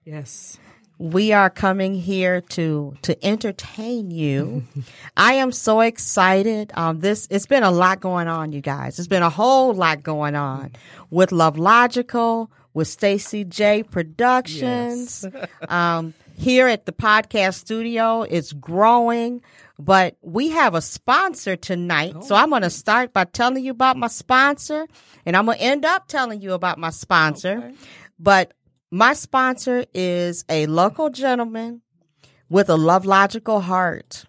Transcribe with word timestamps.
Yes. 0.05 0.59
We 0.97 1.33
are 1.33 1.49
coming 1.49 1.95
here 1.95 2.41
to 2.41 2.95
to 3.01 3.25
entertain 3.25 4.11
you. 4.11 4.63
I 5.17 5.33
am 5.33 5.51
so 5.51 5.81
excited. 5.81 6.71
Um, 6.75 6.99
this 6.99 7.27
it's 7.29 7.45
been 7.45 7.63
a 7.63 7.71
lot 7.71 7.99
going 7.99 8.27
on, 8.27 8.51
you 8.51 8.61
guys. 8.61 8.99
It's 8.99 9.07
been 9.07 9.23
a 9.23 9.29
whole 9.29 9.73
lot 9.73 10.03
going 10.03 10.35
on 10.35 10.71
with 11.09 11.31
Love 11.31 11.57
Logical, 11.57 12.51
with 12.73 12.87
Stacy 12.87 13.43
J 13.43 13.83
Productions. 13.83 15.25
um, 15.67 16.13
here 16.35 16.67
at 16.67 16.85
the 16.85 16.91
podcast 16.91 17.55
studio, 17.55 18.23
it's 18.23 18.53
growing. 18.53 19.41
But 19.79 20.17
we 20.21 20.49
have 20.49 20.75
a 20.75 20.81
sponsor 20.81 21.55
tonight. 21.55 22.23
So 22.23 22.35
I'm 22.35 22.49
going 22.51 22.61
to 22.61 22.69
start 22.69 23.11
by 23.11 23.25
telling 23.25 23.63
you 23.65 23.71
about 23.71 23.97
my 23.97 24.07
sponsor, 24.07 24.87
and 25.25 25.35
I'm 25.35 25.45
going 25.45 25.57
to 25.57 25.63
end 25.63 25.83
up 25.83 26.07
telling 26.07 26.41
you 26.41 26.53
about 26.53 26.77
my 26.77 26.91
sponsor. 26.91 27.73
But 28.19 28.53
my 28.93 29.13
sponsor 29.13 29.85
is 29.95 30.45
a 30.49 30.67
local 30.67 31.09
gentleman 31.09 31.81
with 32.47 32.69
a 32.69 32.75
love 32.75 33.07
logical 33.07 33.59
heart. 33.59 34.23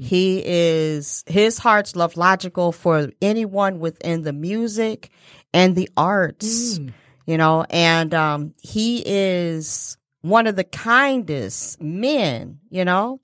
He 0.00 0.42
is 0.46 1.24
his 1.26 1.58
heart's 1.58 1.94
love 1.94 2.16
logical 2.16 2.72
for 2.72 3.10
anyone 3.20 3.80
within 3.80 4.22
the 4.22 4.32
music 4.32 5.10
and 5.52 5.76
the 5.76 5.90
arts. 5.94 6.78
You 7.26 7.36
know, 7.36 7.66
and 7.68 8.14
um 8.14 8.54
he 8.62 9.02
is 9.04 9.97
one 10.22 10.46
of 10.46 10.56
the 10.56 10.64
kindest 10.64 11.80
men, 11.80 12.60
you 12.70 12.84
know. 12.84 13.20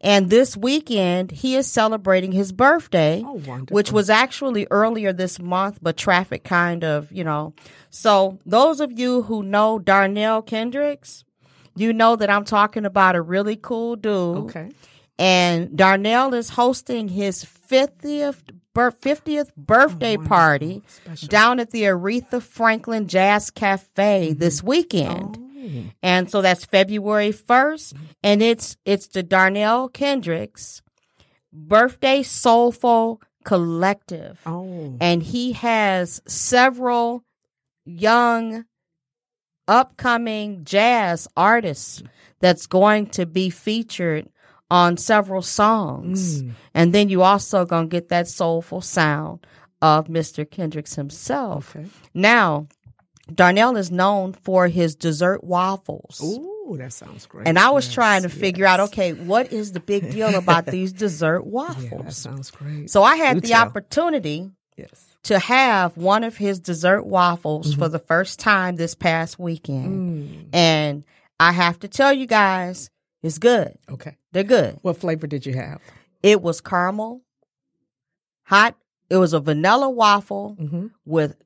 And 0.00 0.28
this 0.28 0.54
weekend 0.54 1.30
he 1.30 1.56
is 1.56 1.66
celebrating 1.66 2.30
his 2.30 2.52
birthday, 2.52 3.22
Oh, 3.24 3.38
which 3.70 3.90
was 3.90 4.10
actually 4.10 4.66
earlier 4.70 5.14
this 5.14 5.38
month, 5.40 5.78
but 5.80 5.96
traffic 5.96 6.44
kind 6.44 6.84
of, 6.84 7.10
you 7.10 7.24
know. 7.24 7.54
So 7.88 8.38
those 8.44 8.80
of 8.80 8.98
you 8.98 9.22
who 9.22 9.42
know 9.42 9.78
Darnell 9.78 10.42
Kendricks, 10.42 11.24
you 11.74 11.92
know 11.92 12.16
that 12.16 12.28
I'm 12.28 12.44
talking 12.44 12.84
about 12.84 13.16
a 13.16 13.22
really 13.22 13.56
cool 13.56 13.96
dude. 13.96 14.36
Okay. 14.44 14.72
And 15.18 15.76
Darnell 15.76 16.34
is 16.34 16.50
hosting 16.50 17.08
his 17.08 17.44
50th, 17.44 18.42
bir- 18.74 18.92
50th 18.92 19.54
birthday 19.56 20.16
oh, 20.16 20.24
party 20.24 20.82
Special. 20.86 21.28
down 21.28 21.60
at 21.60 21.70
the 21.70 21.84
Aretha 21.84 22.42
Franklin 22.42 23.06
Jazz 23.06 23.50
Cafe 23.50 24.34
this 24.34 24.58
mm-hmm. 24.58 24.68
weekend. 24.68 25.38
Oh. 25.38 25.43
Mm-hmm. 25.64 25.88
And 26.02 26.30
so 26.30 26.42
that's 26.42 26.64
February 26.66 27.30
1st 27.32 27.94
mm-hmm. 27.94 28.04
and 28.22 28.42
it's 28.42 28.76
it's 28.84 29.06
the 29.08 29.22
Darnell 29.22 29.88
Kendricks 29.88 30.82
birthday 31.52 32.22
soulful 32.22 33.20
collective 33.44 34.40
Oh. 34.46 34.96
and 35.00 35.22
he 35.22 35.52
has 35.52 36.20
several 36.26 37.24
young 37.84 38.64
upcoming 39.68 40.64
jazz 40.64 41.28
artists 41.36 42.02
that's 42.40 42.66
going 42.66 43.06
to 43.06 43.24
be 43.26 43.50
featured 43.50 44.28
on 44.70 44.96
several 44.96 45.42
songs 45.42 46.42
mm. 46.42 46.52
and 46.74 46.92
then 46.92 47.08
you 47.08 47.22
also 47.22 47.64
going 47.64 47.88
to 47.88 47.92
get 47.96 48.08
that 48.08 48.26
soulful 48.28 48.80
sound 48.80 49.46
of 49.80 50.06
Mr. 50.08 50.48
Kendricks 50.50 50.94
himself 50.96 51.76
Okay. 51.76 51.86
now 52.12 52.66
Darnell 53.32 53.76
is 53.76 53.90
known 53.90 54.32
for 54.32 54.68
his 54.68 54.94
dessert 54.94 55.42
waffles 55.44 56.20
Ooh, 56.22 56.76
that 56.78 56.92
sounds 56.92 57.24
great. 57.26 57.46
and 57.48 57.58
I 57.58 57.70
was 57.70 57.86
Yes, 57.86 57.94
trying 57.94 58.22
to 58.22 58.28
figure 58.28 58.66
out, 58.66 58.80
okay, 58.80 59.12
what 59.14 59.52
is 59.52 59.72
the 59.72 59.80
big 59.80 60.10
deal 60.10 60.34
about 60.34 60.66
these 60.66 60.92
dessert 61.04 61.38
Yeah, 61.38 61.44
that 61.44 61.90
waffles? 61.90 62.16
sounds 62.16 62.50
great. 62.50 62.90
so 62.90 63.02
I 63.02 63.16
had 63.16 63.34
Do 63.34 63.40
the 63.40 63.48
tell. 63.48 63.62
opportunity 63.62 64.50
Yes. 64.76 65.06
to 65.24 65.38
have 65.38 65.96
one 65.96 66.22
of 66.24 66.36
his 66.36 66.60
dessert 66.60 67.04
waffles 67.04 67.70
Mm-hmm. 67.70 67.78
for 67.80 67.88
the 67.88 67.98
first 67.98 68.40
time 68.40 68.76
this 68.76 68.94
past 68.94 69.38
weekend. 69.38 70.18
Mm. 70.44 70.48
And 70.52 71.04
I 71.40 71.52
have 71.52 71.78
to 71.80 71.88
tell 71.88 72.12
you 72.12 72.26
guys, 72.26 72.90
it's 73.22 73.38
good. 73.38 73.78
Okay. 73.90 74.16
They're 74.32 74.42
good. 74.44 74.78
What 74.82 74.98
flavor 74.98 75.26
did 75.26 75.46
you 75.46 75.54
have? 75.54 75.80
It 76.22 76.42
was 76.42 76.60
caramel, 76.60 77.22
hot. 78.44 78.76
It 79.10 79.16
was 79.16 79.32
a 79.32 79.40
vanilla 79.40 79.88
waffle 79.88 80.56
Mm-hmm. 80.60 80.86
with 81.04 81.36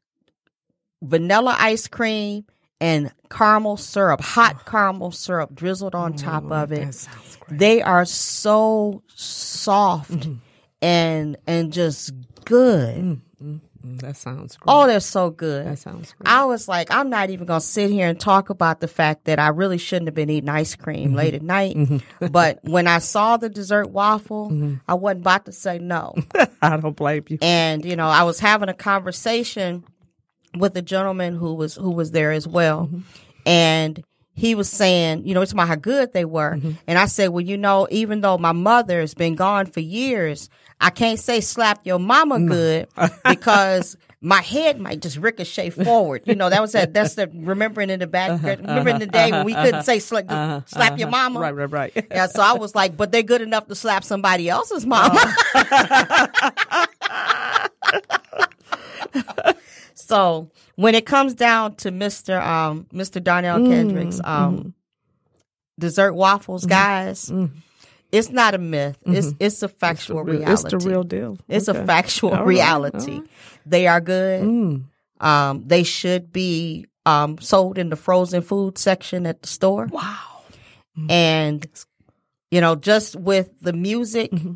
vanilla 1.02 1.56
ice 1.58 1.86
cream 1.88 2.44
and 2.80 3.12
caramel 3.30 3.76
syrup, 3.76 4.20
hot 4.20 4.64
caramel 4.66 5.10
syrup 5.10 5.54
drizzled 5.54 5.94
on 5.94 6.14
top 6.14 6.50
of 6.50 6.72
it. 6.72 6.80
Oh, 6.80 6.84
That 6.86 6.94
sounds 6.94 7.36
great. 7.40 7.58
they 7.58 7.82
are 7.82 8.04
so 8.04 9.02
soft 9.14 10.10
Mm-hmm. 10.12 10.34
and 10.82 11.36
and 11.46 11.72
just 11.72 12.12
good. 12.44 13.20
Mm, 13.42 13.60
that 14.00 14.16
sounds 14.16 14.56
great. 14.56 14.72
Oh, 14.72 14.86
they're 14.86 14.98
so 15.00 15.30
good. 15.30 15.66
that 15.66 15.78
sounds 15.78 16.12
great. 16.18 16.28
I 16.32 16.44
was 16.44 16.66
like, 16.68 16.90
I'm 16.92 17.10
not 17.10 17.30
even 17.30 17.46
gonna 17.46 17.60
sit 17.60 17.90
here 17.90 18.08
and 18.08 18.18
talk 18.18 18.50
about 18.50 18.80
the 18.80 18.88
fact 18.88 19.24
that 19.26 19.38
I 19.38 19.48
really 19.48 19.78
shouldn't 19.78 20.08
have 20.08 20.14
been 20.14 20.30
eating 20.30 20.48
ice 20.48 20.74
cream 20.76 21.08
Mm-hmm. 21.08 21.16
late 21.16 21.34
at 21.34 21.42
night. 21.42 21.76
but 22.30 22.58
when 22.62 22.86
I 22.86 22.98
saw 22.98 23.36
the 23.36 23.48
dessert 23.48 23.90
waffle, 23.90 24.50
Mm-hmm. 24.50 24.74
I 24.88 24.94
wasn't 24.94 25.20
about 25.22 25.46
to 25.46 25.52
say 25.52 25.78
no. 25.78 26.14
I 26.62 26.76
don't 26.76 26.96
blame 26.96 27.24
you. 27.28 27.38
and 27.42 27.84
you 27.84 27.96
know, 27.96 28.08
I 28.08 28.22
was 28.24 28.38
having 28.40 28.68
a 28.68 28.74
conversation 28.74 29.84
with 30.56 30.76
a 30.76 30.82
gentleman 30.82 31.34
who 31.34 31.54
was 31.54 31.74
who 31.74 31.90
was 31.90 32.10
there 32.12 32.32
as 32.32 32.46
well, 32.48 32.86
Mm-hmm. 32.86 33.00
and 33.46 34.04
he 34.34 34.54
was 34.54 34.68
saying, 34.70 35.26
you 35.26 35.34
know, 35.34 35.40
it's 35.42 35.50
about 35.52 35.66
how 35.68 35.74
good 35.74 36.12
they 36.12 36.24
were, 36.24 36.54
Mm-hmm. 36.56 36.70
and 36.86 36.98
I 36.98 37.06
said, 37.06 37.28
well, 37.30 37.40
you 37.44 37.56
know, 37.58 37.88
even 37.90 38.20
though 38.20 38.38
my 38.38 38.52
mother 38.52 39.00
has 39.00 39.14
been 39.14 39.34
gone 39.34 39.66
for 39.66 39.80
years, 39.80 40.48
I 40.80 40.90
can't 40.90 41.18
say 41.18 41.40
slap 41.40 41.80
your 41.84 41.98
mama 41.98 42.38
good 42.40 42.88
because. 43.28 43.96
My 44.20 44.42
head 44.42 44.80
might 44.80 45.00
just 45.00 45.16
ricochet 45.16 45.70
forward. 45.70 46.22
You 46.24 46.34
know, 46.34 46.50
that 46.50 46.60
was 46.60 46.72
that. 46.72 46.92
That's 46.92 47.14
the 47.14 47.28
remembering 47.32 47.88
in 47.88 48.00
the 48.00 48.08
back. 48.08 48.42
remembering 48.42 48.98
the 48.98 49.06
day 49.06 49.30
when 49.30 49.44
we 49.46 49.54
couldn't 49.54 49.84
say 49.84 50.00
slap, 50.00 50.68
slap 50.68 50.98
your 50.98 51.06
mama. 51.08 51.38
Uh-huh. 51.38 51.52
Right, 51.54 51.70
right, 51.70 51.94
right. 51.94 52.06
Yeah, 52.10 52.26
so 52.26 52.42
I 52.42 52.54
was 52.54 52.74
like, 52.74 52.96
but 52.96 53.12
they're 53.12 53.22
good 53.22 53.42
enough 53.42 53.68
to 53.68 53.76
slap 53.76 54.02
somebody 54.02 54.48
else's 54.48 54.84
mama. 54.84 55.14
so 59.94 60.50
when 60.76 60.94
it 60.94 61.06
comes 61.06 61.34
down 61.34 61.76
to 61.76 61.90
Mr. 61.90 62.40
Um, 62.40 62.86
Mr. 62.92 63.22
Darnell 63.22 63.58
Mm, 63.58 63.68
Kendricks, 63.68 64.20
um, 64.24 64.74
dessert 65.78 66.12
waffles, 66.14 66.66
guys, 66.66 67.32
it's 68.12 68.30
not 68.30 68.54
a 68.54 68.58
myth. 68.58 68.98
It's 69.06 69.34
it's 69.38 69.62
a 69.62 69.68
factual 69.68 70.22
Real- 70.24 70.38
reality. 70.40 70.52
It's 70.76 70.84
the 70.84 70.90
real 70.90 71.02
deal. 71.02 71.38
It's 71.48 71.68
a 71.68 71.74
factual 71.84 72.30
right, 72.32 72.46
reality. 72.46 73.18
right. 73.20 73.28
They 73.66 73.86
are 73.86 74.00
good. 74.00 74.42
Mm. 74.44 74.84
Um, 75.20 75.64
they 75.66 75.82
should 75.82 76.32
be 76.32 76.86
um, 77.04 77.38
sold 77.38 77.76
in 77.78 77.88
the 77.90 77.96
frozen 77.96 78.40
food 78.42 78.78
section 78.78 79.26
at 79.26 79.42
the 79.42 79.48
store. 79.48 79.86
Wow. 79.90 80.16
And, 81.08 81.64
you 82.50 82.60
know, 82.60 82.74
just 82.74 83.14
with 83.16 83.50
the 83.60 83.72
music 83.72 84.30
Mm-hmm. 84.32 84.54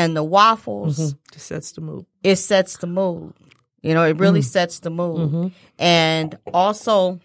And 0.00 0.16
the 0.16 0.24
waffles, 0.24 1.14
Just 1.32 1.46
sets 1.46 1.72
the 1.72 1.80
mood. 1.80 2.06
it 2.22 2.36
sets 2.36 2.76
the 2.78 2.86
mood. 2.86 3.34
You 3.82 3.94
know, 3.94 4.04
it 4.04 4.18
really 4.18 4.40
Mm. 4.40 4.44
sets 4.44 4.80
the 4.80 4.90
mood. 4.90 5.18
Mm-hmm. 5.30 5.46
And 5.78 6.38
also, 6.52 7.18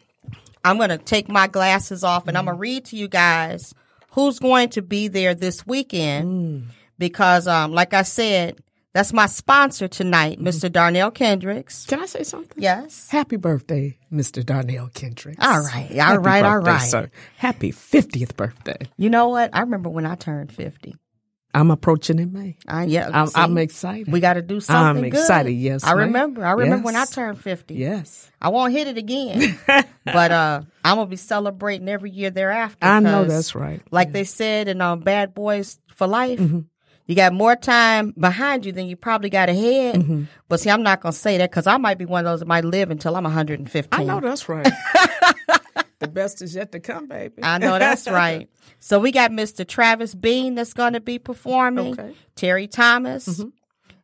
I'm 0.63 0.77
going 0.77 0.89
to 0.89 0.97
take 0.97 1.27
my 1.29 1.47
glasses 1.47 2.03
off 2.03 2.27
and 2.27 2.37
I'm 2.37 2.43
Mm-hmm. 2.43 2.47
going 2.47 2.57
to 2.57 2.61
read 2.61 2.85
to 2.85 2.95
you 2.97 3.07
guys 3.07 3.73
who's 4.11 4.39
going 4.39 4.69
to 4.69 4.81
be 4.81 5.07
there 5.09 5.35
this 5.35 5.67
weekend 5.67 6.27
Mm. 6.27 6.63
because, 6.97 7.47
um, 7.47 7.71
like 7.73 7.93
I 7.93 8.03
said, 8.03 8.59
that's 8.93 9.11
my 9.11 9.25
sponsor 9.25 9.89
tonight, 9.89 10.37
Mm-hmm. 10.39 10.47
Mr. 10.47 10.71
Darnell 10.71 11.11
Kendricks. 11.11 11.85
Can 11.85 11.99
I 11.99 12.05
say 12.05 12.23
something? 12.23 12.55
Yes. 12.63 13.09
Happy 13.09 13.35
birthday, 13.35 13.97
Mr. 14.09 14.43
Darnell 14.45 14.87
Kendricks. 14.93 15.45
All 15.45 15.59
right, 15.61 15.89
all 15.91 15.97
Happy 15.97 16.17
right, 16.19 16.45
all 16.45 16.53
birthday, 16.61 16.71
right. 16.71 16.81
Sir. 16.89 17.11
Happy 17.35 17.73
50th 17.73 18.37
birthday. 18.37 18.77
You 18.95 19.09
know 19.09 19.27
what? 19.27 19.49
I 19.53 19.59
remember 19.59 19.89
when 19.89 20.05
I 20.05 20.15
turned 20.15 20.53
50. 20.53 20.95
I'm 21.55 21.71
approaching 21.71 22.19
in 22.19 22.33
May. 22.33 22.57
Uh, 22.67 22.85
yeah, 22.87 23.09
I'm, 23.13 23.27
see, 23.27 23.39
I'm 23.39 23.57
excited. 23.57 24.11
We 24.11 24.19
got 24.19 24.33
to 24.33 24.41
do 24.41 24.59
something. 24.59 25.03
I'm 25.05 25.09
good. 25.09 25.19
excited, 25.19 25.51
yes, 25.53 25.83
I 25.83 25.89
ma'am. 25.95 25.97
remember. 25.99 26.45
I 26.45 26.51
remember 26.51 26.85
when 26.85 26.95
I 26.95 27.05
turned 27.05 27.39
fifty. 27.39 27.75
yes. 27.75 28.29
I 28.41 28.49
won't 28.49 28.73
hit 28.73 28.87
it 28.87 28.97
again, 28.97 29.57
but 30.05 30.31
uh, 30.31 30.61
I'm 30.83 30.97
gonna 30.97 31.07
be 31.09 31.15
celebrating 31.15 31.89
every 31.89 32.11
year 32.11 32.29
thereafter. 32.29 32.85
I 32.85 32.99
know 32.99 33.23
that's 33.25 33.55
right. 33.55 33.81
Like 33.89 34.11
they 34.11 34.23
said 34.25 34.67
in 34.67 34.81
um, 34.81 34.99
Bad 34.99 35.33
Boys 35.33 35.79
for 35.95 36.05
Life, 36.07 36.39
Mm-hmm. 36.39 36.59
you 37.07 37.15
got 37.15 37.33
more 37.33 37.55
time 37.55 38.13
behind 38.19 38.65
you 38.65 38.71
than 38.73 38.85
you 38.87 38.95
probably 38.97 39.29
got 39.29 39.47
ahead. 39.49 39.95
Mm-hmm. 39.95 40.23
But 40.49 40.59
see, 40.59 40.69
I'm 40.69 40.83
not 40.83 40.99
gonna 41.01 41.13
say 41.13 41.37
that 41.39 41.49
because 41.49 41.65
I 41.67 41.77
might 41.77 41.97
be 41.97 42.05
one 42.05 42.25
of 42.25 42.31
those 42.31 42.39
that 42.41 42.47
might 42.47 42.65
live 42.65 42.91
until 42.91 43.15
I'm 43.15 43.23
115. 43.23 43.87
I 43.99 44.03
know 44.03 44.19
that's 44.19 44.47
right. 44.49 44.67
the 45.99 46.07
best 46.07 46.41
is 46.41 46.55
yet 46.55 46.71
to 46.73 46.79
come, 46.79 47.07
baby. 47.07 47.41
I 47.43 47.57
know 47.57 47.79
that's 47.79 48.07
right. 48.07 48.49
So 48.79 48.99
we 48.99 49.11
got 49.11 49.31
Mr. 49.31 49.65
Travis 49.67 50.13
Bean 50.13 50.53
that's 50.55 50.73
going 50.73 50.93
to 50.93 50.99
be 50.99 51.17
performing. 51.17 51.93
Okay. 51.93 52.03
Mm-hmm. 52.03 52.11
Terry 52.35 52.67
Thomas, 52.67 53.43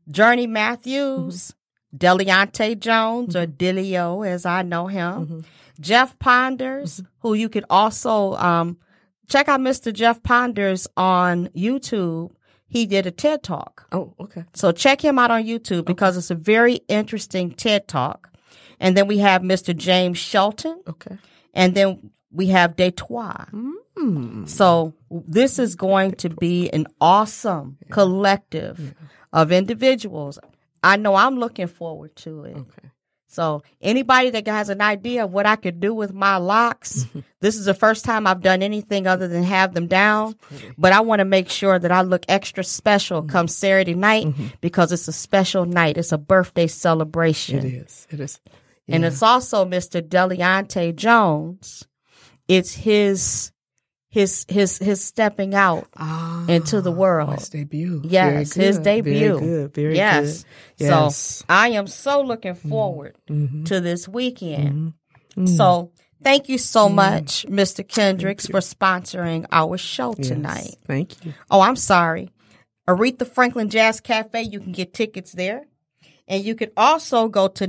Journey 0.10 0.48
Matthews, 0.48 1.54
Deliante 1.96 2.76
Jones 2.76 3.36
or 3.36 3.46
Mm-hmm. 3.46 3.58
Dilio 3.58 4.28
as 4.28 4.46
I 4.46 4.64
know 4.64 4.88
him. 4.88 5.46
Jeff 5.80 6.18
Ponders, 6.20 6.98
Mm-hmm. 7.02 7.06
who 7.20 7.34
you 7.36 7.50
could 7.50 7.66
also 7.70 8.34
um, 8.36 8.78
check 9.28 9.48
out 9.50 9.60
Mr. 9.60 9.94
Jeff 9.94 10.24
Ponders 10.24 10.88
on 10.98 11.48
YouTube. 11.50 12.32
He 12.68 12.86
did 12.86 13.06
a 13.06 13.12
TED 13.12 13.44
Talk. 13.44 13.86
oh, 13.92 14.14
okay. 14.20 14.46
So 14.54 14.72
check 14.72 15.04
him 15.04 15.20
out 15.20 15.30
on 15.30 15.44
YouTube 15.44 15.86
because 15.86 16.18
it's 16.18 16.32
a 16.32 16.36
very 16.36 16.76
interesting 16.88 17.52
TED 17.52 17.88
Talk. 17.88 18.30
And 18.80 18.96
then 18.98 19.06
we 19.08 19.20
have 19.20 19.42
Mr. 19.44 19.76
James 19.76 20.18
Shelton 20.18 20.82
Okay. 20.88 21.18
And 21.54 21.76
then 21.76 22.12
we 22.32 22.48
have 22.48 22.76
Detroit. 22.76 23.52
Mm. 23.98 24.48
So 24.48 24.94
this 25.10 25.60
is 25.60 25.76
going 25.76 26.14
to 26.14 26.30
be 26.30 26.70
an 26.70 26.88
awesome 27.00 27.78
collective 27.90 28.96
of 29.34 29.52
individuals. 29.52 30.40
I 30.84 30.98
know 30.98 31.16
I'm 31.16 31.38
looking 31.38 31.68
forward 31.68 32.16
to 32.18 32.46
it. 32.46 32.58
Okay. 32.58 32.90
So 33.28 33.64
anybody 33.82 34.30
that 34.32 34.46
has 34.48 34.68
an 34.68 34.82
idea 34.82 35.24
of 35.24 35.32
what 35.32 35.46
I 35.46 35.56
could 35.56 35.80
do 35.80 35.94
with 35.94 36.14
my 36.14 36.36
locks, 36.36 37.06
this 37.40 37.56
is 37.56 37.64
the 37.64 37.74
first 37.74 38.04
time 38.04 38.28
I've 38.28 38.42
done 38.42 38.62
anything 38.62 39.08
other 39.08 39.30
than 39.30 39.44
have 39.44 39.74
them 39.74 39.88
down. 39.88 40.36
But 40.78 40.92
I 40.92 41.00
want 41.00 41.20
to 41.20 41.26
make 41.26 41.50
sure 41.50 41.80
that 41.80 41.94
I 41.94 42.02
look 42.02 42.26
extra 42.28 42.62
special 42.62 43.22
mm-hmm. 43.22 43.30
come 43.30 43.48
Saturday 43.48 43.94
night 43.94 44.26
mm-hmm. 44.26 44.48
because 44.60 44.92
it's 44.92 45.08
a 45.08 45.14
special 45.14 45.66
night. 45.66 45.98
It's 45.98 46.12
a 46.12 46.18
birthday 46.18 46.68
celebration. 46.68 47.60
It 47.60 47.74
is. 47.74 48.08
It 48.10 48.20
is. 48.20 48.42
And 48.94 49.06
it's 49.06 49.22
also 49.24 49.66
Mr. 49.66 50.02
Deliante 50.08 50.92
Jones. 50.94 51.88
It's 52.48 52.74
his 52.74 53.52
his 54.10 54.46
his 54.50 54.78
his 54.78 55.04
stepping 55.04 55.56
out 55.56 55.88
Ah, 55.96 56.46
into 56.48 56.82
the 56.82 56.92
world. 56.92 57.36
His 57.40 57.50
debut. 57.50 58.02
Yes, 58.04 58.54
his 58.54 58.78
debut. 58.80 59.38
Very 59.38 59.40
good. 59.40 59.74
Very 59.74 59.96
yes. 59.96 60.44
good. 60.78 60.88
So 60.88 61.04
Yes. 61.04 61.42
Mm-hmm. 61.44 61.52
I 61.52 61.68
am 61.70 61.88
so 61.88 62.22
looking 62.22 62.56
forward 62.56 63.16
to 63.28 63.80
this 63.80 64.08
weekend. 64.08 64.94
Mm-hmm. 65.38 65.46
So 65.46 65.92
thank 66.22 66.50
you 66.50 66.58
so 66.58 66.90
much, 66.90 67.46
Mr. 67.48 67.88
Kendricks, 67.88 68.48
for 68.48 68.60
sponsoring 68.60 69.46
our 69.52 69.78
show 69.78 70.14
Yes. 70.18 70.28
tonight. 70.28 70.76
Thank 70.86 71.24
you. 71.24 71.34
Oh, 71.50 71.62
I'm 71.62 71.78
sorry. 71.78 72.32
Aretha 72.90 73.26
Franklin 73.26 73.70
Jazz 73.70 74.02
Cafe, 74.02 74.42
you 74.42 74.60
can 74.60 74.74
get 74.74 74.94
tickets 74.94 75.32
there. 75.32 75.68
And 76.28 76.44
you 76.44 76.56
can 76.56 76.72
also 76.76 77.28
go 77.30 77.48
to 77.48 77.68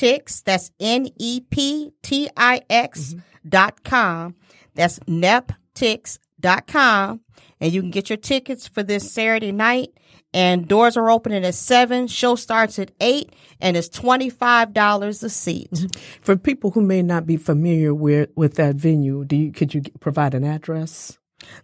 Neptix, 0.00 0.42
that's 0.42 0.70
N 0.80 1.08
E 1.18 1.40
P 1.40 1.92
T 2.02 2.28
I 2.36 2.62
X 2.68 3.14
mm-hmm. 3.14 3.48
dot 3.48 3.84
com. 3.84 4.34
That's 4.74 4.98
Neptix 5.00 6.18
dot 6.38 6.66
com. 6.66 7.20
And 7.60 7.72
you 7.72 7.82
can 7.82 7.90
get 7.90 8.08
your 8.08 8.16
tickets 8.16 8.66
for 8.66 8.82
this 8.82 9.12
Saturday 9.12 9.52
night. 9.52 9.90
And 10.32 10.68
doors 10.68 10.96
are 10.96 11.10
opening 11.10 11.44
at 11.44 11.56
seven. 11.56 12.06
Show 12.06 12.36
starts 12.36 12.78
at 12.78 12.92
eight, 13.00 13.34
and 13.60 13.76
it's 13.76 13.88
twenty 13.88 14.30
five 14.30 14.72
dollars 14.72 15.22
a 15.24 15.28
seat. 15.28 15.70
Mm-hmm. 15.72 16.20
For 16.22 16.36
people 16.36 16.70
who 16.70 16.80
may 16.80 17.02
not 17.02 17.26
be 17.26 17.36
familiar 17.36 17.92
with 17.92 18.30
with 18.36 18.54
that 18.54 18.76
venue, 18.76 19.24
do 19.24 19.36
you 19.36 19.52
could 19.52 19.74
you 19.74 19.82
provide 19.98 20.34
an 20.34 20.44
address? 20.44 21.18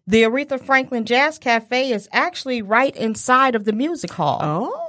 The 0.06 0.22
Aretha 0.22 0.60
Franklin 0.60 1.04
Jazz 1.04 1.38
Cafe 1.38 1.90
is 1.90 2.08
actually 2.12 2.62
right 2.62 2.94
inside 2.96 3.54
of 3.54 3.64
the 3.64 3.72
music 3.72 4.12
hall. 4.12 4.38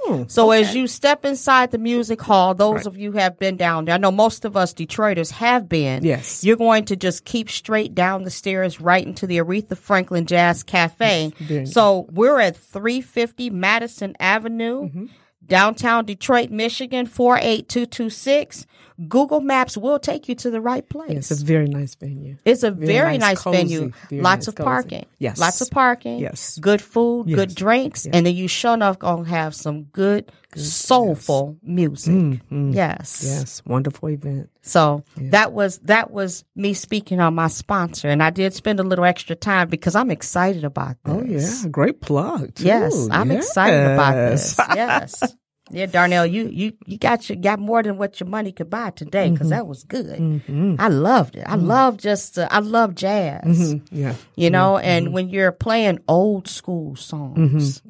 Oh, 0.08 0.26
So 0.30 0.52
as 0.52 0.74
you 0.76 0.88
step 0.88 1.26
inside 1.26 1.72
the 1.72 1.78
music 1.78 2.22
hall, 2.22 2.54
those 2.54 2.86
of 2.86 2.98
you 2.98 3.12
who 3.12 3.18
have 3.18 3.38
been 3.40 3.58
down 3.58 3.86
there, 3.86 3.96
I 3.96 3.98
know 3.98 4.12
most 4.12 4.46
of 4.46 4.56
us 4.56 4.74
Detroiters 4.74 5.32
have 5.32 5.68
been. 5.68 6.04
Yes. 6.04 6.44
You're 6.44 6.56
going 6.56 6.86
to 6.86 6.96
just 6.96 7.26
keep 7.26 7.50
straight 7.50 7.94
down 7.96 8.24
the 8.24 8.30
stairs 8.32 8.80
right 8.80 9.06
into 9.06 9.28
the 9.28 9.38
Aretha 9.40 9.78
Franklin 9.78 10.26
Jazz 10.26 10.64
Cafe. 10.64 11.34
So 11.66 12.08
we're 12.12 12.40
at 12.40 12.56
350 12.56 13.50
Madison 13.50 14.16
Avenue, 14.20 14.84
Mm-hmm. 14.84 15.06
downtown 15.46 16.06
Detroit, 16.06 16.50
Michigan, 16.52 17.06
48226. 17.08 18.66
Google 19.08 19.42
Maps 19.42 19.78
will 19.78 20.00
take 20.00 20.28
you 20.28 20.36
to 20.36 20.50
the 20.50 20.60
right 20.60 20.88
place. 20.88 21.30
it's 21.32 21.42
a 21.42 21.46
very 21.46 21.68
nice 21.68 21.94
venue. 21.96 22.38
It's 22.46 22.64
a 22.64 22.72
very, 22.72 23.18
nice, 23.18 23.36
nice, 23.36 23.42
cozy, 23.42 23.58
venue. 23.58 23.92
very 24.10 24.22
Lots 24.22 24.42
nice, 24.42 24.48
of 24.48 24.56
cozy. 24.56 24.66
parking. 24.66 25.06
Yes. 25.20 25.38
Lots 25.38 25.62
of 25.62 25.70
parking. 25.70 26.20
Yes. 26.20 26.58
Good 26.60 26.82
food, 26.82 27.28
good 27.28 27.50
Yes. 27.50 27.56
drinks, 27.56 28.06
and 28.06 28.26
then 28.26 28.36
you 28.36 28.48
sure 28.48 28.74
enough 28.74 28.98
gonna 28.98 29.28
have 29.28 29.54
some 29.54 29.84
good, 29.84 30.32
soulful 30.56 31.58
music. 31.62 32.14
Mm-hmm. 32.14 32.72
Yes. 32.72 33.22
Yes, 33.24 33.62
wonderful 33.66 34.10
event. 34.10 34.50
So 34.62 35.04
that 35.18 35.54
was 35.54 35.78
that 35.80 36.12
was 36.12 36.44
me 36.56 36.74
speaking 36.74 37.20
on 37.20 37.36
my 37.36 37.48
sponsor, 37.48 38.10
and 38.10 38.22
I 38.24 38.32
did 38.32 38.54
spend 38.54 38.80
a 38.80 38.84
little 38.84 39.06
extra 39.06 39.36
time 39.36 39.70
because 39.70 39.96
I'm 39.96 40.12
excited 40.12 40.64
about 40.64 40.96
oh, 41.06 41.22
this. 41.22 41.62
Oh 41.62 41.66
yeah, 41.66 41.70
great 41.70 42.02
plug. 42.02 42.56
Too. 42.56 42.66
Yes, 42.66 43.08
I'm 43.12 43.32
excited 43.32 43.92
about 43.94 44.14
this. 44.14 44.60
Yes. 44.76 45.36
Yeah, 45.70 45.86
Darnell, 45.86 46.26
you 46.26 46.48
you 46.48 46.74
you 46.86 46.98
got 46.98 47.30
your 47.30 47.38
got 47.38 47.60
more 47.60 47.84
than 47.84 47.98
what 47.98 48.20
your 48.20 48.30
money 48.30 48.52
could 48.52 48.70
buy 48.70 48.92
today 48.92 49.30
because 49.30 49.48
mm-hmm. 49.48 49.58
that 49.58 49.68
was 49.68 49.84
good. 49.84 50.20
Mm-hmm. 50.20 50.76
I 50.80 50.88
loved 50.88 51.36
it. 51.36 51.44
I 51.48 51.56
mm-hmm. 51.56 51.68
love 51.68 51.98
just 51.98 52.40
uh, 52.40 52.48
I 52.50 52.60
love 52.60 52.96
jazz. 52.96 53.76
yeah. 53.92 54.16
You 54.36 54.50
know, 54.50 54.78
and 54.78 55.14
when 55.14 55.30
you're 55.30 55.52
playing 55.52 56.00
old 56.08 56.48
school 56.48 56.96
songs, 56.96 57.82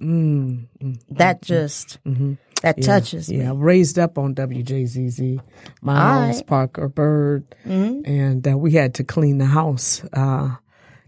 that 1.10 1.42
just 1.42 2.00
that 2.62 2.82
touches 2.82 3.30
Yeah, 3.30 3.52
me. 3.54 3.58
raised 3.58 4.00
up 4.00 4.18
on 4.18 4.34
WJZZ, 4.34 5.40
Miles 5.82 6.38
right. 6.38 6.48
Parker 6.48 6.88
Bird, 6.88 7.56
and 7.64 8.48
uh, 8.48 8.58
we 8.58 8.72
had 8.72 8.96
to 8.96 9.04
clean 9.04 9.38
the 9.38 9.46
house. 9.46 10.04
Uh, 10.14 10.56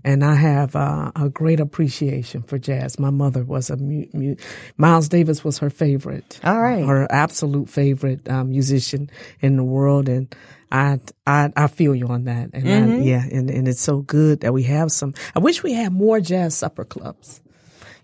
and 0.03 0.23
I 0.23 0.35
have 0.35 0.75
uh, 0.75 1.11
a 1.15 1.29
great 1.29 1.59
appreciation 1.59 2.41
for 2.43 2.57
jazz. 2.57 2.99
My 2.99 3.09
mother 3.09 3.43
was 3.43 3.69
a 3.69 3.77
mu- 3.77 4.07
mu- 4.13 4.35
Miles 4.77 5.09
Davis 5.09 5.43
was 5.43 5.57
her 5.59 5.69
favorite. 5.69 6.39
All 6.43 6.59
right. 6.59 6.85
her 6.85 7.07
absolute 7.09 7.69
favorite 7.69 8.29
um, 8.29 8.49
musician 8.49 9.09
in 9.41 9.57
the 9.57 9.63
world, 9.63 10.07
and 10.09 10.33
I 10.71 10.99
I, 11.27 11.51
I 11.55 11.67
feel 11.67 11.95
you 11.95 12.07
on 12.07 12.25
that. 12.25 12.49
And 12.53 12.67
I, 12.69 12.97
yeah, 13.03 13.23
and, 13.31 13.49
and 13.49 13.67
it's 13.67 13.81
so 13.81 14.01
good 14.01 14.41
that 14.41 14.53
we 14.53 14.63
have 14.63 14.91
some. 14.91 15.13
I 15.35 15.39
wish 15.39 15.63
we 15.63 15.73
had 15.73 15.91
more 15.91 16.19
jazz 16.19 16.55
supper 16.55 16.85
clubs. 16.85 17.41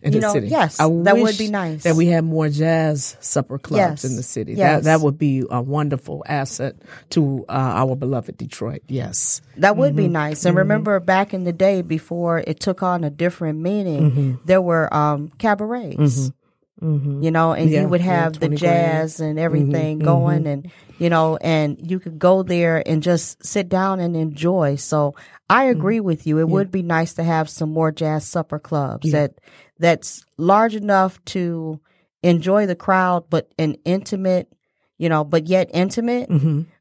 In 0.06 0.14
You 0.14 0.20
the 0.20 0.28
know, 0.28 0.34
city. 0.34 0.48
yes, 0.50 0.80
I 0.80 0.88
that 1.04 1.18
would 1.18 1.36
be 1.36 1.50
nice. 1.50 1.82
That 1.82 1.96
we 1.96 2.06
had 2.06 2.24
more 2.24 2.48
jazz 2.48 3.18
supper 3.22 3.58
clubs 3.58 4.04
Yes, 4.04 4.06
in 4.06 4.16
the 4.16 4.22
city. 4.22 4.54
yes. 4.54 4.84
That 4.84 5.00
that 5.00 5.04
would 5.04 5.18
be 5.18 5.44
a 5.50 5.62
wonderful 5.64 6.24
asset 6.28 6.76
to 7.10 7.44
uh, 7.50 7.52
our 7.52 7.96
beloved 7.96 8.38
Detroit. 8.38 8.84
Yes. 8.88 9.42
That 9.58 9.78
would 9.78 9.96
be 9.96 10.04
mm-hmm. 10.04 10.14
nice. 10.14 10.46
And 10.46 10.52
mm-hmm. 10.52 10.60
remember 10.60 11.00
back 11.00 11.34
in 11.34 11.44
the 11.44 11.54
day 11.54 11.82
before 11.82 12.38
it 12.46 12.60
took 12.60 12.84
on 12.84 13.04
a 13.04 13.10
different 13.10 13.60
meaning, 13.60 14.12
mm-hmm. 14.12 14.34
there 14.46 14.62
were 14.62 14.94
um, 14.94 15.30
cabarets. 15.40 16.32
You 16.82 17.32
know, 17.32 17.54
and 17.54 17.72
Yeah, 17.72 17.82
you 17.82 17.88
would 17.88 18.02
yeah, 18.02 18.22
have 18.22 18.34
the 18.34 18.48
20 18.48 18.58
grand. 18.58 18.60
jazz 18.60 19.20
and 19.22 19.40
everything 19.40 20.00
going, 20.00 20.46
and 20.46 20.70
you 21.00 21.10
know, 21.10 21.38
and 21.38 21.80
you 21.90 22.00
could 22.00 22.20
go 22.20 22.44
there 22.44 22.84
and 22.86 23.02
just 23.02 23.44
sit 23.44 23.70
down 23.70 24.00
and 24.02 24.16
enjoy. 24.16 24.76
So 24.76 25.16
I 25.50 25.66
agree 25.66 26.00
with 26.02 26.28
you. 26.28 26.38
It 26.40 26.50
would 26.50 26.72
be 26.72 26.84
nice 26.84 27.14
to 27.16 27.24
have 27.24 27.50
some 27.50 27.72
more 27.72 27.92
jazz 27.92 28.28
supper 28.28 28.60
clubs 28.60 29.10
that 29.14 29.40
that's 29.80 30.26
large 30.38 30.76
enough 30.76 31.24
to 31.26 31.80
enjoy 32.24 32.66
the 32.66 32.76
crowd, 32.76 33.30
but 33.30 33.52
an 33.60 33.76
intimate, 33.86 34.52
you 34.98 35.10
know, 35.10 35.24
but 35.24 35.48
yet 35.48 35.70
intimate 35.74 36.30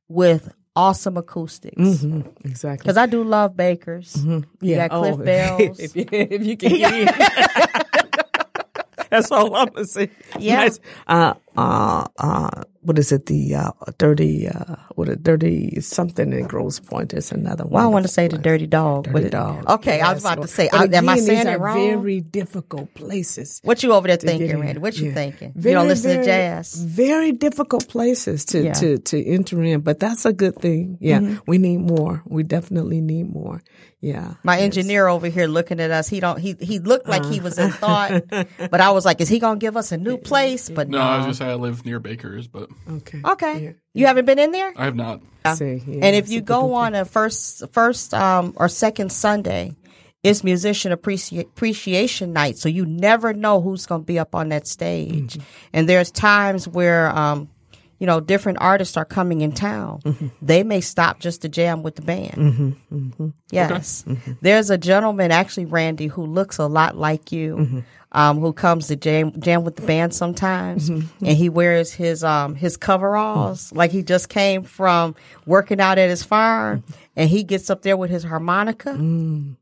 with 0.09 0.53
awesome 0.77 1.17
acoustics. 1.17 1.77
Mm-hmm. 1.77 2.29
Exactly. 2.45 2.85
Because 2.85 2.97
I 2.97 3.07
do 3.07 3.25
love 3.25 3.57
bakers. 3.57 4.17
You 4.61 4.75
got 4.75 4.91
Cliff 4.91 5.15
oh, 5.15 5.17
Bells. 5.25 5.81
if, 5.81 5.97
you, 5.97 6.07
if 6.11 6.45
you 6.45 6.57
can 6.57 6.71
get 6.77 6.95
in. 6.95 7.09
That's 9.15 9.31
all 9.31 9.55
I'm 9.55 9.69
gonna 9.69 9.85
say. 9.87 10.11
Yeah. 10.39 10.57
Nice. 10.57 10.81
Uh, 11.07 11.35
uh, 11.57 12.07
uh, 12.19 12.51
what 12.81 12.99
is 12.99 13.13
it? 13.13 13.27
The 13.27 13.55
uh, 13.55 13.71
dirty, 13.97 14.49
uh, 14.49 14.75
what 14.97 15.09
a 15.09 15.15
dirty 15.15 15.81
something 15.81 16.33
in 16.33 16.47
Grosse 16.49 16.81
Pointe 16.81 17.15
is 17.15 17.31
another 17.31 17.63
one. 17.65 17.73
Well, 17.75 17.85
I 17.85 17.87
want 17.87 18.05
to 18.07 18.13
say 18.13 18.27
the 18.27 18.39
dirty 18.39 18.67
dog. 18.67 19.05
Dirty 19.05 19.31
dog. 19.31 19.65
Okay, 19.71 20.01
I 20.01 20.13
was 20.13 20.25
about 20.25 20.43
to 20.43 20.49
say, 20.49 20.69
I, 20.73 20.85
am 20.85 21.09
I 21.09 21.17
saying 21.19 21.47
it 21.47 21.55
are 21.55 21.59
wrong? 21.59 21.77
Very 21.77 22.21
difficult 22.21 22.93
places. 22.95 23.61
what 23.63 23.83
you 23.85 23.93
over 23.93 24.09
there 24.09 24.17
get 24.17 24.27
thinking, 24.27 24.51
in. 24.51 24.61
Randy? 24.61 24.81
What 24.81 24.99
you 24.99 25.09
Yeah. 25.11 25.15
thinking? 25.15 25.53
you 25.55 25.61
Very, 25.63 25.75
don't 25.75 25.89
listen 25.89 26.11
very, 26.11 26.25
to 26.25 26.31
jazz. 26.31 26.75
Very 26.75 27.31
difficult 27.33 27.89
places 27.89 28.45
to, 28.47 28.65
Yeah. 28.65 28.73
to, 28.75 28.99
to 28.99 29.25
enter 29.25 29.63
in, 29.63 29.81
but 29.81 30.01
that's 30.01 30.25
a 30.27 30.33
good 30.33 30.57
thing. 30.61 30.99
Yeah, 31.01 31.21
Mm-hmm. 31.21 31.37
we 31.47 31.59
need 31.59 31.79
more. 31.79 32.23
We 32.27 32.43
definitely 32.43 33.01
need 33.01 33.33
more. 33.33 33.63
Yeah. 34.01 34.35
My 34.43 34.57
Yes. 34.57 34.65
engineer 34.65 35.07
over 35.09 35.29
here 35.29 35.47
looking 35.47 35.81
at 35.81 35.91
us, 35.91 36.09
he 36.09 36.21
don't 36.21 36.39
he 36.39 36.57
he 36.61 36.79
looked 36.79 37.09
like 37.09 37.25
he 37.25 37.41
was 37.41 37.59
in 37.59 37.71
thought, 37.71 38.25
but 38.29 38.81
I 38.83 38.91
was 38.91 39.04
like, 39.05 39.21
is 39.21 39.29
he 39.29 39.39
gonna 39.39 39.59
give 39.59 39.77
us 39.77 39.93
a 39.93 39.97
new 39.97 40.17
place? 40.19 40.69
But 40.69 40.89
No, 40.89 40.99
no. 40.99 41.05
I 41.05 41.17
was 41.17 41.25
gonna 41.25 41.35
say 41.35 41.47
I 41.47 41.55
live 41.55 41.85
near 41.85 42.01
Baker's, 42.01 42.47
but 42.49 42.69
Okay. 42.91 43.21
okay, 43.25 43.65
Yeah. 43.65 43.71
you 43.95 44.07
haven't 44.07 44.25
been 44.25 44.39
in 44.39 44.51
there. 44.53 44.73
I 44.77 44.85
have 44.85 44.97
not. 44.97 45.21
See, 45.57 45.83
yeah, 45.87 45.95
and 46.07 46.17
if 46.17 46.25
it's 46.25 46.31
you 46.33 46.39
a 46.39 46.41
good 46.43 46.47
go 46.47 46.75
on 46.75 46.95
a 46.95 47.05
first 47.05 47.63
first 47.73 48.15
um 48.15 48.55
or 48.57 48.69
second 48.69 49.13
Sunday, 49.13 49.75
it's 50.23 50.43
musician 50.43 50.91
appreci- 50.91 51.41
appreciation 51.41 52.33
night, 52.33 52.57
so 52.57 52.69
you 52.69 52.87
never 52.87 53.33
know 53.35 53.61
who's 53.61 53.85
gonna 53.87 54.03
be 54.05 54.19
up 54.19 54.35
on 54.35 54.49
that 54.49 54.67
stage. 54.67 55.35
Mm-hmm. 55.35 55.43
And 55.75 55.89
there's 55.89 56.11
times 56.11 56.67
where 56.67 57.11
um 57.17 57.49
you 57.99 58.07
know 58.07 58.21
different 58.21 58.59
artists 58.61 58.97
are 58.97 59.05
coming 59.05 59.41
in 59.41 59.53
town. 59.53 60.01
Mm-hmm. 60.05 60.29
They 60.43 60.63
may 60.63 60.81
stop 60.81 61.21
just 61.21 61.43
to 61.43 61.49
jam 61.49 61.83
with 61.83 61.97
the 61.97 62.03
band. 62.03 62.33
Mm-hmm. 62.33 62.71
Mm-hmm. 62.93 63.29
Yes, 63.51 64.05
mm-hmm. 64.07 64.33
there's 64.41 64.71
a 64.71 64.79
gentleman 64.79 65.31
actually, 65.31 65.67
Randy, 65.67 66.07
who 66.07 66.25
looks 66.25 66.59
a 66.59 66.67
lot 66.67 66.97
like 66.97 67.33
you. 67.33 67.85
Um, 68.17 68.39
who 68.39 68.53
comes 68.53 68.87
to 68.89 68.97
jam 68.97 69.41
jam 69.41 69.65
with 69.65 69.75
the 69.75 69.83
band 69.83 70.15
sometimes, 70.15 70.89
and 70.89 71.11
he 71.21 71.49
wears 71.49 71.93
his 71.93 72.23
um 72.23 72.55
his 72.55 72.77
coveralls. 72.77 73.73
Like 73.73 73.91
he 73.91 74.05
just 74.05 74.29
came 74.29 74.63
from 74.63 75.17
working 75.47 75.81
out 75.81 75.99
at 75.99 76.11
his 76.11 76.23
farm, 76.23 76.85
and 77.17 77.29
he 77.29 77.43
gets 77.43 77.71
up 77.71 77.83
there 77.83 77.97
with 77.97 78.11
his 78.11 78.23
harmonica, 78.23 78.91
mm. 78.91 79.57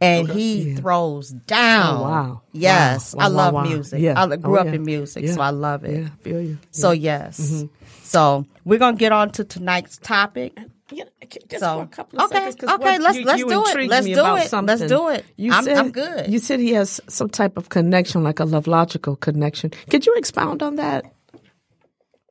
And 0.00 0.28
he 0.28 0.74
throws 0.76 1.32
oh, 1.34 1.40
down. 1.46 1.96
Oh, 1.98 2.02
wow. 2.02 2.42
Yes, 2.52 3.14
Wow, 3.14 3.24
I 3.24 3.28
love 3.28 3.54
wow. 3.54 3.62
music. 3.64 4.00
Yeah. 4.00 4.20
I 4.20 4.24
oh, 4.24 4.36
grew 4.36 4.56
Oh, 4.56 4.60
up 4.60 4.66
yeah. 4.66 4.72
in 4.74 4.84
music, 4.84 5.24
Yeah. 5.24 5.34
so 5.34 5.40
I 5.42 5.50
love 5.50 5.84
it. 5.84 6.02
Yeah, 6.02 6.08
feel 6.22 6.40
you. 6.40 6.58
So 6.70 6.90
yes, 6.92 7.38
mm-hmm. 7.40 7.66
so 8.02 8.46
we're 8.64 8.78
gonna 8.78 8.96
get 8.96 9.12
on 9.12 9.30
to 9.32 9.44
tonight's 9.44 9.98
topic. 9.98 10.58
Yeah, 10.92 11.04
okay, 11.22 11.38
just 11.48 11.60
So, 11.62 11.76
for 11.78 11.82
a 11.84 11.86
couple 11.86 12.20
of 12.20 12.30
okay, 12.32 12.50
seconds, 12.50 12.72
okay, 12.72 12.98
let's- 12.98 13.16
you- 13.18 13.24
let's 13.24 13.38
you 13.38 13.48
do 13.48 13.62
it. 13.64 13.88
Let's 13.88 14.06
do 14.06 14.12
it. 14.36 14.52
Let's 14.66 14.82
do 14.82 15.08
it. 15.10 15.24
You 15.36 15.52
I'm- 15.52 15.62
said, 15.64 15.76
I'm 15.76 15.90
good. 15.92 16.28
You 16.32 16.38
said 16.40 16.58
he 16.58 16.72
has 16.72 17.00
some 17.08 17.28
type 17.28 17.56
of 17.56 17.68
connection, 17.68 18.24
like 18.24 18.40
a 18.40 18.44
love 18.44 18.66
logical 18.66 19.14
connection. 19.14 19.70
Could 19.88 20.04
you 20.06 20.14
expound 20.16 20.62
on 20.64 20.76
that? 20.76 21.04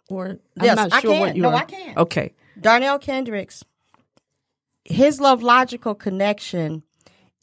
Or 0.10 0.26
I'm 0.28 0.40
Yes, 0.62 0.76
not 0.76 0.92
I 0.92 1.00
sure 1.02 1.12
can. 1.12 1.20
what 1.22 1.36
you 1.38 1.44
No, 1.44 1.50
are. 1.50 1.56
I 1.56 1.66
can. 1.66 1.98
Okay. 1.98 2.34
Darnell 2.60 3.00
Kendricks, 3.00 3.64
his 4.84 5.22
love 5.22 5.42
logical 5.44 5.96
connection 5.96 6.84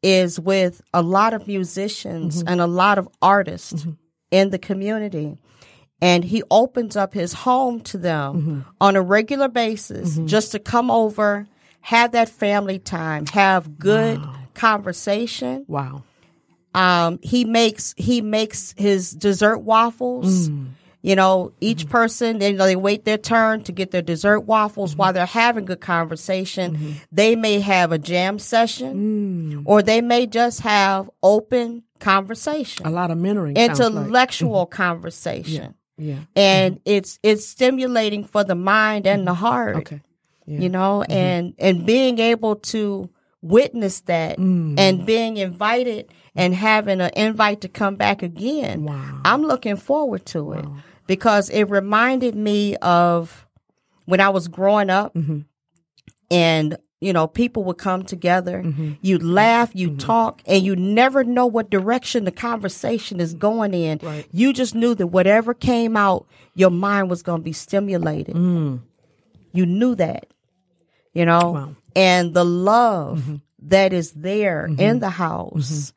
is 0.03 0.39
with 0.39 0.83
a 0.93 1.03
lot 1.03 1.35
of 1.35 1.47
musicians 1.47 2.39
Mm-hmm. 2.39 2.49
and 2.49 2.61
a 2.61 2.67
lot 2.67 2.99
of 2.99 3.09
artists 3.23 3.87
in 4.31 4.51
the 4.51 4.59
community. 4.59 5.39
And 6.03 6.23
he 6.25 6.43
opens 6.51 6.95
up 6.97 7.15
his 7.15 7.33
home 7.33 7.81
to 7.83 7.99
them 7.99 8.35
Mm-hmm. 8.35 8.61
on 8.81 8.97
a 8.97 9.01
regular 9.03 9.49
basis 9.49 10.17
just 10.27 10.53
to 10.53 10.59
come 10.59 10.91
over, 10.91 11.47
have 11.81 12.13
that 12.13 12.29
family 12.29 12.79
time, 12.79 13.27
have 13.27 13.79
good 13.79 14.21
conversation. 14.55 15.65
Wow. 15.69 16.03
Um, 16.75 17.19
he 17.23 17.45
makes 17.47 17.95
he 17.97 18.21
makes 18.21 18.75
his 18.77 19.13
dessert 19.13 19.59
waffles. 19.61 20.51
You 21.07 21.15
know, 21.15 21.53
each 21.61 21.83
mm-hmm. 21.83 21.91
person 21.91 22.39
they 22.41 22.53
know 22.53 22.67
they 22.67 22.75
wait 22.75 23.05
their 23.05 23.17
turn 23.17 23.63
to 23.65 23.73
get 23.73 23.93
their 23.93 24.03
dessert 24.03 24.41
waffles 24.41 24.91
mm-hmm. 24.91 24.99
while 24.99 25.13
they're 25.13 25.25
having 25.25 25.65
good 25.65 25.81
conversation. 25.81 26.75
Mm-hmm. 26.75 26.93
They 27.13 27.37
may 27.37 27.61
have 27.61 27.93
a 27.93 27.99
jam 27.99 28.41
session, 28.41 28.93
mm. 28.97 29.63
or 29.67 29.83
they 29.83 30.01
may 30.01 30.27
just 30.27 30.63
have 30.63 31.09
open 31.23 31.85
conversation, 32.01 32.87
A 32.87 32.91
lot 32.91 33.11
of 33.13 33.19
mentoring. 33.19 33.57
sounds 33.57 33.79
like. 33.79 33.89
intellectual 33.93 34.67
conversation, 34.67 35.75
Yeah. 35.97 36.15
yeah. 36.17 36.19
and 36.35 36.81
it's 36.85 37.19
it's 37.23 37.47
stimulating 37.47 38.25
for 38.25 38.43
the 38.43 38.55
mind 38.57 39.07
and 39.07 39.27
the 39.27 39.35
heart 39.35 39.77
Okay. 39.77 40.03
Yeah. 40.47 40.61
you 40.61 40.69
know 40.69 41.03
and 41.03 41.55
and 41.59 41.87
being 41.87 42.19
able 42.19 42.57
to 42.73 43.09
witness 43.43 44.01
that 44.03 44.39
Mm. 44.39 44.75
and 44.79 45.07
being 45.07 45.37
invited 45.37 46.11
and 46.35 46.53
having 46.55 47.01
an 47.01 47.11
invite 47.17 47.61
to 47.63 47.69
come 47.69 47.95
back 47.97 48.23
again 48.23 48.85
Wow. 48.85 49.21
i'm 49.25 49.43
looking 49.43 49.77
forward 49.77 50.27
to 50.27 50.53
it 50.55 50.65
because 51.07 51.49
it 51.51 51.65
reminded 51.65 52.35
me 52.35 52.77
of 52.77 53.47
when 54.07 54.21
i 54.21 54.29
was 54.29 54.49
growing 54.49 54.91
up 54.91 55.15
Mm-hmm. 55.15 55.41
and 56.31 56.77
you 57.01 57.13
know 57.13 57.27
people 57.27 57.65
would 57.65 57.79
come 57.79 58.05
together 58.05 58.63
Mm-hmm. 58.65 58.93
you'd 59.03 59.23
laugh 59.23 59.71
you 59.75 59.97
talk 59.97 60.43
and 60.47 60.65
you 60.65 60.75
never 60.77 61.25
know 61.25 61.47
what 61.47 61.71
direction 61.71 62.25
the 62.25 62.33
conversation 62.33 63.21
is 63.21 63.35
going 63.35 63.75
in 63.75 63.99
Right. 64.03 64.27
you 64.33 64.53
just 64.53 64.75
knew 64.75 64.95
that 64.95 65.09
whatever 65.09 65.55
came 65.55 65.97
out 65.97 66.27
your 66.55 66.71
mind 66.71 67.11
was 67.11 67.23
going 67.23 67.41
to 67.41 67.45
be 67.45 67.53
stimulated 67.53 68.35
you 68.37 69.67
knew 69.67 69.95
that 69.97 70.27
you 71.13 71.25
know 71.25 71.41
Mm. 71.41 71.53
Wow. 71.55 71.61
Mm-hmm. 71.67 71.73
and 71.97 72.35
the 72.35 72.45
love 72.45 73.41
that 73.63 73.93
is 73.93 74.13
there 74.13 74.67
in 74.79 75.01
the 75.01 75.11
house 75.11 75.93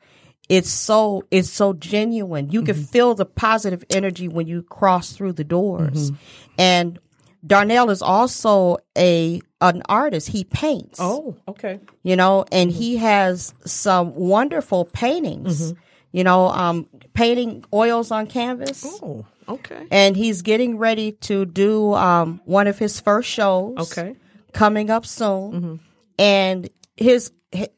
it's 0.50 0.68
so 0.70 1.22
it's 1.30 1.48
so 1.48 1.72
genuine 1.72 2.50
you 2.50 2.60
Mm-hmm. 2.60 2.72
can 2.72 2.84
feel 2.84 3.14
the 3.14 3.24
positive 3.24 3.82
energy 3.88 4.26
when 4.28 4.46
you 4.46 4.62
cross 4.62 5.12
through 5.12 5.32
the 5.32 5.44
doors 5.44 6.10
Mm-hmm. 6.10 6.16
and 6.58 6.98
darnell 7.46 7.88
is 7.90 8.02
also 8.02 8.76
a 8.98 9.40
an 9.62 9.82
artist 9.88 10.28
he 10.28 10.44
paints 10.44 10.98
Oh, 11.00 11.36
okay. 11.48 11.80
you 12.02 12.16
know 12.16 12.44
and 12.52 12.70
Mm-hmm. 12.70 12.78
he 12.78 12.96
has 12.98 13.54
some 13.64 14.14
wonderful 14.14 14.84
paintings 14.84 15.72
you 16.12 16.24
know 16.24 16.48
um 16.48 16.86
painting 17.14 17.64
oils 17.72 18.10
on 18.10 18.26
canvas 18.26 18.84
Oh, 19.02 19.24
okay. 19.48 19.86
and 19.90 20.16
he's 20.16 20.42
getting 20.42 20.76
ready 20.78 21.12
to 21.28 21.44
do 21.46 21.94
um, 21.94 22.40
one 22.44 22.66
of 22.66 22.78
his 22.78 23.00
first 23.00 23.28
shows. 23.28 23.76
Okay. 23.78 24.16
coming 24.52 24.90
up 24.90 25.04
soon, 25.06 25.80
and 26.18 26.68
his 26.96 27.30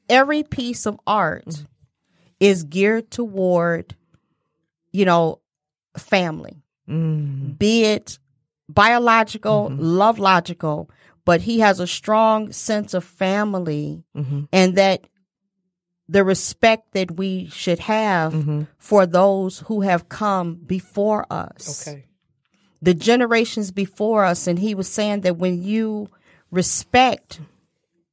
every 0.09 0.43
piece 0.43 0.87
of 0.87 0.99
art 1.07 1.45
is 2.43 2.65
geared 2.65 3.09
toward, 3.09 3.95
you 4.91 5.05
know, 5.05 5.41
family, 5.97 6.61
mm. 6.89 7.57
be 7.57 7.85
it 7.85 8.19
biological, 8.69 9.71
mm-hmm. 9.71 9.81
love 9.81 10.19
logical, 10.19 10.91
but 11.25 11.41
he 11.41 11.61
has 11.61 11.79
a 11.79 11.87
strong 11.87 12.51
sense 12.51 12.95
of 12.95 13.05
family, 13.05 14.03
mm-hmm. 14.17 14.43
and 14.53 14.75
that 14.75 15.07
the 16.09 16.25
respect 16.25 16.95
that 16.95 17.13
we 17.13 17.49
should 17.51 17.79
have 17.79 18.33
mm-hmm. 18.33 18.63
for 18.77 19.07
those 19.07 19.61
who 19.61 19.83
have 19.83 20.09
come 20.09 20.57
before 20.57 21.25
us. 21.31 21.87
Okay. 21.87 22.07
the 22.83 22.93
generations 22.93 23.71
before 23.71 24.25
us 24.25 24.49
and 24.49 24.59
he 24.59 24.75
was 24.75 24.89
saying 24.89 25.21
that 25.21 25.37
when 25.37 25.63
you 25.63 26.09
respect 26.51 27.41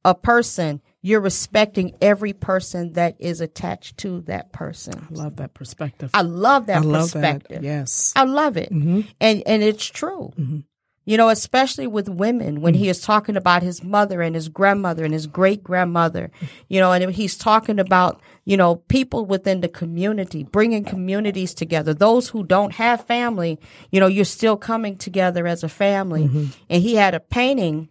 a 0.04 0.14
person 0.14 0.80
you're 1.02 1.20
respecting 1.20 1.96
every 2.00 2.32
person 2.32 2.92
that 2.92 3.16
is 3.18 3.40
attached 3.40 3.98
to 3.98 4.20
that 4.22 4.52
person. 4.52 5.06
I 5.10 5.14
Love 5.14 5.36
that 5.36 5.54
perspective. 5.54 6.10
i 6.12 6.22
love 6.22 6.66
that 6.66 6.78
I 6.78 6.80
love 6.80 7.12
perspective. 7.12 7.62
that. 7.62 7.66
Yes. 7.66 8.12
i 8.16 8.24
love 8.24 8.56
it. 8.56 8.70
Mm-hmm. 8.72 9.02
And 9.20 9.42
and 9.46 9.62
it's 9.62 9.86
true. 9.86 10.32
Mm-hmm. 10.38 10.58
You 11.06 11.16
know 11.16 11.28
especially 11.30 11.86
with 11.86 12.08
women 12.08 12.60
when 12.60 12.74
he 12.74 12.84
mm-hmm. 12.84 12.90
is 12.90 13.00
talking 13.00 13.36
about 13.36 13.62
his 13.62 13.82
mother 13.82 14.20
and 14.20 14.34
his 14.34 14.48
grandmother 14.48 15.04
and 15.04 15.14
his 15.14 15.26
great 15.26 15.64
grandmother 15.64 16.30
you 16.68 16.78
know 16.78 16.92
and 16.92 17.12
he's 17.12 17.36
talking 17.36 17.80
about 17.80 18.20
you 18.44 18.56
know 18.56 18.76
people 18.76 19.24
within 19.24 19.60
the 19.60 19.68
community 19.68 20.44
bringing 20.44 20.84
communities 20.84 21.54
together. 21.54 21.94
Those 21.94 22.28
who 22.28 22.44
don't 22.44 22.74
have 22.74 23.06
family 23.06 23.58
you 23.90 23.98
know 24.00 24.06
you're 24.06 24.26
still 24.26 24.58
coming 24.58 24.98
together 24.98 25.46
as 25.46 25.64
a 25.64 25.68
family. 25.68 26.24
And 26.68 26.82
he 26.82 26.94
had 26.94 27.14
a 27.14 27.20
painting 27.20 27.88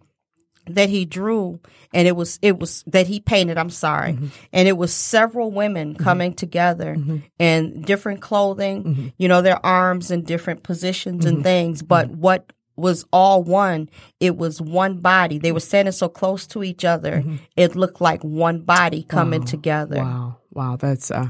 that 0.74 0.88
he 0.88 1.04
drew 1.04 1.60
and 1.92 2.06
it 2.06 2.16
was 2.16 2.38
it 2.42 2.58
was 2.58 2.82
that 2.86 3.06
he 3.06 3.20
painted 3.20 3.58
i'm 3.58 3.70
sorry 3.70 4.12
mm-hmm. 4.12 4.26
and 4.52 4.68
it 4.68 4.76
was 4.76 4.92
several 4.92 5.50
women 5.50 5.94
mm-hmm. 5.94 6.02
coming 6.02 6.32
together 6.34 6.96
mm-hmm. 6.96 7.18
in 7.38 7.82
different 7.82 8.20
clothing 8.20 9.12
you 9.18 9.28
know 9.28 9.42
their 9.42 9.64
arms 9.64 10.10
in 10.10 10.22
different 10.22 10.62
positions 10.62 11.24
and 11.24 11.42
things 11.42 11.82
but 11.82 12.10
what 12.10 12.52
was 12.76 13.04
all 13.12 13.42
one 13.42 13.88
it 14.20 14.36
was 14.36 14.60
one 14.60 14.98
body 14.98 15.38
they 15.38 15.52
were 15.52 15.60
standing 15.60 15.92
so 15.92 16.08
close 16.08 16.46
to 16.46 16.64
each 16.64 16.84
other 16.84 17.22
it 17.56 17.76
looked 17.76 18.00
like 18.00 18.22
one 18.22 18.60
body 18.60 19.02
coming 19.02 19.44
together 19.44 19.96
Wow. 19.96 20.36
Wow. 20.52 20.76
That's 20.76 21.10
uh 21.10 21.28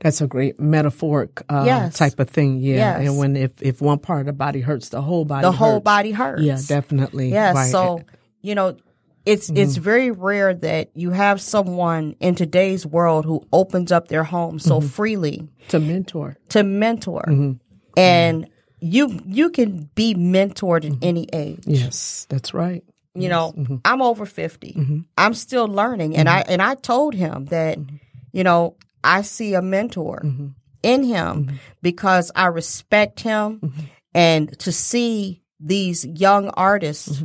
that's 0.00 0.20
a 0.20 0.28
great 0.28 0.60
metaphoric 0.60 1.42
uh, 1.48 1.64
Yes. 1.66 1.96
type 1.96 2.20
of 2.20 2.30
thing. 2.30 2.58
Yeah. 2.60 2.76
Yes. 3.00 3.08
And 3.08 3.18
when 3.18 3.36
if, 3.36 3.50
if 3.60 3.80
one 3.80 3.98
part 3.98 4.20
of 4.20 4.26
the 4.26 4.32
body 4.32 4.60
hurts, 4.60 4.90
the 4.90 5.02
whole 5.02 5.24
body 5.24 5.42
the 5.42 5.50
whole 5.50 5.74
hurts. 5.74 5.84
body 5.84 6.12
hurts 6.12 6.42
Yeah, 6.42 6.58
definitely. 6.66 7.32
Yeah, 7.32 7.52
Right. 7.52 7.70
so 7.70 8.02
you 8.42 8.54
know, 8.54 8.76
it's 9.26 9.50
it's 9.50 9.74
Mm-hmm. 9.74 9.82
very 9.82 10.10
rare 10.10 10.54
that 10.54 10.90
you 10.94 11.10
have 11.10 11.40
someone 11.40 12.14
in 12.20 12.34
today's 12.34 12.86
world 12.86 13.24
who 13.24 13.46
opens 13.52 13.92
up 13.92 14.08
their 14.08 14.24
home 14.24 14.58
so 14.58 14.78
Mm-hmm. 14.78 14.88
freely 14.88 15.48
to 15.68 15.78
mentor. 15.80 16.36
to 16.50 16.62
mentor. 16.62 17.24
Mm-hmm. 17.28 17.52
And 17.96 18.48
you 18.80 19.20
you 19.26 19.50
can 19.50 19.90
be 19.94 20.14
mentored 20.14 20.84
at 20.84 20.92
mm-hmm. 20.92 20.98
any 21.02 21.26
age. 21.32 21.64
Yes, 21.66 22.26
that's 22.30 22.54
right. 22.54 22.84
You 23.14 23.28
know, 23.28 23.52
mm-hmm. 23.56 23.76
I'm 23.84 24.00
over 24.00 24.24
50. 24.24 24.72
Mm-hmm. 24.72 24.98
I'm 25.16 25.34
still 25.34 25.66
learning 25.66 26.16
and 26.16 26.28
I 26.28 26.44
and 26.48 26.62
I 26.62 26.74
told 26.76 27.14
him 27.14 27.46
that 27.46 27.78
you 28.32 28.44
know, 28.44 28.76
I 29.02 29.22
see 29.22 29.54
a 29.54 29.62
mentor 29.62 30.22
in 30.82 31.02
him 31.02 31.58
because 31.82 32.30
I 32.36 32.46
respect 32.46 33.20
him 33.20 33.74
and 34.14 34.56
to 34.60 34.70
see 34.70 35.42
these 35.58 36.06
young 36.06 36.50
artists 36.50 37.22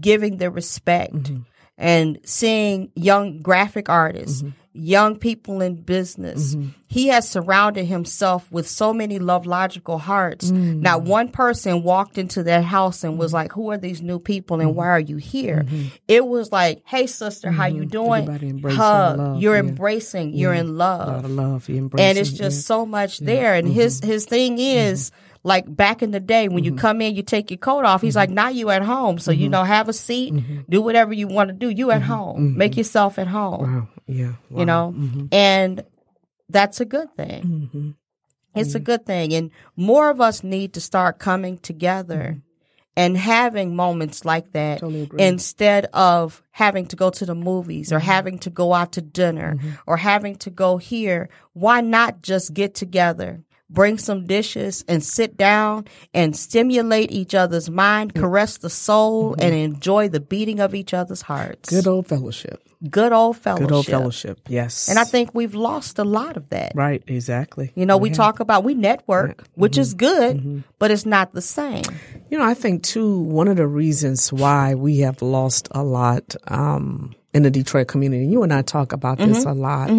giving 0.00 0.36
the 0.38 0.50
respect 0.50 1.14
mm-hmm. 1.14 1.42
and 1.76 2.18
seeing 2.24 2.90
young 2.94 3.40
graphic 3.40 3.88
artists, 3.88 4.42
mm-hmm. 4.42 4.50
young 4.72 5.16
people 5.16 5.60
in 5.60 5.76
business. 5.82 6.54
Mm-hmm. 6.54 6.70
He 6.90 7.08
has 7.08 7.28
surrounded 7.28 7.84
himself 7.84 8.50
with 8.50 8.66
so 8.66 8.94
many 8.94 9.18
love 9.18 9.44
logical 9.44 9.98
hearts. 9.98 10.50
Not 10.50 11.02
one 11.02 11.28
person 11.28 11.82
walked 11.82 12.16
into 12.16 12.42
that 12.44 12.64
house 12.64 13.04
and 13.04 13.18
was 13.18 13.32
like, 13.34 13.52
"Who 13.52 13.70
are 13.70 13.76
these 13.76 14.00
new 14.00 14.18
people 14.18 14.60
and 14.60 14.74
why 14.74 14.88
are 14.88 14.98
you 15.00 15.18
here?" 15.18 15.66
It 16.08 16.26
was 16.26 16.50
like, 16.50 16.82
"Hey, 16.86 17.06
sister, 17.06 17.50
how 17.50 17.66
you 17.66 17.84
doing?" 17.84 18.26
Hug. 18.70 19.42
You're 19.42 19.54
yeah. 19.54 19.60
embracing. 19.60 20.32
You're 20.32 20.54
in 20.54 20.68
A 20.68 20.70
lot 20.70 21.08
love 21.08 21.24
of 21.26 21.30
love. 21.30 21.68
Embracing, 21.68 22.08
and 22.08 22.16
it's 22.16 22.32
just 22.32 22.66
so 22.66 22.86
much 22.86 23.18
there. 23.18 23.54
And 23.54 23.68
his 23.68 24.00
Mm-hmm. 24.00 24.10
his 24.10 24.24
thing 24.24 24.58
is 24.58 25.10
like 25.48 25.64
back 25.74 26.02
in 26.02 26.12
the 26.12 26.20
day 26.20 26.48
when 26.48 26.62
you 26.62 26.70
mm-hmm. 26.72 26.78
come 26.78 27.00
in, 27.00 27.16
you 27.16 27.22
take 27.22 27.50
your 27.50 27.58
coat 27.58 27.84
off. 27.84 28.02
He's 28.02 28.14
Mm-hmm. 28.14 28.18
like, 28.18 28.30
now 28.30 28.48
you 28.48 28.70
at 28.70 28.82
home, 28.82 29.18
so 29.18 29.32
you 29.32 29.44
mm-hmm. 29.44 29.52
know, 29.52 29.64
have 29.64 29.88
a 29.88 29.92
seat, 29.92 30.32
mm-hmm. 30.32 30.60
do 30.68 30.80
whatever 30.80 31.12
you 31.12 31.26
want 31.26 31.48
to 31.48 31.54
do. 31.54 31.68
You 31.70 31.90
at 31.90 32.02
home, 32.02 32.56
make 32.56 32.76
yourself 32.76 33.18
at 33.18 33.26
home. 33.26 33.64
Mm-hmm. 33.64 33.78
Wow. 33.78 33.88
Yeah. 34.06 34.32
You 34.54 34.64
know, 34.64 34.94
and 35.32 35.84
that's 36.48 36.80
a 36.80 36.84
good 36.84 37.14
thing. 37.16 37.42
Mm-hmm. 37.42 37.90
It's 38.54 38.74
a 38.74 38.80
good 38.80 39.06
thing, 39.06 39.34
and 39.34 39.50
more 39.76 40.10
of 40.10 40.20
us 40.20 40.42
need 40.42 40.74
to 40.74 40.80
start 40.80 41.18
coming 41.18 41.58
together. 41.58 42.40
And 42.96 43.16
having 43.16 43.76
moments 43.76 44.24
like 44.24 44.50
that 44.54 44.80
Totally 44.80 45.08
instead 45.20 45.84
of 45.92 46.42
having 46.50 46.86
to 46.86 46.96
go 46.96 47.10
to 47.10 47.24
the 47.24 47.36
movies 47.36 47.92
or 47.92 48.00
having 48.00 48.40
to 48.40 48.50
go 48.50 48.74
out 48.74 48.90
to 48.94 49.00
dinner 49.00 49.56
or 49.86 49.96
having 49.96 50.34
to 50.38 50.50
go 50.50 50.78
here, 50.78 51.28
why 51.52 51.80
not 51.80 52.22
just 52.22 52.52
get 52.54 52.74
together, 52.74 53.44
bring 53.70 53.98
some 53.98 54.26
dishes 54.26 54.84
and 54.88 55.04
sit 55.04 55.36
down 55.36 55.86
and 56.14 56.36
stimulate 56.36 57.10
each 57.12 57.34
other's 57.34 57.68
mind, 57.68 58.14
caress 58.14 58.58
the 58.58 58.70
soul, 58.70 59.34
and 59.38 59.54
enjoy 59.54 60.08
the 60.08 60.20
beating 60.20 60.60
of 60.60 60.74
each 60.74 60.94
other's 60.94 61.22
hearts. 61.22 61.68
Good 61.70 61.86
old 61.86 62.06
fellowship. 62.06 62.62
Good 62.88 63.12
old 63.12 63.36
fellowship. 63.36 63.68
Good 63.68 63.74
old 63.74 63.86
fellowship. 63.86 64.40
Yes. 64.48 64.88
And 64.88 64.98
I 65.00 65.04
think 65.04 65.34
we've 65.34 65.54
lost 65.56 65.98
a 65.98 66.04
lot 66.04 66.36
of 66.36 66.48
that. 66.50 66.72
right. 66.76 67.02
Exactly. 67.08 67.72
You 67.74 67.84
know, 67.86 67.96
we 67.96 68.10
talk 68.10 68.38
about 68.38 68.62
we 68.62 68.74
network, 68.74 69.44
which 69.54 69.76
is 69.76 69.94
Mm-hmm. 69.96 69.98
good, 69.98 70.64
but 70.78 70.90
it's 70.92 71.04
not 71.04 71.32
the 71.34 71.42
same. 71.42 71.82
You 72.30 72.38
know, 72.38 72.44
I 72.44 72.54
think 72.54 72.84
too, 72.84 73.18
one 73.20 73.48
of 73.48 73.56
the 73.56 73.66
reasons 73.66 74.32
why 74.32 74.74
we 74.76 74.98
have 75.00 75.20
lost 75.22 75.66
a 75.72 75.82
lot, 75.82 76.36
um, 76.46 77.14
in 77.34 77.42
the 77.42 77.50
Detroit 77.50 77.88
community, 77.88 78.26
you 78.26 78.42
and 78.42 78.52
I 78.52 78.62
talk 78.62 78.92
about 78.92 79.18
this 79.18 79.44
Mm-hmm. 79.44 79.48
a 79.48 79.54
lot 79.54 79.90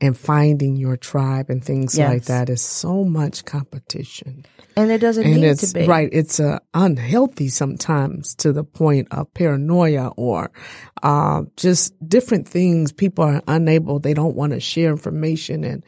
and 0.00 0.16
finding 0.16 0.76
your 0.76 0.96
tribe 0.96 1.48
and 1.48 1.64
things 1.64 1.98
like 1.98 2.24
that 2.24 2.50
is 2.50 2.60
so 2.60 3.04
much 3.04 3.44
competition. 3.44 4.44
And 4.76 4.90
it 4.90 4.98
doesn't 4.98 5.24
and 5.24 5.36
need 5.36 5.46
it's 5.46 5.70
to 5.72 5.78
be. 5.78 5.86
right 5.86 6.08
it's 6.12 6.40
uh, 6.40 6.58
unhealthy 6.74 7.48
sometimes 7.48 8.34
to 8.36 8.52
the 8.52 8.64
point 8.64 9.06
of 9.12 9.32
paranoia 9.32 10.08
or 10.16 10.50
uh, 11.02 11.42
just 11.56 11.94
different 12.08 12.48
things 12.48 12.90
people 12.92 13.24
are 13.24 13.40
unable 13.46 14.00
they 14.00 14.14
don't 14.14 14.34
want 14.34 14.52
to 14.52 14.58
share 14.58 14.90
information 14.90 15.62
and 15.62 15.84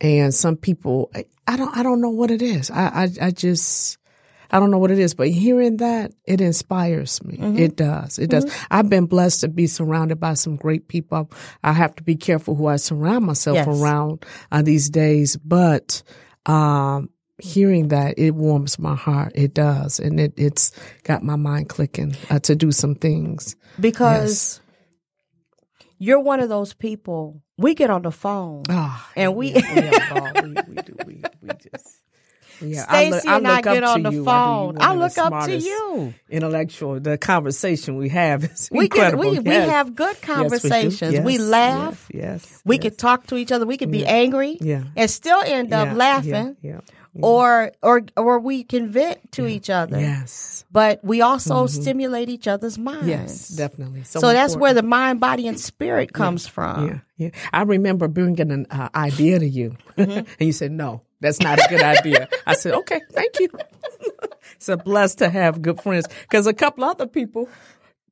and 0.00 0.34
some 0.34 0.56
people 0.56 1.10
I, 1.14 1.26
I 1.46 1.56
don't 1.58 1.76
i 1.76 1.82
don't 1.82 2.00
know 2.00 2.08
what 2.08 2.30
it 2.30 2.40
is 2.40 2.70
i 2.70 3.04
i, 3.04 3.26
I 3.26 3.30
just 3.32 3.98
I 4.52 4.60
don't 4.60 4.70
know 4.70 4.78
what 4.78 4.90
it 4.90 4.98
is, 4.98 5.14
but 5.14 5.28
hearing 5.28 5.78
that, 5.78 6.12
it 6.26 6.40
inspires 6.40 7.22
me. 7.24 7.38
It 7.58 7.76
does. 7.76 8.18
It 8.18 8.28
does. 8.30 8.44
I've 8.70 8.88
been 8.90 9.06
blessed 9.06 9.40
to 9.40 9.48
be 9.48 9.66
surrounded 9.66 10.20
by 10.20 10.34
some 10.34 10.56
great 10.56 10.88
people. 10.88 11.30
I 11.64 11.72
have 11.72 11.94
to 11.96 12.02
be 12.02 12.16
careful 12.16 12.54
who 12.54 12.66
I 12.66 12.76
surround 12.76 13.24
myself 13.24 13.56
Yes. 13.56 13.66
around 13.68 14.24
uh, 14.50 14.60
these 14.62 14.90
days, 14.90 15.36
but 15.38 16.02
um, 16.46 17.08
hearing 17.38 17.88
that 17.88 18.18
it 18.18 18.32
warms 18.32 18.78
my 18.78 18.94
heart. 18.94 19.32
It 19.34 19.54
does, 19.54 19.98
and 19.98 20.20
it 20.20 20.34
it's 20.36 20.70
got 21.04 21.22
my 21.22 21.36
mind 21.36 21.68
clicking 21.70 22.14
uh, 22.30 22.38
to 22.40 22.54
do 22.54 22.72
some 22.72 22.94
things. 22.94 23.56
because 23.80 24.60
you're 25.98 26.20
one 26.20 26.40
of 26.40 26.48
those 26.48 26.74
people. 26.74 27.42
We 27.58 27.74
get 27.74 27.90
on 27.90 28.02
the 28.02 28.10
phone 28.10 28.64
Ah, 28.68 29.08
and 29.16 29.34
we. 29.36 29.52
we, 29.54 29.60
we, 30.42 30.62
we 30.68 30.80
do. 30.82 30.98
We, 31.04 31.24
we 31.40 31.50
just. 31.54 32.01
Yeah, 32.62 32.84
Stacey 32.84 33.28
and 33.28 33.46
I 33.48 33.60
get 33.60 33.82
on 33.84 34.02
the 34.02 34.12
you. 34.12 34.24
phone. 34.24 34.78
I 34.78 34.92
You're 34.92 34.98
one 34.98 35.04
of 35.10 35.16
look 35.16 35.18
up 35.32 35.44
to 35.46 35.56
you. 35.56 36.14
Intellectual. 36.30 37.00
The 37.00 37.18
conversation 37.18 37.96
we 37.96 38.08
have 38.10 38.44
is 38.52 38.68
we 38.72 38.84
incredible. 38.84 39.30
we, 39.30 39.38
we 39.38 39.44
Yes. 39.50 39.70
have 39.70 39.94
good 39.94 40.16
Yes, 40.16 40.22
we 40.22 40.34
conversations. 40.34 41.20
we, 41.20 41.38
laugh. 41.38 42.08
Yes. 42.12 42.22
yes, 42.50 42.62
We 42.64 42.76
yes. 42.76 42.82
could 42.82 42.98
talk 42.98 43.26
to 43.28 43.36
each 43.36 43.52
other. 43.52 43.66
We 43.66 43.76
could 43.76 43.90
be 43.90 44.06
angry. 44.06 44.58
Yeah. 44.60 44.84
And 44.96 45.10
still 45.10 45.42
end 45.44 45.72
up 45.72 45.88
Yeah, 45.88 45.94
laughing. 45.94 46.56
Yeah. 46.62 46.80
yeah, 47.14 47.20
Or 47.20 47.72
or 47.82 48.02
or 48.16 48.38
we 48.40 48.64
can 48.64 48.88
vent 48.88 49.32
to 49.32 49.46
each 49.46 49.68
other. 49.68 50.00
Yes. 50.00 50.64
But 50.72 51.04
we 51.04 51.20
also 51.20 51.66
mm-hmm. 51.66 51.82
stimulate 51.82 52.30
each 52.30 52.48
other's 52.48 52.78
minds. 52.78 53.06
Yes. 53.06 53.48
Definitely. 53.48 54.04
So 54.04 54.20
that's 54.32 54.56
where 54.56 54.72
the 54.72 54.82
mind, 54.82 55.20
body, 55.20 55.46
and 55.46 55.60
spirit 55.60 56.12
comes 56.14 56.46
from. 56.46 57.02
Yeah. 57.22 57.30
I 57.52 57.62
remember 57.62 58.08
bringing 58.08 58.50
an 58.50 58.66
uh, 58.70 58.88
idea 58.94 59.38
to 59.38 59.46
you, 59.46 59.76
Mm-hmm. 59.96 60.10
and 60.10 60.26
you 60.40 60.52
said 60.52 60.72
no, 60.72 61.02
that's 61.20 61.40
not 61.40 61.58
a 61.58 61.66
good 61.68 61.82
idea. 61.82 62.28
I 62.46 62.54
said 62.54 62.74
okay, 62.74 63.00
thank 63.12 63.38
you. 63.40 63.48
it's 64.56 64.68
a 64.68 64.76
blessed 64.76 65.18
to 65.18 65.28
have 65.28 65.62
good 65.62 65.80
friends 65.80 66.06
because 66.22 66.46
a 66.46 66.54
couple 66.54 66.84
other 66.84 67.06
people 67.06 67.48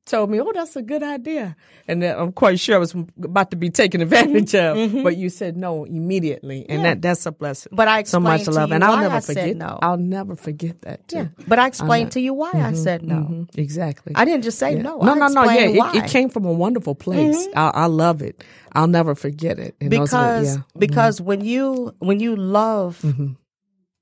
told 0.07 0.31
me, 0.31 0.41
oh, 0.41 0.51
that's 0.53 0.75
a 0.77 0.83
good 0.83 1.03
idea, 1.03 1.55
and 1.87 2.03
I'm 2.03 2.33
quite 2.33 2.59
sure 2.59 2.75
I 2.75 2.79
was 2.79 2.95
about 3.23 3.51
to 3.53 3.57
be 3.57 3.71
taken 3.71 4.01
advantage 4.01 4.53
Mm-hmm. 4.53 4.99
of. 4.99 5.05
But 5.05 5.17
you 5.17 5.29
said 5.29 5.57
no 5.57 5.85
immediately, 5.85 6.67
and 6.69 6.85
that 6.85 7.01
that's 7.03 7.27
a 7.27 7.33
blessing. 7.33 7.71
But 7.75 7.87
I 7.89 8.03
so 8.05 8.19
much 8.19 8.41
explained 8.41 8.45
to 8.55 8.61
love, 8.61 8.69
you 8.71 8.75
and 8.77 8.85
I'll 8.85 8.93
why 8.97 9.03
never 9.03 9.15
I 9.17 9.21
said 9.21 9.37
forget. 9.37 9.57
no. 9.57 9.79
I'll 9.83 9.97
never 9.99 10.35
forget 10.37 10.81
that 10.83 11.07
too. 11.07 11.17
Yeah. 11.17 11.29
But 11.47 11.59
I 11.59 11.67
explained 11.69 12.13
to 12.13 12.21
you 12.21 12.35
why 12.35 12.51
I 12.55 12.73
said 12.73 13.03
no. 13.03 13.15
Mhm, 13.17 13.59
exactly. 13.59 14.13
I 14.17 14.25
didn't 14.25 14.43
just 14.43 14.59
say 14.59 14.75
no. 14.75 14.99
No, 14.99 15.13
I 15.13 15.15
no, 15.19 15.29
no. 15.29 15.45
Yeah, 15.45 15.61
it. 15.69 15.77
Mm-hmm. 15.77 15.97
it 15.99 16.11
came 16.11 16.29
from 16.31 16.45
a 16.45 16.53
wonderful 16.53 16.95
place. 16.95 17.47
I, 17.55 17.69
I 17.69 17.87
love 17.87 18.23
it. 18.23 18.43
I'll 18.73 18.87
never 18.89 19.15
forget 19.15 19.59
it. 19.59 19.75
And 19.81 19.91
because 19.91 20.47
yeah. 20.47 20.55
Mm-hmm. 20.63 20.79
because 20.79 21.21
when 21.21 21.45
you 21.45 21.95
when 21.99 22.21
you 22.21 22.37
love 22.37 23.05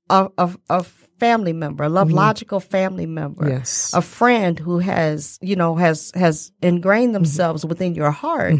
a, 0.09 0.29
a 0.37 0.49
a 0.69 0.85
family 1.19 1.53
member, 1.53 1.83
a 1.83 1.89
love 1.89 2.11
logical 2.11 2.59
family 2.59 3.05
member, 3.05 3.43
Mm-hmm. 3.45 3.57
Yes. 3.57 3.93
a 3.93 4.01
friend 4.01 4.57
who 4.59 4.79
has 4.79 5.37
you 5.41 5.55
know 5.55 5.75
has 5.75 6.11
has 6.15 6.51
ingrained 6.61 7.09
Mm-hmm. 7.09 7.13
themselves 7.23 7.65
within 7.65 7.95
your 7.95 8.11
heart, 8.11 8.55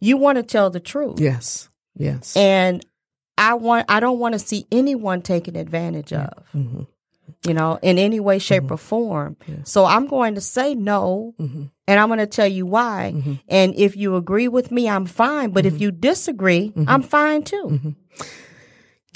you 0.00 0.16
want 0.16 0.36
to 0.38 0.42
tell 0.42 0.70
the 0.70 0.80
truth. 0.80 1.18
Yes. 1.20 1.68
Yes. 1.98 2.36
And 2.36 2.84
I 3.38 3.54
want 3.54 3.86
I 3.88 4.00
don't 4.00 4.18
want 4.18 4.32
to 4.34 4.38
see 4.38 4.66
anyone 4.72 5.22
taken 5.22 5.56
advantage 5.56 6.12
of. 6.12 6.30
Mm-hmm. 6.54 6.82
You 7.46 7.54
know, 7.54 7.78
in 7.82 7.98
any 7.98 8.18
way, 8.20 8.38
shape, 8.38 8.70
or 8.70 8.76
form. 8.76 9.36
So 9.64 9.84
I'm 9.84 10.06
going 10.06 10.34
to 10.36 10.40
say 10.40 10.74
no, 10.74 11.34
Mm-hmm. 11.38 11.64
and 11.88 12.00
I'm 12.00 12.08
going 12.08 12.18
to 12.20 12.26
tell 12.26 12.46
you 12.46 12.66
why. 12.66 13.14
And 13.48 13.74
if 13.74 13.96
you 13.96 14.16
agree 14.16 14.48
with 14.48 14.70
me, 14.70 14.88
I'm 14.88 15.06
fine. 15.06 15.50
But 15.50 15.64
Mm-hmm. 15.64 15.74
if 15.76 15.80
you 15.82 15.90
disagree, 15.92 16.72
I'm 16.88 17.02
fine 17.02 17.42
too. 17.42 17.94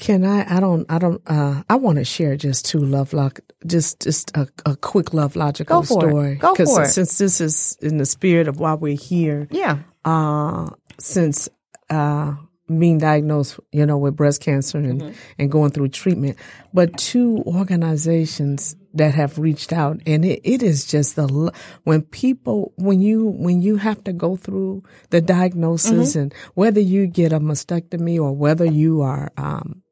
Can 0.01 0.25
I? 0.25 0.57
I 0.57 0.59
don't. 0.59 0.85
I 0.91 0.97
don't. 0.97 1.21
Uh, 1.27 1.61
I 1.69 1.75
want 1.75 1.99
to 1.99 2.03
share 2.03 2.35
just 2.35 2.65
two 2.65 2.79
love 2.79 3.13
lock. 3.13 3.39
Just 3.67 4.01
just 4.01 4.35
a, 4.35 4.47
a 4.65 4.75
quick 4.75 5.13
love 5.13 5.35
logical 5.35 5.81
Go 5.81 5.85
for 5.85 6.05
it. 6.05 6.09
story. 6.09 6.35
Go 6.35 6.55
for 6.55 6.81
it. 6.83 6.87
Since 6.87 7.17
this 7.19 7.39
is 7.39 7.77
in 7.81 7.97
the 7.97 8.05
spirit 8.07 8.47
of 8.47 8.59
why 8.59 8.73
we're 8.73 8.97
here. 8.97 9.47
Yeah. 9.51 9.77
uh, 10.03 10.71
since 10.99 11.47
uh, 11.91 12.33
being 12.67 12.97
diagnosed, 12.97 13.59
you 13.71 13.85
know, 13.85 13.97
with 13.99 14.15
breast 14.15 14.41
cancer 14.41 14.79
and, 14.79 15.01
Mm-hmm. 15.01 15.11
and 15.39 15.51
going 15.51 15.69
through 15.71 15.89
treatment, 15.89 16.37
but 16.73 16.97
two 16.97 17.43
organizations 17.45 18.75
that 18.95 19.13
have 19.13 19.37
reached 19.37 19.71
out, 19.71 20.01
and 20.07 20.25
it, 20.25 20.41
it 20.43 20.63
is 20.63 20.85
just 20.85 21.15
the 21.15 21.51
when 21.83 22.01
people 22.01 22.73
when 22.75 23.01
you 23.01 23.27
when 23.27 23.61
you 23.61 23.75
have 23.77 24.03
to 24.05 24.13
go 24.13 24.35
through 24.35 24.81
the 25.11 25.21
diagnosis 25.21 26.11
Mm-hmm. 26.11 26.19
and 26.19 26.33
whether 26.55 26.79
you 26.81 27.05
get 27.07 27.31
a 27.33 27.39
mastectomy 27.39 28.17
or 28.19 28.31
whether 28.35 28.65
you 28.65 29.01
are 29.01 29.31
um, 29.37 29.83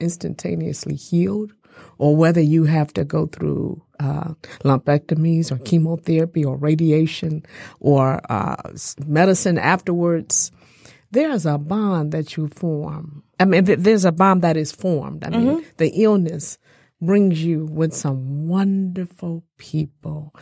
instantaneously 0.00 0.94
healed 0.94 1.52
or 1.98 2.16
whether 2.16 2.40
you 2.40 2.64
have 2.64 2.92
to 2.94 3.04
go 3.04 3.26
through 3.26 3.82
uh, 4.00 4.34
lumpectomies 4.64 5.50
or 5.50 5.58
chemotherapy 5.58 6.44
or 6.44 6.56
radiation 6.56 7.44
or 7.80 8.20
uh, 8.30 8.56
medicine 9.06 9.58
afterwards, 9.58 10.50
there's 11.10 11.46
a 11.46 11.58
bond 11.58 12.12
that 12.12 12.36
you 12.36 12.48
form. 12.48 13.22
I 13.38 13.44
mean, 13.44 13.64
there's 13.64 14.04
a 14.04 14.12
bond 14.12 14.42
that 14.42 14.56
is 14.56 14.72
formed. 14.72 15.24
I 15.24 15.30
mean, 15.30 15.64
the 15.76 15.88
illness 15.88 16.58
brings 17.00 17.42
you 17.44 17.66
with 17.66 17.94
some 17.94 18.48
wonderful 18.48 19.44
people. 19.58 20.34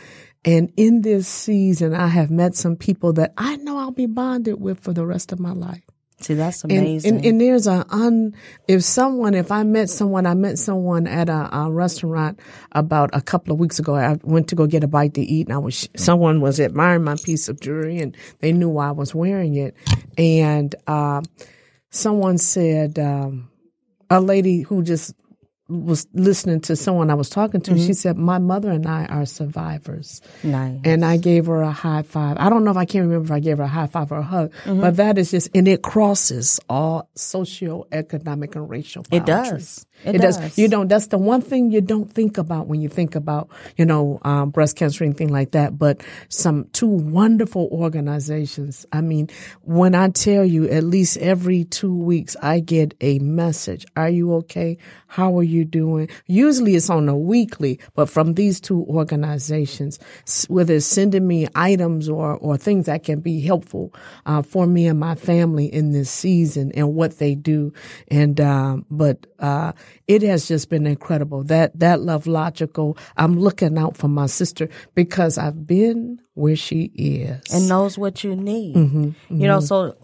And 0.45 0.73
in 0.77 1.03
this 1.03 1.27
season, 1.27 1.95
I 1.95 2.07
have 2.07 2.31
met 2.31 2.55
some 2.55 2.77
people 2.77 3.13
that 3.15 3.33
I 3.37 3.57
know 3.57 3.79
I'll 3.79 3.91
be 3.91 4.07
bonded 4.07 4.61
with 4.61 4.81
for 4.81 4.93
the 4.93 5.07
rest 5.07 5.33
of 5.33 5.41
my 5.41 5.53
life. 5.53 5.83
See, 6.25 6.35
that's 6.35 6.63
And, 6.63 6.73
amazing. 6.73 7.17
and, 7.17 7.25
and 7.27 7.41
there's 7.41 7.67
a 7.67 7.85
un, 7.91 8.35
if 8.67 8.83
someone, 8.83 9.35
if 9.35 9.53
I 9.53 9.63
met 9.63 9.91
someone, 9.91 10.25
I 10.27 10.33
met 10.35 10.59
someone 10.59 11.07
at 11.07 11.29
a, 11.29 11.55
a 11.55 11.71
restaurant 11.71 12.41
about 12.73 13.11
a 13.13 13.21
couple 13.21 13.53
of 13.53 13.59
weeks 13.61 13.79
ago. 13.79 13.95
I 13.95 14.17
went 14.23 14.49
to 14.49 14.55
go 14.55 14.67
get 14.67 14.83
a 14.85 14.89
bite 14.89 15.15
to 15.15 15.21
eat 15.21 15.47
and 15.49 15.55
I 15.55 15.59
was, 15.59 15.87
someone 15.97 16.41
was 16.41 16.61
admiring 16.61 17.05
my 17.05 17.17
piece 17.17 17.49
of 17.51 17.61
jewelry 17.61 17.99
and 17.99 18.17
they 18.41 18.53
knew 18.53 18.71
why 18.71 18.89
I 18.89 18.93
was 18.93 19.15
wearing 19.15 19.55
it. 19.57 19.77
And, 20.17 20.75
uh, 20.87 21.21
someone 21.91 22.39
said, 22.39 22.99
um, 22.99 23.51
a 24.11 24.21
lady 24.21 24.63
who 24.63 24.83
just 24.83 25.15
was 25.69 26.07
listening 26.13 26.61
to 26.61 26.77
someone 26.77 27.11
I 27.11 27.15
was 27.15 27.31
talking 27.31 27.61
to, 27.63 27.75
she 27.77 27.85
mm-hmm. 27.85 27.93
said, 27.93 28.19
my 28.19 28.39
mother 28.39 28.71
and 28.71 28.87
I 28.87 29.07
are 29.07 29.25
survivors. 29.25 30.21
nice. 30.43 30.79
And 30.85 31.05
I 31.05 31.17
gave 31.17 31.47
her 31.47 31.63
a 31.63 31.73
high 31.73 32.03
five. 32.03 32.37
I 32.39 32.51
don't 32.51 32.65
know 32.65 32.71
if 32.71 32.77
I 32.77 32.85
can't 32.85 33.05
remember 33.07 33.25
if 33.25 33.31
I 33.31 33.41
gave 33.41 33.59
her 33.59 33.65
a 33.65 33.69
high 33.69 33.87
five 33.87 34.13
or 34.13 34.19
a 34.19 34.23
hug, 34.23 34.53
mm-hmm. 34.65 34.81
but 34.81 34.97
that 34.97 35.17
is 35.17 35.31
just, 35.31 35.49
and 35.55 35.67
it 35.67 35.83
crosses 35.83 36.61
all 36.69 37.09
socioeconomic 37.17 38.55
and 38.57 38.69
racial 38.69 39.05
It 39.11 39.25
does. 39.25 39.87
It 40.05 40.19
does. 40.19 40.59
You 40.59 40.69
know, 40.69 40.85
that's 40.85 41.07
the 41.07 41.19
one 41.19 41.41
thing 41.41 41.71
you 41.71 41.81
don't 41.81 42.13
think 42.13 42.37
about 42.37 42.67
when 42.67 42.81
you 42.81 42.89
think 42.89 43.15
about, 43.15 43.49
you 43.77 43.87
know, 43.87 44.19
um, 44.23 44.51
breast 44.51 44.77
cancer 44.77 45.05
and 45.05 45.17
things 45.17 45.31
like 45.31 45.53
that. 45.53 45.79
But 45.79 46.03
some 46.29 46.69
two 46.73 46.87
wonderful 46.87 47.69
organizations. 47.73 48.85
I 48.93 49.01
mean, 49.01 49.31
when 49.63 49.95
I 49.95 50.11
tell 50.11 50.45
you 50.45 50.69
at 50.69 50.85
least 50.85 51.17
every 51.19 51.65
two 51.65 51.97
weeks, 51.97 52.37
I 52.43 52.61
get 52.61 52.95
a 53.01 53.19
message. 53.21 53.87
Are 53.97 54.11
you 54.11 54.35
okay? 54.35 54.77
How 55.07 55.39
are 55.39 55.45
you 55.45 55.65
doing? 55.65 56.09
Usually 56.27 56.75
it's 56.75 56.91
on 56.91 57.09
a 57.09 57.17
weekly, 57.17 57.79
but 57.95 58.11
from 58.11 58.35
these 58.35 58.61
two 58.61 58.83
organizations, 58.85 59.99
whether 60.49 60.75
it's 60.75 60.87
sending 60.87 61.27
me 61.27 61.47
items 61.55 62.09
or, 62.09 62.35
or 62.35 62.57
things 62.57 62.87
that 62.87 63.05
can 63.05 63.21
be 63.21 63.41
helpful, 63.41 63.95
uh, 64.27 64.43
for 64.43 64.67
me 64.67 64.87
and 64.87 64.99
my 64.99 65.15
family 65.15 65.67
in 65.73 65.93
this 65.93 66.11
season 66.11 66.73
and 66.73 66.95
what 66.95 67.19
they 67.19 67.35
do. 67.35 67.73
And, 68.09 68.41
um, 68.41 68.85
but, 68.91 69.27
uh, 69.45 69.73
it 70.07 70.23
has 70.23 70.49
just 70.49 70.71
been 70.71 70.87
incredible. 70.87 71.45
That, 71.45 71.79
that 71.81 72.01
love 72.01 72.27
logical. 72.27 72.97
I'm 73.17 73.39
looking 73.39 73.77
out 73.79 73.97
for 73.97 74.09
my 74.09 74.27
sister 74.27 74.69
because 74.95 75.39
I've 75.39 75.67
been 75.67 76.21
where 76.35 76.57
she 76.57 76.91
is. 76.95 77.43
and 77.53 77.69
knows 77.69 77.97
what 77.99 78.25
you 78.25 78.35
need. 78.37 78.75
Mm-hmm, 78.77 79.11
You 79.41 79.47
know, 79.49 79.61
so 79.61 79.97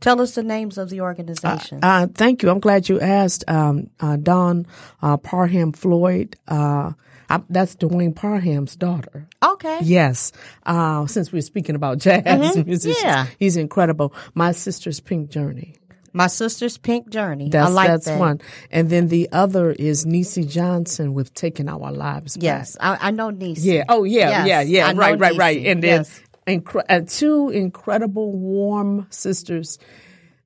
tell 0.00 0.20
us 0.20 0.34
the 0.34 0.42
names 0.42 0.78
of 0.78 0.90
the 0.90 1.00
organization. 1.00 1.80
Uh, 1.82 2.06
thank 2.12 2.42
you. 2.42 2.50
I'm 2.50 2.60
glad 2.60 2.88
you 2.88 3.00
asked. 3.00 3.44
Um, 3.48 3.90
uh, 4.00 4.16
Dawn 4.16 4.66
uh, 5.02 5.16
Parham 5.16 5.72
Floyd. 5.72 6.36
Uh, 6.46 6.92
I, 7.30 7.42
that's 7.50 7.76
Dwayne 7.76 8.14
Parham's 8.16 8.74
daughter. 8.76 9.28
okay. 9.42 9.80
Yes. 9.82 10.32
Uh, 10.64 11.06
since 11.06 11.30
we're 11.32 11.42
speaking 11.42 11.74
about 11.76 11.98
jazz 11.98 12.56
musicians, 12.66 12.96
Mm-hmm. 12.96 13.06
Yeah. 13.06 13.26
he's 13.38 13.56
incredible. 13.58 14.14
My 14.34 14.52
sister's 14.52 15.00
Pink 15.00 15.28
Journey. 15.30 15.74
My 16.18 16.26
sister's 16.26 16.76
Pink 16.76 17.10
Journey. 17.10 17.48
That's 17.48 17.70
I 17.70 17.72
like 17.72 17.86
that's 17.86 18.06
that. 18.06 18.18
one. 18.18 18.40
And 18.72 18.90
then 18.90 19.06
the 19.06 19.28
other 19.30 19.70
is 19.70 20.04
Nisi 20.04 20.42
Johnson 20.42 21.14
with 21.14 21.32
Taking 21.32 21.68
Our 21.68 21.92
Lives 21.92 22.36
Back. 22.36 22.42
Yes, 22.42 22.76
I, 22.80 22.98
I 23.00 23.10
know 23.12 23.30
Niece. 23.30 23.64
Yeah. 23.64 23.84
Oh, 23.88 24.02
yeah, 24.02 24.44
Yes, 24.44 24.48
yeah, 24.48 24.60
yeah. 24.62 24.88
I 24.88 24.92
Right, 24.94 25.16
right, 25.16 25.36
right. 25.36 25.64
And 25.64 25.80
then 25.80 26.04
Yes. 26.48 26.74
uh, 26.88 27.02
two 27.06 27.50
incredible, 27.50 28.32
warm 28.32 29.06
sisters, 29.10 29.78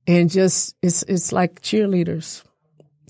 and 0.06 0.28
just 0.28 0.76
it's 0.82 1.04
it's 1.04 1.32
like 1.32 1.62
cheerleaders, 1.62 2.42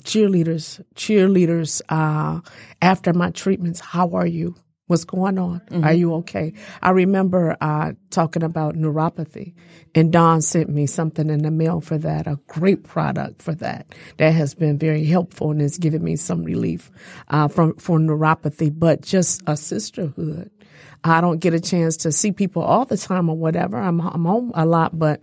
cheerleaders, 0.05 0.81
cheerleaders. 0.95 1.83
Uh, 1.89 2.43
after 2.81 3.13
my 3.13 3.31
treatments, 3.31 3.81
how 3.81 4.11
are 4.11 4.27
you? 4.27 4.55
What's 4.93 5.05
going 5.05 5.39
on? 5.39 5.61
Mm-hmm. 5.71 5.85
Are 5.85 5.95
you 5.95 6.13
okay? 6.17 6.53
I 6.83 6.91
remember 6.91 7.57
uh, 7.63 7.93
talking 8.11 8.43
about 8.43 8.75
neuropathy, 8.75 9.55
and 9.95 10.13
Dawn 10.13 10.43
sent 10.43 10.69
me 10.69 10.85
something 10.85 11.31
in 11.31 11.45
the 11.45 11.51
mail 11.51 11.81
for 11.81 11.97
that, 11.97 12.27
a 12.27 12.39
great 12.47 12.85
product 12.85 13.41
for 13.41 13.55
that. 13.55 13.87
That 14.19 14.35
has 14.35 14.55
been 14.55 14.77
very 14.77 15.07
helpful 15.07 15.51
and 15.51 15.63
has 15.63 15.79
given 15.79 16.05
me 16.05 16.17
some 16.17 16.45
relief 16.45 16.91
uh, 17.29 17.49
from 17.49 17.75
for 17.77 17.99
neuropathy, 17.99 18.71
but 18.71 19.01
just 19.01 19.43
a 19.47 19.57
sisterhood. 19.57 20.51
I 21.05 21.23
don't 21.23 21.39
get 21.39 21.55
a 21.55 21.61
chance 21.61 21.97
to 21.99 22.13
see 22.13 22.31
people 22.31 22.61
all 22.61 22.85
the 22.85 22.99
time 22.99 23.31
or 23.31 23.37
whatever. 23.39 23.79
I'm 23.79 23.99
I'm 23.99 24.27
home 24.27 24.53
a 24.55 24.67
lot, 24.67 24.99
but 24.99 25.21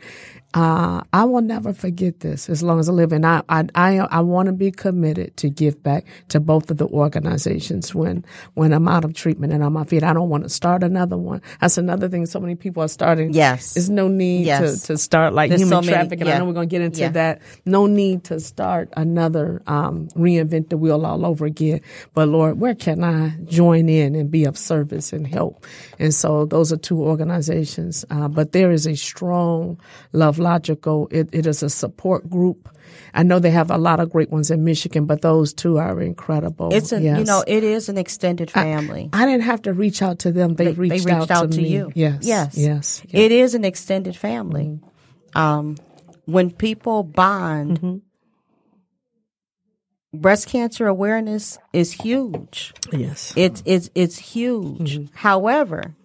uh, 0.53 1.01
I 1.13 1.25
will 1.25 1.41
never 1.41 1.73
forget 1.73 2.21
this 2.21 2.49
as 2.49 2.63
long 2.63 2.79
as 2.79 2.89
I 2.89 2.91
live. 2.91 3.11
And 3.11 3.25
I 3.25 3.43
I 3.49 3.65
I, 3.75 3.97
I 3.97 4.19
want 4.21 4.47
to 4.47 4.51
be 4.53 4.71
committed 4.71 5.37
to 5.37 5.49
give 5.49 5.83
back 5.83 6.05
to 6.29 6.39
both 6.39 6.71
of 6.71 6.77
the 6.77 6.87
organizations 6.87 7.93
when 7.93 8.25
when 8.55 8.73
I'm 8.73 8.87
out 8.87 9.05
of 9.05 9.13
treatment 9.13 9.53
and 9.53 9.63
on 9.63 9.73
my 9.73 9.83
feet. 9.83 10.01
I 10.03 10.11
don't 10.13 10.29
want 10.29 10.43
to 10.43 10.49
start 10.49 10.81
another 10.83 11.17
one. 11.17 11.41
That's 11.61 11.77
another 11.77 12.09
thing. 12.09 12.25
So 12.25 12.39
many 12.39 12.55
people 12.55 12.81
are 12.81 12.87
starting. 12.87 13.33
Yes. 13.33 13.75
there's 13.75 13.89
no 13.91 14.07
need 14.07 14.45
Yes. 14.47 14.81
to 14.81 14.87
to 14.93 14.97
start 14.97 15.33
like 15.33 15.49
There's 15.49 15.61
human 15.61 15.83
so 15.83 15.89
trafficking. 15.91 16.25
I 16.27 16.31
yeah. 16.31 16.39
know 16.39 16.45
we're 16.45 16.53
gonna 16.53 16.65
get 16.65 16.81
into 16.81 17.01
Yeah. 17.01 17.09
that. 17.11 17.41
No 17.65 17.85
need 17.85 18.23
to 18.25 18.39
start 18.39 18.89
another 18.97 19.61
um, 19.67 20.07
reinvent 20.15 20.69
the 20.69 20.77
wheel 20.77 21.05
all 21.05 21.25
over 21.25 21.45
again. 21.45 21.81
But 22.15 22.27
Lord, 22.27 22.59
where 22.59 22.75
can 22.75 23.03
I 23.03 23.35
join 23.45 23.87
in 23.87 24.15
and 24.15 24.31
be 24.31 24.45
of 24.45 24.57
service 24.57 25.13
and 25.13 25.27
help? 25.27 25.65
And 25.99 26.13
so 26.13 26.45
those 26.45 26.73
are 26.73 26.77
two 26.77 27.01
organizations. 27.03 28.03
Uh, 28.09 28.27
but 28.27 28.51
there 28.51 28.71
is 28.71 28.87
a 28.87 28.95
strong 28.95 29.77
Love 30.11 30.38
Logical. 30.39 31.07
It, 31.11 31.29
it 31.31 31.45
is 31.45 31.61
a 31.63 31.69
support 31.69 32.29
group. 32.29 32.69
I 33.13 33.23
know 33.23 33.39
they 33.39 33.51
have 33.51 33.69
a 33.71 33.77
lot 33.77 33.99
of 33.99 34.09
great 34.11 34.29
ones 34.31 34.49
in 34.51 34.63
Michigan, 34.63 35.05
but 35.05 35.21
those 35.21 35.53
two 35.53 35.77
are 35.77 35.99
incredible. 36.01 36.73
It's 36.73 36.91
a, 36.91 37.01
you 37.01 37.23
know, 37.23 37.43
it 37.45 37.63
is 37.63 37.89
an 37.89 37.97
extended 37.97 38.49
family. 38.51 39.09
I 39.13 39.25
didn't 39.25 39.43
have 39.43 39.61
to 39.63 39.73
reach 39.73 40.01
out 40.01 40.19
to 40.19 40.31
them. 40.31 40.55
They, 40.55 40.65
They- 40.65 40.71
reached, 40.73 41.05
they 41.05 41.15
reached 41.15 41.31
out, 41.31 41.51
to, 41.51 41.55
to, 41.57 41.61
me. 41.61 41.69
you. 41.69 41.91
Yes. 41.95 42.19
Yes. 42.23 42.57
Yes. 42.57 43.01
It 43.11 43.31
is 43.31 43.53
an 43.55 43.63
extended 43.65 44.15
family. 44.15 44.79
Um, 45.35 45.75
when 46.25 46.49
people 46.51 47.03
bond, 47.03 47.79
Mm-hmm. 47.79 47.97
breast 50.13 50.47
cancer 50.47 50.87
awareness 50.87 51.57
is 51.73 51.91
huge. 51.91 52.73
yes. 52.91 53.33
It's 53.35 53.61
it's 53.65 53.89
it's 53.95 54.17
huge. 54.17 54.97
Mm-hmm. 54.99 55.15
However, 55.15 55.95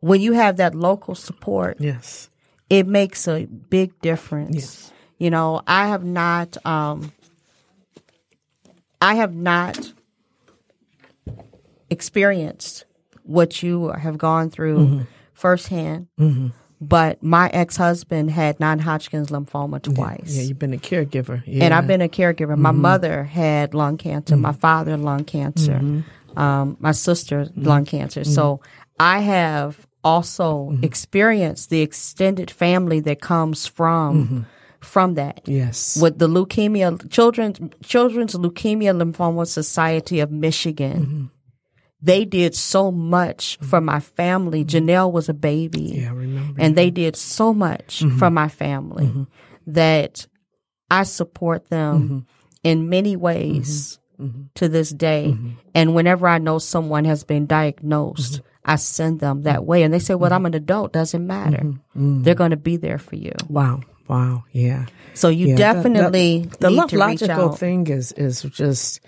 when 0.00 0.20
you 0.20 0.32
have 0.32 0.58
that 0.58 0.74
local 0.74 1.14
support, 1.14 1.78
Yes. 1.80 2.28
It 2.70 2.86
makes 2.86 3.26
a 3.28 3.46
big 3.46 3.98
difference. 4.00 4.54
Yes. 4.56 4.92
You 5.18 5.30
know, 5.30 5.62
I 5.66 5.88
have 5.88 6.04
not 6.04 6.56
um 6.66 7.12
I 9.00 9.14
have 9.14 9.34
not 9.34 9.92
experienced 11.90 12.84
what 13.22 13.62
you 13.62 13.88
have 13.88 14.18
gone 14.18 14.50
through 14.50 14.78
Mm-hmm. 14.78 15.00
firsthand. 15.34 16.08
But 16.78 17.22
my 17.22 17.48
ex-husband 17.54 18.30
had 18.30 18.60
non-Hodgkin's 18.60 19.28
lymphoma 19.30 19.80
twice. 19.80 20.36
Yeah, 20.36 20.42
you've 20.42 20.58
been 20.58 20.74
a 20.74 20.78
caregiver. 20.78 21.42
And 21.46 21.72
I've 21.72 21.86
been 21.86 22.02
a 22.02 22.08
caregiver. 22.08 22.56
My 22.56 22.70
mother 22.70 23.24
had 23.24 23.72
lung 23.72 23.96
cancer. 23.96 24.36
My 24.36 24.52
father 24.52 24.98
lung 24.98 25.24
cancer. 25.24 26.02
Um, 26.36 26.76
my 26.78 26.92
sister 26.92 27.48
lung 27.56 27.86
cancer. 27.86 28.24
So 28.24 28.60
I 29.00 29.20
have 29.20 29.85
also 30.06 30.70
mm-hmm. 30.70 30.84
experience 30.84 31.66
the 31.66 31.82
extended 31.82 32.48
family 32.48 33.00
that 33.00 33.20
comes 33.20 33.66
from 33.66 34.24
mm-hmm. 34.24 34.40
from 34.80 35.14
that. 35.14 35.40
Yes. 35.46 35.98
With 36.00 36.18
the 36.18 36.28
leukemia 36.28 37.10
children's 37.10 37.58
children's 37.82 38.34
leukemia 38.34 38.94
lymphoma 38.94 39.46
society 39.46 40.20
of 40.20 40.30
Michigan. 40.30 41.00
Mm-hmm. 41.06 41.24
They 42.02 42.24
did 42.24 42.54
so 42.54 42.92
much 42.92 43.58
for 43.58 43.80
my 43.80 43.98
family. 43.98 44.64
Janelle 44.64 45.10
was 45.10 45.28
a 45.28 45.34
baby. 45.34 46.02
Yeah, 46.02 46.10
I 46.10 46.12
remember. 46.12 46.60
and 46.62 46.76
they 46.76 46.90
did 46.90 47.16
so 47.16 47.52
much 47.52 48.04
for 48.18 48.30
my 48.30 48.48
family 48.48 49.26
that 49.66 50.26
I 50.90 51.02
support 51.02 51.68
them 51.68 52.26
in 52.62 52.90
many 52.90 53.16
ways 53.16 53.98
to 54.54 54.68
this 54.68 54.90
day. 54.90 55.36
And 55.74 55.94
whenever 55.94 56.28
I 56.28 56.38
know 56.38 56.58
someone 56.58 57.06
has 57.06 57.24
been 57.24 57.46
diagnosed, 57.46 58.40
I 58.66 58.76
send 58.76 59.20
them 59.20 59.42
that 59.42 59.64
way. 59.64 59.84
And 59.84 59.94
they 59.94 60.00
say, 60.00 60.14
Well, 60.16 60.32
I'm 60.32 60.44
an 60.44 60.54
adult, 60.54 60.92
doesn't 60.92 61.24
matter. 61.26 61.72
They're 61.94 62.34
going 62.34 62.50
to 62.50 62.56
be 62.56 62.76
there 62.76 62.98
for 62.98 63.14
you. 63.16 63.32
Wow. 63.48 63.80
Wow. 64.08 64.44
Yeah. 64.52 64.86
So 65.14 65.28
you 65.28 65.48
Yeah, 65.48 65.56
definitely 65.56 66.40
that- 66.50 66.60
the 66.60 66.70
need 66.70 66.76
love 66.76 66.92
logical 66.92 67.52
thing 67.52 67.86
is 67.86 68.12
is 68.12 68.42
just 68.42 69.00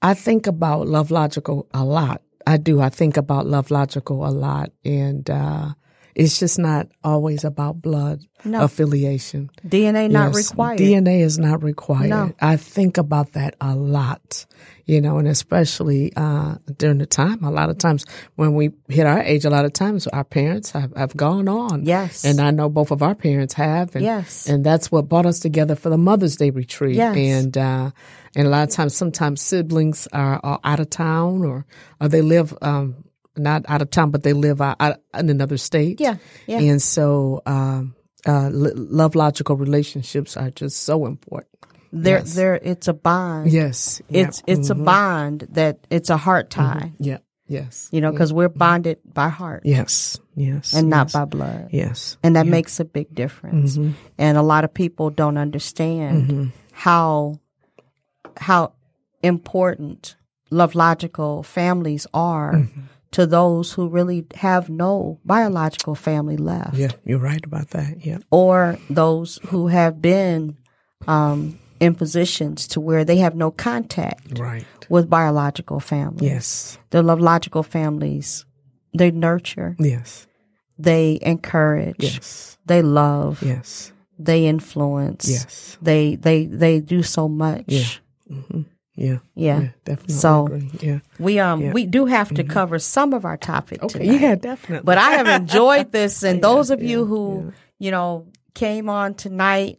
I 0.00 0.14
think 0.14 0.46
about 0.46 0.86
love 0.88 1.10
logical 1.10 1.66
a 1.74 1.84
lot. 1.84 2.22
I 2.46 2.56
do. 2.56 2.80
I 2.80 2.88
think 2.88 3.16
about 3.16 3.46
love 3.46 3.70
logical 3.70 4.26
a 4.26 4.30
lot, 4.30 4.70
and 4.84 5.28
uh, 5.30 5.74
it's 6.16 6.40
just 6.40 6.58
not 6.58 6.88
always 7.04 7.44
about 7.44 7.80
blood 7.80 8.18
No. 8.44 8.62
affiliation. 8.64 9.50
DNA 9.64 10.10
not 10.10 10.34
required. 10.34 10.78
DNA 10.80 11.20
is 11.22 11.38
not 11.38 11.62
required. 11.62 12.10
No. 12.10 12.32
I 12.40 12.56
think 12.56 12.98
about 12.98 13.34
that 13.34 13.54
a 13.60 13.76
lot, 13.76 14.44
you 14.86 15.00
know, 15.00 15.18
and 15.18 15.28
especially 15.28 16.12
uh, 16.16 16.56
during 16.76 16.98
the 16.98 17.06
time. 17.06 17.44
A 17.44 17.50
lot 17.50 17.70
of 17.70 17.78
times 17.78 18.04
when 18.36 18.54
we 18.54 18.70
hit 18.88 19.06
our 19.06 19.20
age, 19.20 19.44
a 19.44 19.50
lot 19.50 19.64
of 19.64 19.72
times 19.72 20.06
our 20.08 20.24
parents 20.24 20.70
have, 20.72 20.94
have 20.96 21.16
gone 21.16 21.48
on. 21.48 21.84
Yes. 21.84 22.24
And 22.24 22.40
I 22.40 22.50
know 22.50 22.68
both 22.68 22.90
of 22.90 23.02
our 23.02 23.14
parents 23.14 23.54
have. 23.54 23.94
And, 23.94 24.04
Yes. 24.04 24.48
And 24.48 24.64
that's 24.64 24.90
what 24.90 25.08
brought 25.08 25.26
us 25.26 25.38
together 25.38 25.74
for 25.74 25.88
the 25.90 25.98
Mother's 25.98 26.36
Day 26.36 26.50
retreat. 26.50 26.96
Yes. 26.96 27.16
And, 27.16 27.56
uh, 27.56 27.90
and 28.34 28.46
a 28.46 28.50
lot 28.50 28.68
of 28.68 28.70
times, 28.74 28.96
sometimes 28.96 29.40
siblings 29.40 30.08
are, 30.12 30.40
are 30.42 30.60
out 30.64 30.80
of 30.80 30.90
town 30.90 31.44
or, 31.44 31.66
or 32.00 32.08
they 32.08 32.22
live, 32.22 32.56
um, 32.62 33.04
not 33.36 33.64
out 33.68 33.82
of 33.82 33.90
town, 33.90 34.10
but 34.10 34.22
they 34.22 34.32
live 34.32 34.60
out, 34.60 34.76
out 34.80 34.98
in 35.14 35.30
another 35.30 35.56
state. 35.56 36.00
Yeah, 36.00 36.16
yeah. 36.46 36.58
And 36.58 36.82
so, 36.82 37.42
um, 37.46 37.94
uh, 38.26 38.50
love 38.52 39.14
logical 39.14 39.56
relationships 39.56 40.36
are 40.36 40.50
just 40.50 40.84
so 40.84 41.06
important. 41.06 41.48
There, 41.92 42.18
Yes. 42.20 42.34
there. 42.34 42.54
It's 42.54 42.88
a 42.88 42.94
bond. 42.94 43.50
Yes, 43.52 44.00
yeah. 44.08 44.26
It's 44.28 44.42
it's 44.46 44.70
a 44.70 44.74
bond 44.74 45.46
that 45.52 45.78
it's 45.90 46.08
a 46.10 46.16
heart 46.16 46.48
tie. 46.50 46.92
yeah, 46.98 47.18
yes, 47.46 47.88
You 47.92 48.00
know, 48.00 48.10
because 48.10 48.32
we're 48.32 48.48
bonded 48.48 48.98
by 49.04 49.28
heart 49.28 49.62
yes, 49.66 50.18
yes, 50.34 50.72
and 50.72 50.88
not 50.88 51.12
by 51.12 51.26
blood. 51.26 51.68
yes, 51.70 52.16
and 52.22 52.36
that 52.36 52.46
makes 52.46 52.80
a 52.80 52.84
big 52.86 53.14
difference. 53.14 53.76
Mm-hmm. 53.76 53.92
And 54.16 54.38
a 54.38 54.42
lot 54.42 54.64
of 54.64 54.72
people 54.72 55.10
don't 55.10 55.36
understand 55.36 56.52
how 56.72 57.38
how 58.38 58.72
important 59.22 60.16
love 60.50 60.74
logical 60.74 61.42
families 61.42 62.06
are 62.14 62.52
Mm-hmm. 62.54 62.80
to 63.12 63.26
those 63.26 63.72
who 63.72 63.88
really 63.88 64.24
have 64.34 64.70
no 64.70 65.18
biological 65.24 65.94
family 65.94 66.38
left, 66.38 66.74
yeah. 66.74 66.88
You're 67.04 67.18
right 67.18 67.44
about 67.44 67.68
that. 67.70 68.04
Yeah, 68.06 68.18
or 68.30 68.78
those 68.88 69.38
who 69.48 69.66
have 69.68 70.00
been 70.00 70.56
um, 71.06 71.58
in 71.82 71.94
positions 71.94 72.68
to 72.68 72.80
where 72.80 73.04
they 73.04 73.16
have 73.18 73.34
no 73.34 73.50
contact 73.50 74.38
right. 74.38 74.64
with 74.88 75.10
biological 75.10 75.80
families. 75.80 76.22
Yes, 76.22 76.78
The 76.90 77.02
love 77.02 77.20
logical 77.20 77.62
families, 77.62 78.44
they 78.96 79.10
nurture, 79.10 79.74
yes, 79.78 80.26
they 80.78 81.18
encourage, 81.22 81.96
yes, 81.98 82.56
they 82.66 82.82
love, 82.82 83.42
yes, 83.42 83.92
they 84.18 84.46
influence. 84.46 85.28
yes. 85.28 85.76
They 85.82 86.16
they 86.16 86.46
they 86.46 86.80
do 86.80 87.02
so 87.02 87.28
much. 87.28 87.64
Yeah. 87.66 87.84
Yeah, 88.94 89.18
Yeah. 89.34 89.60
yeah 89.60 89.68
definitely. 89.84 90.14
So- 90.14 90.46
agree. 90.46 90.70
yeah. 90.80 90.98
We 91.18 91.38
um 91.40 91.60
Yeah. 91.60 91.72
we 91.72 91.86
do 91.86 92.06
have 92.06 92.32
to 92.34 92.44
cover 92.44 92.78
some 92.78 93.12
of 93.16 93.24
our 93.24 93.36
topic 93.36 93.82
Okay, 93.82 93.98
tonight. 94.06 94.20
yeah, 94.20 94.34
definitely. 94.36 94.84
But 94.84 94.98
I 94.98 95.10
have 95.18 95.26
enjoyed 95.42 95.90
this 95.92 96.22
and 96.28 96.42
those 96.42 96.70
of 96.70 96.82
you 96.82 97.00
yeah, 97.00 97.06
who, 97.06 97.52
you 97.78 97.90
know, 97.90 98.26
came 98.54 98.88
on 98.88 99.14
tonight 99.14 99.78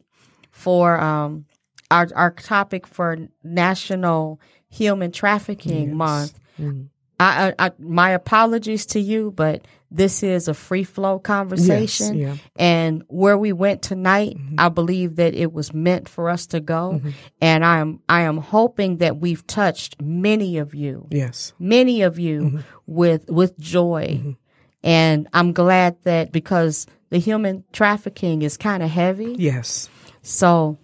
for 0.51 0.99
um 0.99 1.45
our 1.93 2.07
our 2.15 2.31
topic 2.31 2.87
for 2.87 3.17
National 3.43 4.39
Human 4.69 5.11
Trafficking 5.11 5.95
Month. 5.95 6.37
Mm. 6.59 6.89
I, 7.19 7.53
I, 7.57 7.71
my 7.79 8.09
apologies 8.09 8.85
to 8.87 8.99
you, 8.99 9.31
but 9.31 9.65
this 9.89 10.23
is 10.23 10.47
a 10.47 10.53
free 10.53 10.83
flow 10.83 11.19
conversation. 11.19 12.17
yeah. 12.17 12.35
And 12.57 13.03
where 13.07 13.37
we 13.37 13.53
went 13.53 13.81
tonight, 13.81 14.35
Mm-hmm. 14.35 14.55
I 14.57 14.69
believe 14.69 15.15
that 15.17 15.33
it 15.35 15.53
was 15.53 15.73
meant 15.73 16.09
for 16.09 16.29
us 16.29 16.47
to 16.47 16.59
go. 16.59 16.99
And 17.39 17.63
I 17.63 17.77
am 17.77 17.99
I 18.09 18.21
am 18.21 18.37
hoping 18.37 18.97
that 18.97 19.17
we've 19.17 19.45
touched 19.47 20.01
many 20.01 20.57
of 20.57 20.73
you, 20.73 21.07
yes, 21.11 21.53
many 21.59 22.01
of 22.01 22.17
you 22.19 22.41
Mm-hmm. 22.41 22.59
with 22.87 23.29
with 23.29 23.57
joy. 23.59 24.35
And 24.83 25.27
I'm 25.33 25.53
glad 25.53 25.95
that 26.03 26.31
because 26.33 26.87
the 27.09 27.19
human 27.19 27.63
trafficking 27.71 28.41
is 28.41 28.57
kind 28.57 28.83
of 28.83 28.89
heavy. 28.89 29.35
yes, 29.37 29.87
So 30.23 30.77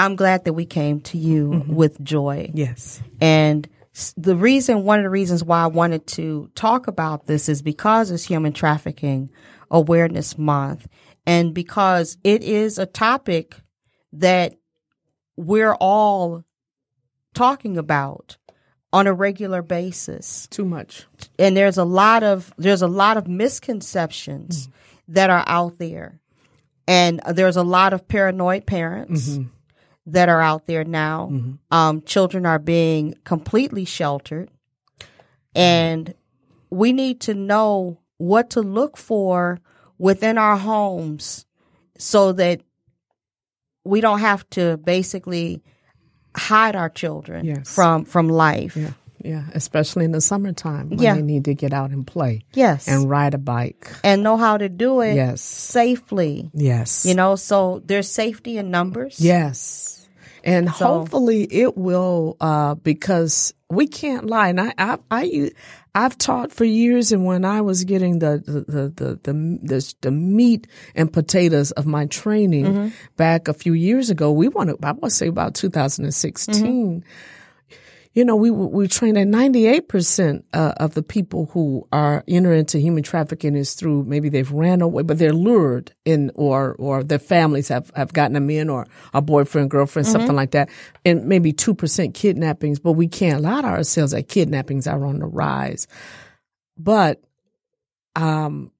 I'm 0.00 0.16
glad 0.16 0.44
that 0.44 0.54
we 0.54 0.64
came 0.64 1.00
to 1.02 1.18
you 1.18 1.48
Mm-hmm. 1.50 1.74
with 1.74 2.02
joy. 2.02 2.50
yes, 2.54 3.02
And 3.20 3.68
the 4.16 4.36
reason, 4.36 4.84
one 4.84 4.98
of 4.98 5.02
the 5.02 5.10
reasons 5.10 5.44
why 5.44 5.62
I 5.62 5.66
wanted 5.66 6.06
to 6.08 6.50
talk 6.54 6.86
about 6.86 7.26
this 7.26 7.48
is 7.48 7.60
because 7.60 8.10
it's 8.10 8.24
Human 8.24 8.52
Trafficking 8.52 9.30
Awareness 9.70 10.38
Month 10.38 10.86
and 11.26 11.52
because 11.52 12.16
it 12.24 12.42
is 12.42 12.78
a 12.78 12.86
topic 12.86 13.56
that 14.12 14.54
we're 15.36 15.74
all 15.74 16.44
talking 17.34 17.76
about 17.78 18.36
on 18.92 19.06
a 19.06 19.12
regular 19.12 19.62
basis. 19.62 20.46
too 20.50 20.64
much. 20.64 21.06
And 21.38 21.56
there's 21.56 21.78
a 21.78 21.84
lot 21.84 22.22
of, 22.22 22.52
there's 22.58 22.82
a 22.82 22.88
lot 22.88 23.16
of 23.16 23.28
misconceptions 23.28 24.66
mm. 24.66 24.72
that 25.08 25.30
are 25.30 25.44
out 25.46 25.78
there. 25.78 26.20
And 26.88 27.20
uh, 27.20 27.32
there's 27.32 27.56
a 27.56 27.62
lot 27.62 27.92
of 27.92 28.08
paranoid 28.08 28.66
parents 28.66 29.30
mm-hmm. 29.30 29.48
That 30.12 30.28
are 30.28 30.40
out 30.40 30.66
there 30.66 30.84
now. 30.84 31.32
Um, 31.70 32.02
children 32.02 32.46
are 32.46 32.58
being 32.58 33.14
completely 33.24 33.84
sheltered. 33.84 34.50
And 35.54 36.14
we 36.70 36.92
need 36.92 37.20
to 37.22 37.34
know 37.34 37.98
what 38.18 38.50
to 38.50 38.60
look 38.60 38.96
for 38.96 39.58
within 39.98 40.38
our 40.38 40.56
homes 40.56 41.44
so 41.98 42.32
that 42.32 42.60
we 43.84 44.00
don't 44.00 44.20
have 44.20 44.48
to 44.50 44.76
basically 44.76 45.62
hide 46.36 46.76
our 46.76 46.88
children 46.88 47.44
Yes. 47.44 47.74
from 47.74 48.04
from 48.04 48.28
life. 48.28 48.76
Yeah, 48.76 48.92
yeah, 49.24 49.44
especially 49.54 50.04
in 50.04 50.12
the 50.12 50.20
summertime 50.20 50.90
when 50.90 50.98
Yeah. 51.00 51.14
they 51.16 51.22
need 51.22 51.44
to 51.46 51.54
get 51.54 51.72
out 51.72 51.90
and 51.90 52.06
play 52.06 52.42
Yes. 52.54 52.86
and 52.86 53.10
ride 53.10 53.34
a 53.34 53.38
bike. 53.38 53.90
and 54.04 54.22
know 54.22 54.36
how 54.36 54.56
to 54.56 54.68
do 54.68 55.00
it 55.00 55.14
Yes. 55.16 55.40
safely. 55.40 56.50
Yes, 56.54 57.04
You 57.04 57.14
know, 57.14 57.34
so 57.36 57.82
there's 57.84 58.08
safety 58.08 58.58
in 58.58 58.70
numbers. 58.70 59.18
Yes. 59.18 59.89
And 60.44 60.70
So- 60.72 60.86
hopefully 60.86 61.44
it 61.50 61.76
will, 61.76 62.36
uh, 62.40 62.74
because 62.76 63.52
we 63.68 63.86
can't 63.86 64.26
lie. 64.26 64.48
And 64.48 64.60
I, 64.60 64.74
I, 64.78 64.98
I, 65.10 65.50
I've 65.94 66.16
taught 66.18 66.52
for 66.52 66.64
years, 66.64 67.12
and 67.12 67.24
when 67.24 67.44
I 67.44 67.60
was 67.60 67.84
getting 67.84 68.20
the 68.20 68.42
the 68.44 68.60
the 68.60 68.88
the 68.88 69.18
the, 69.22 69.58
the, 69.62 69.94
the 70.02 70.10
meat 70.10 70.66
and 70.94 71.12
potatoes 71.12 71.70
of 71.72 71.84
my 71.86 72.06
training 72.06 72.64
Mm-hmm. 72.64 72.88
back 73.16 73.48
a 73.48 73.52
few 73.54 73.72
years 73.72 74.08
ago, 74.10 74.30
we 74.32 74.48
wanted, 74.48 74.76
I 74.84 74.92
want 74.92 75.04
to 75.04 75.10
say 75.10 75.26
about 75.26 75.54
2016. 75.54 76.54
Mm-hmm. 76.54 77.08
You 78.12 78.24
know, 78.24 78.34
we 78.34 78.50
we 78.50 78.88
trained 78.88 79.18
at 79.18 79.28
ninety 79.28 79.66
eight 79.66 79.86
percent 79.86 80.44
uh, 80.52 80.72
of 80.78 80.94
the 80.94 81.02
people 81.02 81.46
who 81.52 81.86
are 81.92 82.24
enter 82.26 82.52
into 82.52 82.80
human 82.80 83.04
trafficking 83.04 83.54
is 83.54 83.74
through 83.74 84.02
maybe 84.02 84.28
they've 84.28 84.50
ran 84.50 84.80
away, 84.80 85.04
but 85.04 85.18
they're 85.18 85.32
lured 85.32 85.94
in, 86.04 86.32
or 86.34 86.74
or 86.80 87.04
their 87.04 87.20
families 87.20 87.68
have 87.68 87.92
have 87.94 88.12
gotten 88.12 88.32
them 88.32 88.50
in, 88.50 88.68
or 88.68 88.88
a 89.14 89.22
boyfriend, 89.22 89.70
girlfriend, 89.70 90.08
something 90.08 90.34
like 90.34 90.50
that, 90.50 90.68
and 91.04 91.26
maybe 91.26 91.52
two 91.52 91.72
percent 91.72 92.14
kidnappings. 92.14 92.80
But 92.80 92.92
we 92.92 93.06
can't 93.06 93.42
lie 93.42 93.62
to 93.62 93.68
ourselves 93.68 94.10
that 94.10 94.28
kidnappings 94.28 94.88
are 94.88 95.04
on 95.04 95.20
the 95.20 95.26
rise, 95.26 95.86
but 96.76 97.22
um, 98.16 98.72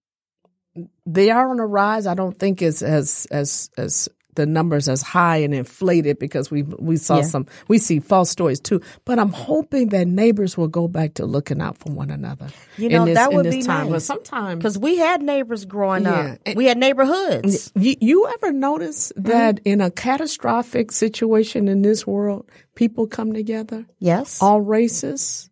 they 1.06 1.30
are 1.30 1.50
on 1.50 1.58
the 1.58 1.66
rise. 1.66 2.08
I 2.08 2.14
don't 2.14 2.36
think 2.36 2.62
it's 2.62 2.82
as 2.82 3.28
as 3.30 3.70
as 3.76 4.08
the 4.40 4.46
numbers 4.46 4.88
as 4.88 5.02
high 5.02 5.36
and 5.44 5.52
inflated 5.52 6.18
because 6.18 6.50
we 6.50 6.62
we 6.62 6.96
saw 6.96 7.16
Yeah. 7.20 7.28
some 7.28 7.44
we 7.68 7.76
see 7.78 8.00
false 8.00 8.30
stories 8.30 8.60
too. 8.60 8.80
But 9.04 9.18
I'm 9.18 9.32
hoping 9.32 9.90
that 9.90 10.08
neighbors 10.08 10.56
will 10.56 10.72
go 10.72 10.88
back 10.88 11.14
to 11.20 11.26
looking 11.26 11.60
out 11.60 11.76
for 11.76 11.92
one 11.92 12.10
another. 12.10 12.48
You 12.80 12.88
know, 12.88 13.04
this, 13.04 13.16
that 13.20 13.32
would 13.32 13.50
be 13.50 13.62
time. 13.62 13.86
But 13.92 14.00
nice. 14.00 14.04
sometimes 14.04 14.58
Because 14.58 14.78
we 14.78 14.96
had 14.96 15.20
neighbors 15.22 15.64
growing 15.66 16.04
Yeah. 16.04 16.36
up. 16.46 16.56
We 16.56 16.64
had 16.64 16.78
neighborhoods. 16.78 17.70
you, 17.76 17.94
you 18.00 18.26
ever 18.34 18.50
notice 18.52 19.12
mm-hmm. 19.12 19.28
that 19.28 19.60
in 19.64 19.80
a 19.80 19.90
catastrophic 19.90 20.92
situation 20.92 21.68
in 21.68 21.82
this 21.82 22.06
world, 22.06 22.48
people 22.74 23.06
come 23.06 23.32
together, 23.34 23.84
Yes. 23.98 24.40
all 24.40 24.60
races, 24.64 25.50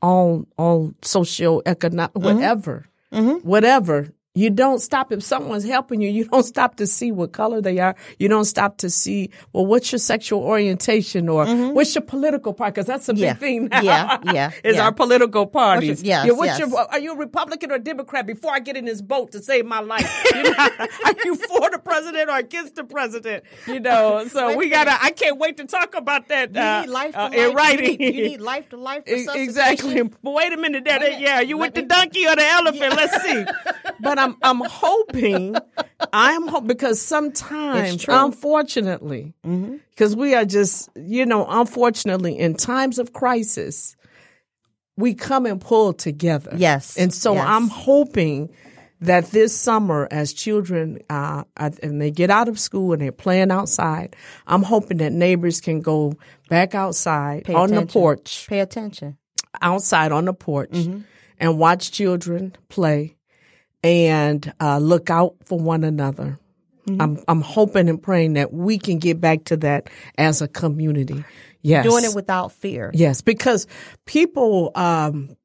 all 0.00 0.46
all 0.56 0.92
socioeconomic, 1.02 2.12
mm-hmm. 2.16 2.24
whatever, 2.24 2.86
mm-hmm. 3.12 3.46
whatever. 3.46 4.08
You 4.34 4.48
don't 4.48 4.78
stop 4.78 5.12
if 5.12 5.22
someone's 5.22 5.64
helping 5.64 6.00
you. 6.00 6.08
You 6.08 6.24
don't 6.24 6.42
stop 6.42 6.76
to 6.76 6.86
see 6.86 7.12
what 7.12 7.32
color 7.32 7.60
they 7.60 7.78
are. 7.80 7.94
You 8.18 8.28
don't 8.28 8.46
stop 8.46 8.78
to 8.78 8.88
see 8.88 9.28
well, 9.52 9.66
what's 9.66 9.92
your 9.92 9.98
sexual 9.98 10.40
orientation 10.40 11.28
or 11.28 11.44
what's 11.74 11.94
your 11.94 12.00
political 12.02 12.54
party? 12.54 12.70
Because 12.72 12.86
that's 12.86 13.10
a 13.10 13.14
Yeah. 13.14 13.34
big 13.34 13.40
thing 13.40 13.68
now. 13.68 13.82
Yeah, 13.82 14.18
yeah, 14.32 14.50
is 14.64 14.76
yeah. 14.76 14.84
our 14.84 14.92
political 14.92 15.46
parties. 15.46 16.02
yes, 16.02 16.24
Yeah, 16.26 16.32
what's 16.32 16.58
yes. 16.58 16.60
your 16.60 16.78
are 16.80 16.98
you 16.98 17.12
a 17.12 17.16
Republican 17.16 17.72
or 17.72 17.78
Democrat? 17.78 18.26
Before 18.26 18.52
I 18.54 18.60
get 18.60 18.74
in 18.74 18.86
this 18.86 19.02
boat 19.02 19.32
to 19.32 19.42
save 19.42 19.66
my 19.66 19.80
life, 19.80 20.10
you 20.34 20.42
know, 20.44 20.50
are 20.58 21.14
you 21.26 21.34
for 21.34 21.68
the 21.70 21.78
president 21.84 22.30
or 22.30 22.38
against 22.38 22.74
the 22.76 22.84
president? 22.84 23.44
You 23.66 23.80
know, 23.80 24.26
so 24.28 24.56
we 24.56 24.70
gotta. 24.70 24.96
I 24.98 25.10
can't 25.10 25.38
wait 25.38 25.58
to 25.58 25.66
talk 25.66 25.94
about 25.94 26.28
that 26.28 26.54
You 26.54 26.60
uh, 26.60 26.80
need 26.80 26.88
life 26.88 27.12
to 27.12 27.20
uh, 27.20 27.22
life. 27.24 27.34
in 27.34 27.50
You 27.50 27.54
writing. 27.54 27.96
need, 27.98 28.14
you 28.14 28.28
need 28.28 28.40
life 28.40 28.70
to 28.70 28.78
life. 28.78 29.02
Exactly. 29.06 30.02
But 30.02 30.32
wait 30.32 30.54
a 30.54 30.56
minute, 30.56 30.84
there. 30.84 31.00
Wait. 31.00 31.20
Yeah, 31.20 31.40
you 31.42 31.58
with 31.58 31.74
the 31.74 31.82
donkey 31.82 32.26
or 32.26 32.34
the 32.34 32.46
elephant? 32.46 32.96
Let's 32.96 33.22
see. 33.22 33.44
But 34.00 34.18
I'm 34.22 34.36
I'm 34.42 34.60
hoping 34.68 35.54
I'm 36.12 36.48
hope 36.48 36.66
because 36.66 37.00
sometimes. 37.00 38.04
Mm-hmm. 38.04 38.26
unfortunately, 38.26 39.34
because 39.90 40.14
we 40.16 40.34
are 40.34 40.44
just 40.44 40.88
you 40.96 41.26
know, 41.26 41.46
unfortunately, 41.48 42.38
in 42.38 42.54
times 42.54 42.98
of 42.98 43.12
crisis, 43.12 43.96
we 44.96 45.14
come 45.14 45.46
and 45.46 45.60
pull 45.60 45.92
together. 45.92 46.52
Yes, 46.56 46.96
and 46.96 47.12
so 47.12 47.34
yes. 47.34 47.44
I'm 47.46 47.68
hoping 47.68 48.50
that 49.00 49.26
this 49.32 49.56
summer, 49.56 50.06
as 50.12 50.32
children 50.32 51.00
uh, 51.10 51.42
and 51.56 52.00
they 52.00 52.10
get 52.12 52.30
out 52.30 52.48
of 52.48 52.56
school 52.58 52.92
and 52.92 53.02
they're 53.02 53.10
playing 53.10 53.50
outside, 53.50 54.14
I'm 54.46 54.62
hoping 54.62 54.98
that 54.98 55.12
neighbors 55.12 55.60
can 55.60 55.80
go 55.80 56.14
back 56.48 56.74
outside 56.76 57.44
Pay 57.44 57.54
on 57.54 57.70
the 57.70 57.84
porch 57.84 58.46
Pay 58.48 58.60
attention. 58.60 59.16
outside 59.60 60.12
on 60.12 60.26
the 60.26 60.32
porch 60.32 60.70
Mm-hmm. 60.70 61.00
and 61.40 61.58
watch 61.58 61.90
children 61.90 62.54
play 62.68 63.16
and 63.82 64.52
uh, 64.60 64.78
look 64.78 65.10
out 65.10 65.34
for 65.44 65.58
one 65.58 65.84
another. 65.84 66.38
Mm-hmm. 66.86 67.00
I'm 67.00 67.24
I'm 67.28 67.40
hoping 67.40 67.88
and 67.88 68.02
praying 68.02 68.34
that 68.34 68.52
we 68.52 68.78
can 68.78 68.98
get 68.98 69.20
back 69.20 69.44
to 69.44 69.56
that 69.58 69.88
as 70.18 70.42
a 70.42 70.48
community. 70.48 71.24
Yes, 71.62 71.86
Doing 71.86 72.04
it 72.04 72.14
without 72.14 72.52
fear. 72.52 72.90
yes, 72.92 73.20
because 73.20 73.66
people. 74.06 74.72
Um, 74.74 75.36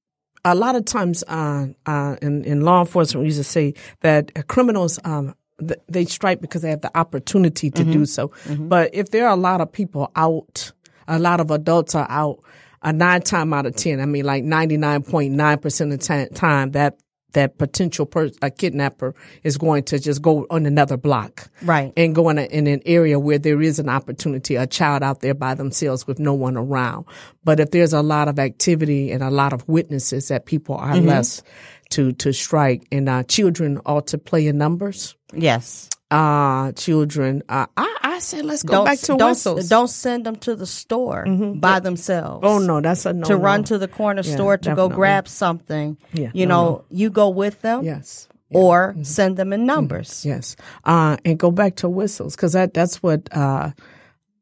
a 0.46 0.56
lot 0.56 0.78
of 0.78 0.86
times, 0.86 1.26
uh, 1.28 1.68
uh, 1.86 2.16
in, 2.22 2.46
in 2.46 2.62
law 2.62 2.80
enforcement, 2.80 3.22
we 3.24 3.28
used 3.28 3.40
to 3.40 3.44
say 3.44 3.74
that 4.00 4.48
criminals 4.48 4.98
um, 5.04 5.36
th- 5.60 5.80
they 5.90 6.06
strike 6.06 6.40
because 6.40 6.62
they 6.62 6.70
have 6.70 6.80
the 6.80 6.98
opportunity 6.98 7.70
to 7.70 7.84
do 7.84 8.06
so. 8.06 8.32
But 8.48 8.92
if 8.94 9.12
there 9.12 9.28
are 9.28 9.34
a 9.34 9.38
lot 9.40 9.60
of 9.60 9.72
people 9.72 10.10
out, 10.16 10.72
a 11.06 11.20
lot 11.20 11.42
of 11.42 11.52
adults 11.52 11.96
are 11.96 12.08
out, 12.10 12.40
a 12.82 12.94
nine 12.94 13.24
time 13.24 13.52
out 13.52 13.66
of 13.66 13.76
ten, 13.76 14.00
I 14.00 14.06
mean, 14.06 14.24
like 14.24 14.44
ninety 14.44 14.78
nine 14.78 15.04
point 15.04 15.34
nine 15.34 15.58
percent 15.58 15.92
of 15.92 16.00
the 16.00 16.30
time, 16.34 16.72
that 16.72 16.98
that 17.34 17.58
potential 17.58 18.06
per- 18.06 18.32
a 18.42 18.50
kidnapper 18.50 19.14
is 19.44 19.58
going 19.58 19.84
to 19.84 20.00
just 20.00 20.22
go 20.22 20.48
on 20.50 20.66
another 20.66 20.98
block, 20.98 21.50
Right. 21.62 21.92
and 21.98 22.16
go 22.16 22.30
in, 22.30 22.38
a, 22.38 22.44
in 22.44 22.68
an 22.68 22.82
area 22.86 23.20
where 23.20 23.38
there 23.38 23.62
is 23.62 23.80
an 23.80 23.90
opportunity, 23.90 24.56
a 24.56 24.66
child 24.66 25.04
out 25.04 25.20
there 25.22 25.34
by 25.34 25.54
themselves 25.54 26.08
with 26.08 26.20
no 26.20 26.34
one 26.34 26.58
around. 26.58 27.06
But 27.44 27.60
if 27.60 27.72
there's 27.72 27.94
a 27.94 28.02
lot 28.02 28.28
of 28.28 28.40
activity 28.40 29.12
and 29.12 29.22
a 29.22 29.30
lot 29.30 29.54
of 29.54 29.68
witnesses 29.68 30.30
that 30.30 30.46
people 30.46 30.76
are 30.76 30.96
less 30.98 31.44
to 31.92 32.12
to 32.14 32.34
strike, 32.34 32.86
and 32.92 33.08
uh, 33.08 33.24
children 33.24 33.80
ought 33.86 34.08
to 34.08 34.18
play 34.18 34.48
in 34.48 34.58
numbers. 34.58 35.16
Yes. 35.34 35.90
Uh 36.10 36.72
children. 36.72 37.44
Uh, 37.50 37.66
I 37.76 37.98
I 38.02 38.20
said 38.20 38.46
let's 38.46 38.64
go 38.64 38.74
Don't 38.76 38.86
back 38.86 39.00
to 39.00 39.18
don't 39.18 39.30
whistles. 39.32 39.68
don't 39.68 39.90
send 39.90 40.26
them 40.26 40.38
to 40.38 40.56
the 40.56 40.66
store 40.66 41.26
by 41.56 41.80
themselves. 41.82 42.44
oh 42.48 42.60
no, 42.60 42.80
that's 42.80 43.06
a 43.06 43.12
no. 43.14 43.26
to 43.28 43.36
run 43.36 43.66
to 43.66 43.78
the 43.78 43.90
corner 43.90 44.22
Yeah, 44.24 44.36
store 44.36 44.58
to 44.58 44.74
go 44.74 44.88
grab 44.88 45.28
something. 45.28 45.98
Yeah, 46.14 46.32
you 46.34 46.46
no, 46.46 46.56
know, 46.56 46.70
no. 46.70 46.86
you 46.90 47.10
go 47.10 47.28
with 47.30 47.62
them 47.62 47.84
yes. 47.84 48.30
or 48.52 48.96
send 49.04 49.36
them 49.36 49.52
in 49.52 49.66
numbers. 49.66 50.26
Yes. 50.26 50.56
Uh, 50.86 51.18
and 51.26 51.38
go 51.38 51.52
back 51.52 51.76
to 51.78 51.90
whistles 51.90 52.36
because 52.38 52.54
that, 52.54 52.74
that's 52.74 53.04
what 53.04 53.28
uh, 53.36 53.72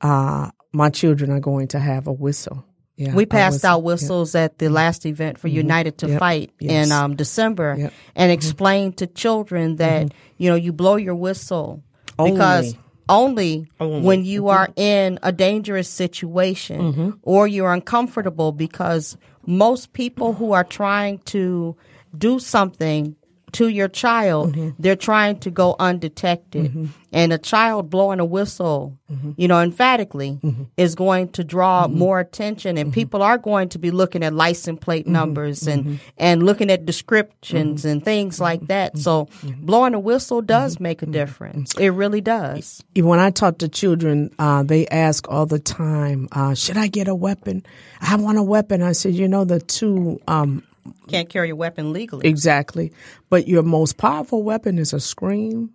uh, 0.02 0.52
my 0.72 0.90
children 0.92 1.32
are 1.32 1.40
going 1.40 1.68
to 1.70 1.80
have 1.80 2.06
a 2.06 2.14
whistle. 2.14 2.64
Yeah, 2.98 3.14
We 3.14 3.26
passed 3.26 3.66
out 3.66 3.84
whistles 3.84 4.36
at 4.36 4.58
the 4.58 4.70
last 4.70 5.06
event 5.06 5.38
for 5.38 5.50
United 5.50 5.98
to 6.00 6.08
Yep. 6.08 6.20
Fight 6.20 6.52
Yes. 6.60 6.86
in 6.88 6.92
um, 6.94 7.16
December 7.16 7.76
Yep. 7.78 7.94
and 8.16 8.32
explained 8.32 8.98
to 8.98 9.08
children 9.08 9.76
that, 9.78 10.14
you 10.38 10.50
know, 10.50 10.56
you 10.56 10.72
blow 10.72 10.96
your 10.96 11.16
whistle 11.16 11.84
because 12.18 12.76
only, 13.10 13.68
when 13.80 14.24
you 14.24 14.48
are 14.48 14.70
in 14.78 15.20
a 15.24 15.32
dangerous 15.32 15.90
situation 15.90 17.20
or 17.22 17.48
you're 17.48 17.74
uncomfortable 17.74 18.52
because 18.54 19.18
most 19.46 19.92
people 19.94 20.34
who 20.34 20.54
are 20.54 20.64
trying 20.64 21.20
to 21.20 21.76
do 22.18 22.40
something 22.40 23.16
to 23.56 23.68
your 23.70 23.88
child, 23.88 24.54
mm-hmm. 24.54 24.70
they're 24.78 24.96
trying 24.96 25.40
to 25.40 25.52
go 25.52 25.76
undetected. 25.80 26.66
Mm-hmm. 26.66 26.86
And 27.14 27.32
a 27.32 27.38
child 27.38 27.90
blowing 27.90 28.20
a 28.20 28.26
whistle, 28.26 28.98
mm-hmm. 29.10 29.32
you 29.38 29.48
know, 29.48 29.62
emphatically 29.62 30.38
is 30.76 30.96
going 30.96 31.30
to 31.30 31.46
draw 31.46 31.88
more 31.88 32.20
attention. 32.20 32.78
And 32.78 32.92
people 32.92 33.24
are 33.24 33.38
going 33.38 33.70
to 33.70 33.80
be 33.80 33.90
looking 33.90 34.22
at 34.22 34.34
license 34.34 34.80
plate 34.82 35.08
numbers 35.08 35.66
and, 35.66 36.02
and 36.18 36.44
looking 36.44 36.70
at 36.70 36.86
descriptions 36.86 37.86
and 37.86 38.04
things 38.04 38.42
like 38.42 38.68
that. 38.68 38.98
So 38.98 39.30
blowing 39.44 39.94
a 39.94 40.00
whistle 40.00 40.42
does 40.42 40.82
make 40.82 41.04
a 41.04 41.06
difference. 41.06 41.74
It 41.76 41.92
really 41.92 42.20
does. 42.20 42.84
When 42.98 43.20
I 43.20 43.30
talk 43.30 43.60
to 43.60 43.70
children, 43.70 44.32
uh, 44.38 44.64
they 44.64 44.86
ask 44.88 45.26
all 45.30 45.46
the 45.46 45.60
time, 45.60 46.28
uh, 46.34 46.54
"Should 46.54 46.76
I 46.76 46.88
get 46.88 47.08
a 47.08 47.16
weapon? 47.16 47.64
I 48.02 48.18
want 48.18 48.38
a 48.38 48.44
weapon." 48.44 48.82
I 48.82 48.92
said, 48.92 49.14
"You 49.14 49.30
know, 49.30 49.46
the 49.46 49.62
two 49.62 50.20
um, 50.28 50.64
Can't 51.08 51.30
carry 51.30 51.50
a 51.50 51.56
weapon 51.56 51.94
legally. 51.94 52.28
exactly, 52.28 52.92
but 53.30 53.48
your 53.48 53.64
most 53.64 53.98
powerful 53.98 54.44
weapon 54.44 54.78
is 54.78 54.94
a 54.94 55.00
scream 55.00 55.72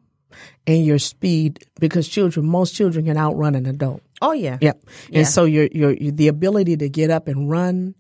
and 0.67 0.85
your 0.85 0.99
speed 0.99 1.65
because 1.81 2.09
children, 2.09 2.47
most 2.47 2.75
children 2.75 3.05
can 3.07 3.17
outrun 3.17 3.55
an 3.55 3.67
adult." 3.67 4.03
Oh 4.23 4.33
yeah. 4.33 4.59
Yep. 4.61 4.85
Yeah. 5.09 5.19
And 5.19 5.29
so 5.29 5.45
your, 5.45 5.69
your 5.73 5.95
the 5.95 6.29
ability 6.29 6.77
to 6.79 6.89
get 6.89 7.11
up 7.11 7.27
and 7.29 7.51
run, 7.51 7.95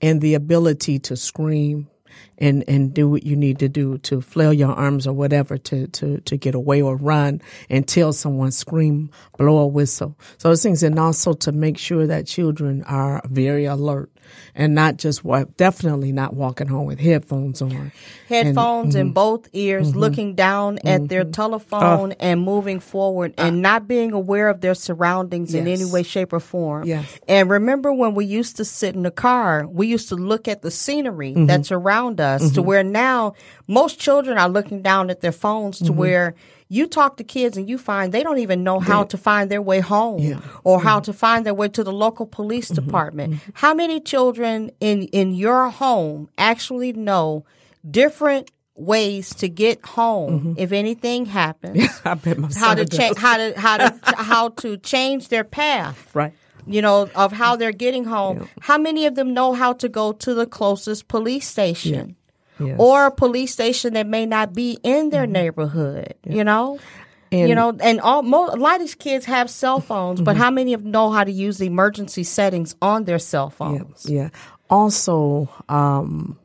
and 0.00 0.20
the 0.20 0.34
ability 0.34 0.98
to 1.00 1.16
scream, 1.16 1.88
and 2.38 2.64
and 2.68 2.92
do 2.92 3.08
what 3.08 3.22
you 3.24 3.36
need 3.36 3.58
to 3.60 3.68
do 3.68 3.98
to 3.98 4.20
flail 4.20 4.52
your 4.52 4.72
arms 4.72 5.06
or 5.06 5.12
whatever 5.12 5.58
to 5.58 5.86
to 5.88 6.20
to 6.20 6.36
get 6.36 6.54
away 6.54 6.82
or 6.82 6.96
run 6.96 7.40
and 7.68 7.86
tell 7.86 8.12
someone 8.12 8.50
scream, 8.50 9.10
blow 9.38 9.58
a 9.58 9.66
whistle. 9.66 10.18
So 10.38 10.48
those 10.48 10.62
things, 10.62 10.82
and 10.82 10.98
also 10.98 11.34
to 11.34 11.52
make 11.52 11.78
sure 11.78 12.06
that 12.06 12.26
children 12.26 12.82
are 12.84 13.22
very 13.28 13.66
alert 13.66 14.10
and 14.54 14.74
not 14.74 14.96
just 14.96 15.24
wa- 15.24 15.44
definitely 15.56 16.12
not 16.12 16.34
walking 16.34 16.66
home 16.66 16.86
with 16.86 17.00
headphones 17.00 17.60
on. 17.62 17.92
Headphones 18.28 18.94
mm-hmm. 18.94 19.00
in 19.08 19.12
both 19.12 19.48
ears, 19.52 19.94
looking 19.96 20.34
down 20.34 20.78
at 20.84 21.08
their 21.08 21.24
telephone 21.24 22.12
and 22.12 22.40
moving 22.40 22.80
forward 22.80 23.34
and 23.38 23.62
not 23.62 23.88
being 23.88 24.12
aware 24.12 24.48
of 24.48 24.60
their 24.60 24.74
surroundings 24.74 25.54
in 25.54 25.66
any 25.66 25.84
way, 25.84 26.02
shape, 26.02 26.32
or 26.32 26.40
form. 26.40 26.84
Yes. 26.84 27.18
And 27.28 27.50
remember 27.50 27.92
when 27.92 28.14
we 28.14 28.24
used 28.24 28.56
to 28.58 28.64
sit 28.64 28.94
in 28.94 29.02
the 29.02 29.10
car, 29.10 29.66
we 29.66 29.86
used 29.86 30.08
to 30.10 30.16
look 30.16 30.48
at 30.48 30.62
the 30.62 30.70
scenery 30.70 31.30
Mm-hmm. 31.30 31.46
that's 31.46 31.70
around 31.72 32.20
us 32.20 32.52
to 32.52 32.62
where 32.62 32.82
now 32.82 33.34
most 33.66 33.98
children 33.98 34.36
are 34.38 34.48
looking 34.48 34.82
down 34.82 35.10
at 35.10 35.20
their 35.20 35.32
phones 35.32 35.78
to 35.78 35.84
Mm-hmm. 35.84 35.96
where 35.96 36.34
you 36.72 36.86
talk 36.86 37.16
to 37.18 37.24
kids 37.24 37.56
and 37.58 37.68
you 37.68 37.76
find 37.76 38.12
they 38.14 38.22
don't 38.22 38.38
even 38.38 38.62
know 38.62 38.78
how 38.78 39.02
to 39.02 39.18
find 39.18 39.50
their 39.50 39.60
way 39.60 39.80
home 39.80 40.20
Yeah. 40.20 40.40
or 40.64 40.80
how 40.80 40.98
mm-hmm. 41.00 41.10
to 41.10 41.12
find 41.12 41.44
their 41.44 41.52
way 41.52 41.68
to 41.68 41.82
the 41.84 41.92
local 41.92 42.24
police 42.26 42.70
Mm-hmm. 42.70 42.86
department. 42.86 43.32
Mm-hmm. 43.34 43.50
How 43.54 43.74
many 43.74 44.00
children 44.00 44.70
in 44.80 45.02
in 45.10 45.34
your 45.34 45.68
home 45.68 46.28
actually 46.38 46.92
know 46.92 47.44
different 47.88 48.50
ways 48.76 49.34
to 49.34 49.48
get 49.48 49.84
home 49.84 50.30
mm-hmm. 50.30 50.52
if 50.56 50.70
anything 50.72 51.26
happens? 51.26 51.82
I 52.04 52.14
bet 52.14 52.38
my 52.38 52.48
How 52.54 52.74
to 52.74 52.86
change 52.86 53.16
how 53.18 53.36
to 53.36 53.58
how 53.58 53.76
to 53.78 53.88
how 54.30 54.48
to 54.62 54.76
change 54.78 55.28
their 55.28 55.44
path 55.44 55.98
right. 56.14 56.32
you 56.66 56.80
know, 56.82 57.08
of 57.16 57.32
how 57.32 57.56
they're 57.56 57.72
getting 57.72 58.04
home. 58.04 58.48
How 58.60 58.78
many 58.78 59.06
of 59.06 59.14
them 59.16 59.34
know 59.34 59.54
how 59.54 59.72
to 59.82 59.88
go 59.88 60.12
to 60.12 60.34
the 60.34 60.46
closest 60.46 61.08
police 61.08 61.48
station? 61.48 62.14
Yes. 62.60 62.76
Or 62.78 63.06
a 63.06 63.10
police 63.10 63.52
station 63.52 63.94
that 63.94 64.06
may 64.06 64.26
not 64.26 64.52
be 64.52 64.78
in 64.82 65.10
their 65.10 65.26
neighborhood, 65.26 66.14
you 66.24 66.44
know? 66.44 66.78
you 67.32 67.54
know, 67.54 67.76
and 67.80 68.00
all, 68.00 68.22
mo- 68.24 68.48
a 68.52 68.56
lot 68.56 68.74
of 68.74 68.80
these 68.80 68.96
kids 68.96 69.24
have 69.26 69.48
cell 69.48 69.80
phones, 69.80 70.20
but 70.20 70.36
how 70.36 70.50
many 70.50 70.72
of 70.74 70.82
them 70.82 70.90
know 70.90 71.10
how 71.10 71.22
to 71.22 71.30
use 71.30 71.58
the 71.58 71.66
emergency 71.66 72.24
settings 72.24 72.74
on 72.82 73.04
their 73.04 73.20
cell 73.20 73.46
Yeah, 73.52 73.56
phones? 73.56 74.06
yeah. 74.10 74.28
Also, 74.68 75.48
um, 75.68 76.36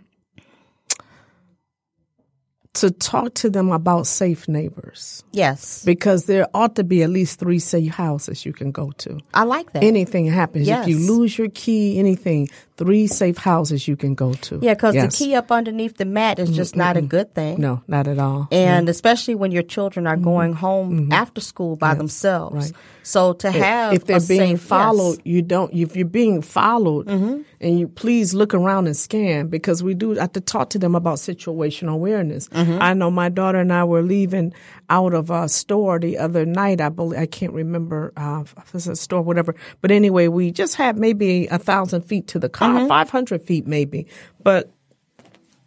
to 2.75 2.91
talk 2.91 3.33
to 3.35 3.49
them 3.49 3.71
about 3.71 4.07
safe 4.07 4.47
neighbors 4.47 5.23
Yes. 5.31 5.83
because 5.85 6.25
there 6.25 6.47
ought 6.53 6.75
to 6.75 6.83
be 6.83 7.03
at 7.03 7.09
least 7.09 7.39
three 7.39 7.59
safe 7.59 7.91
houses 7.93 8.45
you 8.45 8.53
can 8.53 8.71
go 8.71 8.91
to. 8.99 9.19
I 9.33 9.43
like 9.43 9.73
that. 9.73 9.83
Anything 9.83 10.25
happens, 10.27 10.67
if 10.67 10.87
you 10.87 10.99
lose 10.99 11.37
your 11.37 11.49
key, 11.49 11.97
anything, 11.99 12.49
three 12.77 13.07
safe 13.07 13.37
houses 13.37 13.87
you 13.87 13.95
can 13.95 14.15
go 14.15 14.33
to. 14.33 14.59
yeah, 14.61 14.73
because 14.73 14.95
Yes. 14.95 15.17
the 15.17 15.25
key 15.25 15.35
up 15.35 15.51
underneath 15.51 15.97
the 15.97 16.05
mat 16.05 16.39
is 16.39 16.49
just 16.51 16.75
not 16.75 16.97
a 16.97 17.01
good 17.01 17.33
thing. 17.33 17.59
No, 17.59 17.81
not 17.87 18.07
at 18.07 18.19
all. 18.19 18.47
and 18.51 18.89
especially 18.89 19.35
when 19.35 19.51
your 19.51 19.63
children 19.63 20.05
are 20.07 20.15
mm-hmm. 20.15 20.23
going 20.23 20.53
home 20.53 20.91
mm-hmm. 20.91 21.13
after 21.13 21.41
school 21.41 21.75
by 21.75 21.93
themselves. 21.93 22.71
right. 22.71 22.73
So 23.03 23.33
to 23.33 23.51
have 23.51 23.93
if 23.93 24.05
they're 24.05 24.19
being 24.19 24.57
safe- 24.57 24.67
followed, 24.67 25.17
yes. 25.23 25.25
you 25.25 25.41
don't. 25.43 25.71
If 25.73 25.95
you're 25.95 26.05
being 26.07 26.41
followed, 26.41 27.05
mm-hmm. 27.07 27.41
And 27.65 27.79
you 27.79 27.87
please 27.87 28.35
look 28.35 28.53
around 28.53 28.85
and 28.85 28.95
scan 28.95 29.47
because 29.47 29.81
we 29.81 29.95
do 29.95 30.11
have 30.11 30.33
to 30.33 30.39
talk 30.39 30.69
to 30.69 30.79
them 30.79 30.93
about 30.93 31.17
situational 31.17 31.93
awareness. 31.93 32.47
I 32.79 32.93
know 32.93 33.09
my 33.09 33.27
daughter 33.27 33.57
and 33.59 33.73
I 33.73 33.83
were 33.83 34.03
leaving 34.03 34.53
out 34.89 35.15
of 35.15 35.31
a 35.31 35.49
store 35.49 35.97
the 35.97 36.19
other 36.19 36.45
night. 36.45 36.79
I 36.79 36.89
believe 36.89 37.19
I 37.19 37.25
can't 37.25 37.53
remember 37.53 38.13
uh, 38.15 38.43
if 38.45 38.55
it 38.55 38.73
was 38.73 38.87
a 38.87 38.95
store, 38.95 39.23
whatever. 39.23 39.55
But 39.81 39.89
anyway, 39.89 40.27
we 40.27 40.51
just 40.51 40.75
had 40.75 40.99
maybe 40.99 41.47
a 41.47 41.57
thousand 41.57 42.03
feet 42.03 42.27
to 42.27 42.39
the 42.39 42.49
car, 42.49 42.87
five 42.87 43.09
hundred 43.09 43.43
feet 43.43 43.65
maybe, 43.65 44.05
but 44.43 44.71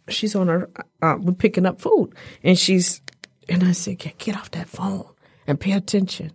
she's 0.07 0.35
on 0.35 0.47
her 0.47 0.69
uh, 1.01 1.17
we're 1.19 1.33
picking 1.33 1.65
up 1.65 1.81
food 1.81 2.13
and 2.43 2.57
she's 2.57 3.01
and 3.47 3.63
i 3.63 3.71
said 3.71 3.97
get, 3.97 4.17
get 4.17 4.35
off 4.35 4.49
that 4.51 4.67
phone 4.67 5.05
and 5.47 5.59
pay 5.59 5.71
attention 5.73 6.31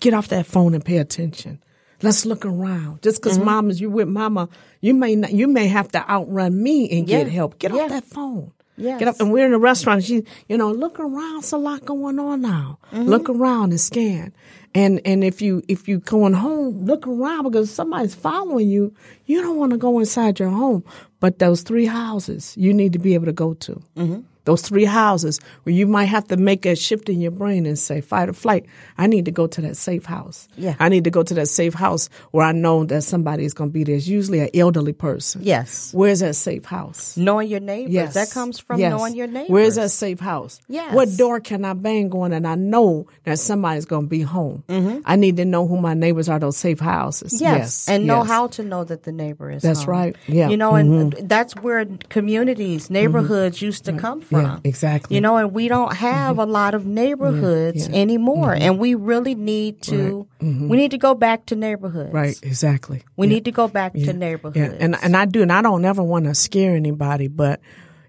get 0.00 0.14
off 0.14 0.28
that 0.28 0.44
phone 0.46 0.74
and 0.74 0.84
pay 0.84 0.98
attention 0.98 1.58
let's 2.02 2.24
look 2.26 2.44
around 2.46 3.02
just 3.02 3.20
because 3.22 3.38
mama's 3.38 3.80
you 3.80 3.90
with 3.90 4.08
mama 4.08 4.48
you 4.80 4.94
may 4.94 5.14
not 5.16 5.32
you 5.32 5.46
may 5.48 5.66
have 5.68 5.88
to 5.88 6.10
outrun 6.10 6.62
me 6.62 6.88
and 6.90 7.06
get 7.06 7.28
help 7.28 7.58
get 7.58 7.72
Yeah. 7.72 7.82
off 7.82 7.90
that 7.90 8.04
phone 8.04 8.52
Yes. 8.80 9.00
Get 9.00 9.08
up, 9.08 9.18
and 9.18 9.32
we're 9.32 9.44
in 9.44 9.52
a 9.52 9.58
restaurant. 9.58 10.04
She, 10.04 10.22
you 10.48 10.56
know, 10.56 10.70
look 10.70 11.00
around. 11.00 11.38
It's 11.40 11.50
a 11.50 11.56
lot 11.56 11.84
going 11.84 12.20
on 12.20 12.42
now. 12.42 12.78
Mm-hmm. 12.92 13.08
Look 13.08 13.28
around 13.28 13.70
and 13.70 13.80
scan. 13.80 14.32
And 14.74 15.00
and 15.04 15.24
if 15.24 15.40
you 15.40 15.62
if 15.68 15.88
you 15.88 15.98
going 15.98 16.34
home, 16.34 16.84
look 16.84 17.06
around 17.06 17.44
because 17.44 17.70
somebody's 17.70 18.14
following 18.14 18.68
you. 18.68 18.94
You 19.26 19.40
don't 19.40 19.56
want 19.56 19.72
to 19.72 19.78
go 19.78 19.98
inside 19.98 20.38
your 20.38 20.50
home, 20.50 20.84
but 21.20 21.38
those 21.38 21.62
three 21.62 21.86
houses 21.86 22.54
you 22.56 22.72
need 22.74 22.92
to 22.92 22.98
be 22.98 23.14
able 23.14 23.26
to 23.26 23.32
go 23.32 23.54
to. 23.54 23.82
Mm-hmm. 23.96 24.20
Those 24.44 24.62
three 24.62 24.86
houses 24.86 25.40
where 25.64 25.74
you 25.74 25.86
might 25.86 26.06
have 26.06 26.26
to 26.28 26.38
make 26.38 26.64
a 26.64 26.74
shift 26.74 27.10
in 27.10 27.20
your 27.20 27.30
brain 27.32 27.66
and 27.66 27.78
say, 27.78 28.00
fight 28.00 28.30
or 28.30 28.32
flight. 28.32 28.64
I 28.96 29.06
need 29.06 29.26
to 29.26 29.30
go 29.30 29.46
to 29.46 29.60
that 29.60 29.76
safe 29.76 30.06
house. 30.06 30.48
Yeah. 30.56 30.74
I 30.80 30.88
need 30.88 31.04
to 31.04 31.10
go 31.10 31.22
to 31.22 31.34
that 31.34 31.48
safe 31.48 31.74
house 31.74 32.08
where 32.30 32.46
I 32.46 32.52
know 32.52 32.84
that 32.84 33.02
somebody 33.02 33.44
is 33.44 33.52
going 33.52 33.68
to 33.68 33.74
be 33.74 33.84
there. 33.84 33.96
It's 33.96 34.08
usually 34.08 34.40
an 34.40 34.48
elderly 34.54 34.94
person. 34.94 35.42
Yes. 35.44 35.92
Where's 35.92 36.20
that 36.20 36.34
safe 36.34 36.64
house? 36.64 37.14
Knowing 37.18 37.48
your 37.48 37.60
neighbors. 37.60 37.92
Yes. 37.92 38.14
That 38.14 38.30
comes 38.30 38.58
from 38.58 38.80
Yes. 38.80 38.90
knowing 38.90 39.14
your 39.14 39.26
neighbors. 39.26 39.50
Where's 39.50 39.74
that 39.74 39.90
safe 39.90 40.18
house? 40.18 40.60
Yes. 40.66 40.94
What 40.94 41.14
door 41.18 41.40
can 41.40 41.66
I 41.66 41.74
bang 41.74 42.10
on 42.12 42.32
and 42.32 42.46
I 42.46 42.54
know 42.54 43.06
that 43.24 43.38
somebody's 43.38 43.84
going 43.84 44.06
to 44.06 44.08
be 44.08 44.22
home? 44.22 44.57
I 44.68 45.16
need 45.16 45.36
to 45.38 45.44
know 45.44 45.66
who 45.66 45.78
my 45.80 45.94
neighbors 45.94 46.28
are, 46.28 46.38
those 46.38 46.56
safe 46.56 46.80
houses. 46.80 47.34
Mm-hmm. 47.34 47.44
Yes. 47.44 47.88
And 47.88 48.06
know 48.06 48.18
yes. 48.18 48.28
how 48.28 48.46
to 48.48 48.62
know 48.62 48.84
that 48.84 49.02
the 49.04 49.12
neighbor 49.12 49.50
is 49.50 49.62
That's 49.62 49.80
home. 49.80 49.90
right. 49.90 50.16
Yeah. 50.26 50.44
Mm-hmm. 50.44 50.50
You 50.50 50.56
know, 50.56 50.74
and 50.74 51.12
that's 51.28 51.54
where 51.56 51.86
communities, 52.08 52.90
neighborhoods 52.90 53.60
used 53.62 53.84
to 53.86 53.92
come 53.92 54.20
from. 54.20 54.42
from. 54.44 54.60
exactly. 54.64 55.14
You 55.14 55.20
know, 55.20 55.36
and 55.36 55.52
we 55.52 55.68
don't 55.68 55.94
have 55.96 56.38
a 56.38 56.44
lot 56.46 56.74
of 56.74 56.84
neighborhoods 56.86 57.84
Mm-hmm. 57.84 57.94
yeah. 57.94 58.00
anymore, 58.00 58.54
and 58.54 58.78
we 58.78 58.94
really 58.94 59.34
need 59.34 59.82
to. 59.82 60.26
We 60.40 60.76
need 60.76 60.90
to 60.92 60.98
go 60.98 61.14
back 61.14 61.46
to 61.46 61.56
neighborhoods. 61.56 62.12
Right, 62.12 62.38
exactly. 62.42 63.02
We 63.16 63.26
Yeah. 63.26 63.34
need 63.34 63.44
to 63.46 63.52
go 63.52 63.68
back 63.68 63.92
to 63.94 64.12
neighborhoods. 64.12 64.56
Yeah, 64.56 64.76
and 64.84 64.96
and 65.02 65.16
I 65.16 65.24
do, 65.26 65.42
and 65.42 65.52
I 65.52 65.62
don't 65.62 65.84
ever 65.84 66.02
want 66.02 66.24
to 66.26 66.34
scare 66.34 66.74
anybody, 66.76 67.28
but 67.28 67.60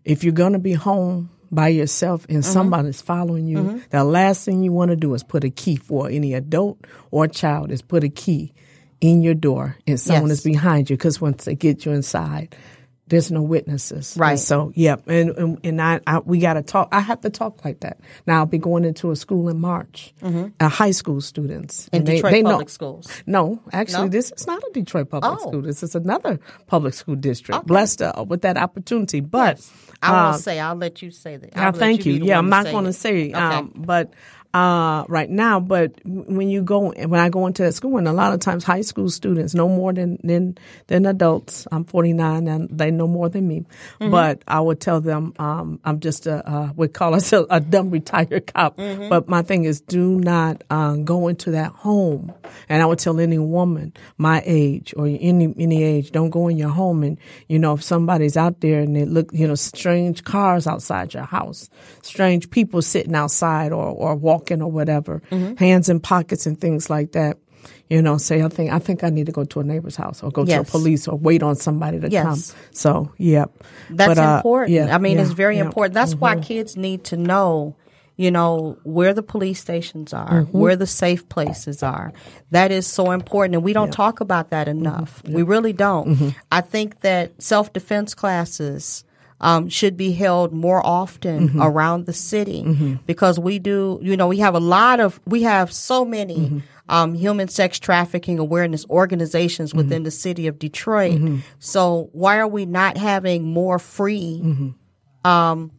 if 0.06 0.24
you're 0.24 0.34
gonna 0.34 0.60
be 0.60 0.74
home 0.74 1.30
by 1.52 1.68
yourself 1.70 2.26
and 2.30 2.40
Mm-hmm. 2.44 2.52
somebody's 2.54 3.02
following 3.02 3.48
you, 3.48 3.82
the 3.90 4.04
last 4.04 4.46
thing 4.46 4.64
you 4.64 4.72
want 4.72 4.90
to 4.90 4.96
do 4.96 5.14
is 5.14 5.24
put 5.24 5.44
a 5.44 5.50
key 5.50 5.76
for 5.76 6.10
any 6.10 6.34
adult 6.34 6.78
or 7.12 7.28
child 7.28 7.72
is 7.72 7.82
put 7.82 8.04
a 8.04 8.10
key 8.10 8.54
in 9.02 9.22
your 9.22 9.34
door 9.34 9.76
and 9.88 10.00
someone 10.00 10.30
Yes. 10.30 10.40
is 10.40 10.44
behind 10.44 10.90
you 10.90 10.98
because 10.98 11.22
once 11.22 11.46
they 11.46 11.56
get 11.56 11.86
you 11.86 11.92
inside. 11.94 12.56
There's 13.10 13.32
no 13.32 13.42
witnesses, 13.42 14.16
Right. 14.18 14.32
And 14.32 14.40
so, 14.40 14.72
yep, 14.76 15.04
and 15.08 15.30
and, 15.32 15.60
and 15.64 15.82
I, 15.82 16.00
I 16.08 16.20
we 16.20 16.40
got 16.40 16.54
to 16.54 16.62
talk. 16.62 16.90
I 16.92 17.00
have 17.02 17.22
to 17.22 17.30
talk 17.30 17.66
like 17.66 17.80
that. 17.82 18.00
Now 18.28 18.40
I'll 18.40 18.46
be 18.46 18.58
going 18.60 18.86
into 18.86 19.12
a 19.12 19.16
school 19.16 19.50
in 19.50 19.60
March, 19.60 20.14
uh, 20.22 20.70
high 20.70 20.92
school 20.92 21.20
students, 21.22 21.86
Mm-hmm. 21.90 21.96
In 21.96 22.00
and 22.00 22.08
they, 22.08 22.16
Detroit 22.16 22.32
they 22.34 22.42
know- 22.44 22.52
public 22.52 22.70
schools. 22.70 23.24
no, 23.26 23.60
actually, 23.74 24.04
No? 24.04 24.10
this 24.10 24.32
is 24.32 24.46
not 24.48 24.62
a 24.64 24.70
Detroit 24.74 25.10
public 25.10 25.32
Oh. 25.34 25.38
school. 25.50 25.62
This 25.62 25.82
is 25.84 25.96
another 25.96 26.40
public 26.68 26.94
school 26.94 27.16
district. 27.16 27.66
Blessed 27.66 28.02
uh, 28.04 28.24
with 28.28 28.42
that 28.44 28.58
opportunity, 28.58 29.20
but 29.22 29.60
I 30.02 30.08
uh, 30.10 30.30
won't 30.32 30.42
say. 30.44 30.60
I'll 30.60 30.76
let 30.76 31.02
you 31.02 31.12
say 31.12 31.38
that. 31.38 31.56
let 31.58 31.76
thank 31.78 32.06
you. 32.06 32.20
the 32.20 32.26
Yeah, 32.28 32.38
I'm 32.38 32.50
not 32.50 32.66
going 32.66 32.86
to 32.86 32.94
say, 32.94 33.30
Okay. 33.30 33.34
um, 33.34 33.74
but 33.76 34.14
uh, 34.52 35.06
right 35.08 35.30
now, 35.30 35.60
but 35.60 35.94
when 36.04 36.50
you 36.50 36.64
go, 36.64 36.92
when 36.92 37.20
I 37.20 37.30
go 37.30 37.46
into 37.46 37.62
that 37.62 37.74
school, 37.74 37.98
and 37.98 38.08
a 38.08 38.14
lot 38.14 38.34
of 38.34 38.40
times 38.40 38.64
high 38.64 38.82
school 38.82 39.12
students 39.12 39.54
know 39.54 39.70
more 39.70 39.94
than 39.94 40.18
than, 40.24 40.58
than 40.88 41.06
adults. 41.06 41.68
I'm 41.72 41.84
49, 41.86 42.48
and 42.48 42.68
they 42.70 42.90
know 42.90 43.08
more 43.08 43.30
than 43.30 43.48
me. 43.48 43.66
Mm-hmm. 44.00 44.10
But 44.10 44.42
I 44.48 44.60
would 44.60 44.80
tell 44.80 45.02
them, 45.02 45.36
um, 45.38 45.80
I'm 45.86 46.00
just 46.00 46.26
a, 46.26 46.48
uh, 46.50 46.72
we 46.76 46.88
call 46.88 47.14
us 47.14 47.32
a, 47.32 47.46
a 47.52 47.60
dumb 47.60 47.92
retired 47.92 48.52
cop. 48.52 48.78
Mm-hmm. 48.78 49.10
But 49.10 49.30
my 49.30 49.44
thing 49.44 49.66
is, 49.66 49.82
do 49.82 50.20
not 50.20 50.64
uh, 50.72 50.96
go 50.96 51.28
into 51.28 51.52
that 51.52 51.72
home. 51.72 52.34
And 52.70 52.82
I 52.82 52.88
would 52.88 52.98
tell 52.98 53.20
any 53.20 53.38
woman 53.38 53.94
my 54.18 54.42
age 54.46 54.96
or 54.98 55.06
any 55.06 55.54
any 55.60 55.84
age, 55.84 56.12
don't 56.12 56.32
go 56.32 56.48
in 56.48 56.58
your 56.58 56.70
home. 56.70 57.04
And 57.04 57.20
you 57.48 57.60
know, 57.60 57.74
if 57.74 57.84
somebody's 57.84 58.36
out 58.36 58.62
there 58.62 58.80
and 58.80 58.96
they 58.96 59.06
look, 59.06 59.30
you 59.32 59.48
know, 59.48 59.56
strange 59.56 60.24
cars 60.24 60.66
outside 60.66 61.14
your 61.14 61.24
house, 61.24 61.70
strange 62.02 62.50
people 62.50 62.82
sitting 62.82 63.14
outside 63.14 63.72
or 63.72 63.86
or 63.86 64.16
walking 64.16 64.39
or 64.62 64.72
whatever, 64.72 65.22
Mm-hmm. 65.32 65.56
hands 65.56 65.90
in 65.90 66.00
pockets 66.00 66.46
and 66.46 66.60
things 66.60 66.90
like 66.90 67.12
that. 67.14 67.38
You 67.90 68.02
know, 68.02 68.18
say 68.18 68.42
I 68.44 68.48
think 68.50 68.72
I 68.72 68.80
think 68.80 69.04
I 69.04 69.10
need 69.10 69.26
to 69.26 69.32
go 69.32 69.44
to 69.44 69.60
a 69.60 69.64
neighbor's 69.64 69.96
house 69.96 70.24
or 70.24 70.32
go 70.32 70.46
to 70.46 70.50
Yes. 70.52 70.68
a 70.68 70.72
police 70.72 71.08
or 71.08 71.18
wait 71.18 71.44
on 71.44 71.56
somebody 71.56 72.00
to 72.00 72.10
Yes. 72.10 72.24
come. 72.26 72.42
So, 72.72 73.12
yep. 73.18 73.52
That's 73.90 74.16
But, 74.16 74.18
uh, 74.20 74.36
important. 74.38 74.72
yeah, 74.72 74.96
I 74.96 75.00
mean, 75.00 75.18
yeah, 75.18 75.24
it's 75.24 75.32
very 75.32 75.56
yeah. 75.56 75.62
Mm-hmm. 75.62 75.68
important. 75.70 75.94
That's 75.96 76.16
why 76.16 76.36
kids 76.38 76.78
need 76.78 77.04
to 77.06 77.18
know, 77.18 77.76
you 78.16 78.32
know, 78.32 78.78
where 78.84 79.14
the 79.14 79.24
police 79.24 79.60
stations 79.60 80.14
are, 80.14 80.44
Mm-hmm. 80.44 80.58
where 80.58 80.76
the 80.76 80.86
safe 80.88 81.28
places 81.30 81.82
are. 81.84 82.14
That 82.52 82.72
is 82.72 82.86
so 82.88 83.12
important. 83.12 83.56
And 83.56 83.64
we 83.64 83.74
don't 83.74 83.92
talk 83.92 84.22
about 84.22 84.52
that 84.52 84.68
Mm-hmm. 84.68 84.80
enough. 84.86 85.22
We 85.28 85.42
really 85.44 85.74
don't. 85.74 86.36
I 86.52 86.62
think 86.62 87.02
that 87.02 87.42
self 87.42 87.74
defense 87.74 88.14
classes, 88.14 89.04
um, 89.42 89.70
should 89.70 89.96
be 89.96 90.12
held 90.12 90.52
more 90.54 90.86
often 90.86 91.50
Mm-hmm. 91.50 91.62
around 91.62 92.06
the 92.06 92.14
city 92.14 92.98
because 93.06 93.40
we 93.40 93.60
do, 93.60 94.00
you 94.02 94.18
know, 94.18 94.28
we 94.28 94.38
have 94.40 94.56
a 94.56 94.60
lot 94.60 95.00
of, 95.00 95.20
we 95.26 95.44
have 95.44 95.72
so 95.72 96.04
many 96.06 96.38
Mm-hmm. 96.38 96.60
um, 96.90 97.14
human 97.14 97.48
sex 97.48 97.80
trafficking 97.80 98.40
awareness 98.40 98.86
organizations 98.90 99.70
Mm-hmm. 99.70 99.78
within 99.78 100.04
the 100.04 100.12
city 100.12 100.48
of 100.48 100.60
Detroit. 100.60 101.22
So 101.60 102.10
why 102.14 102.38
are 102.40 102.48
we 102.48 102.66
not 102.66 102.98
having 102.98 103.44
more 103.46 103.80
free, 103.80 104.42
Mm-hmm. 104.44 105.30
um, 105.30 105.72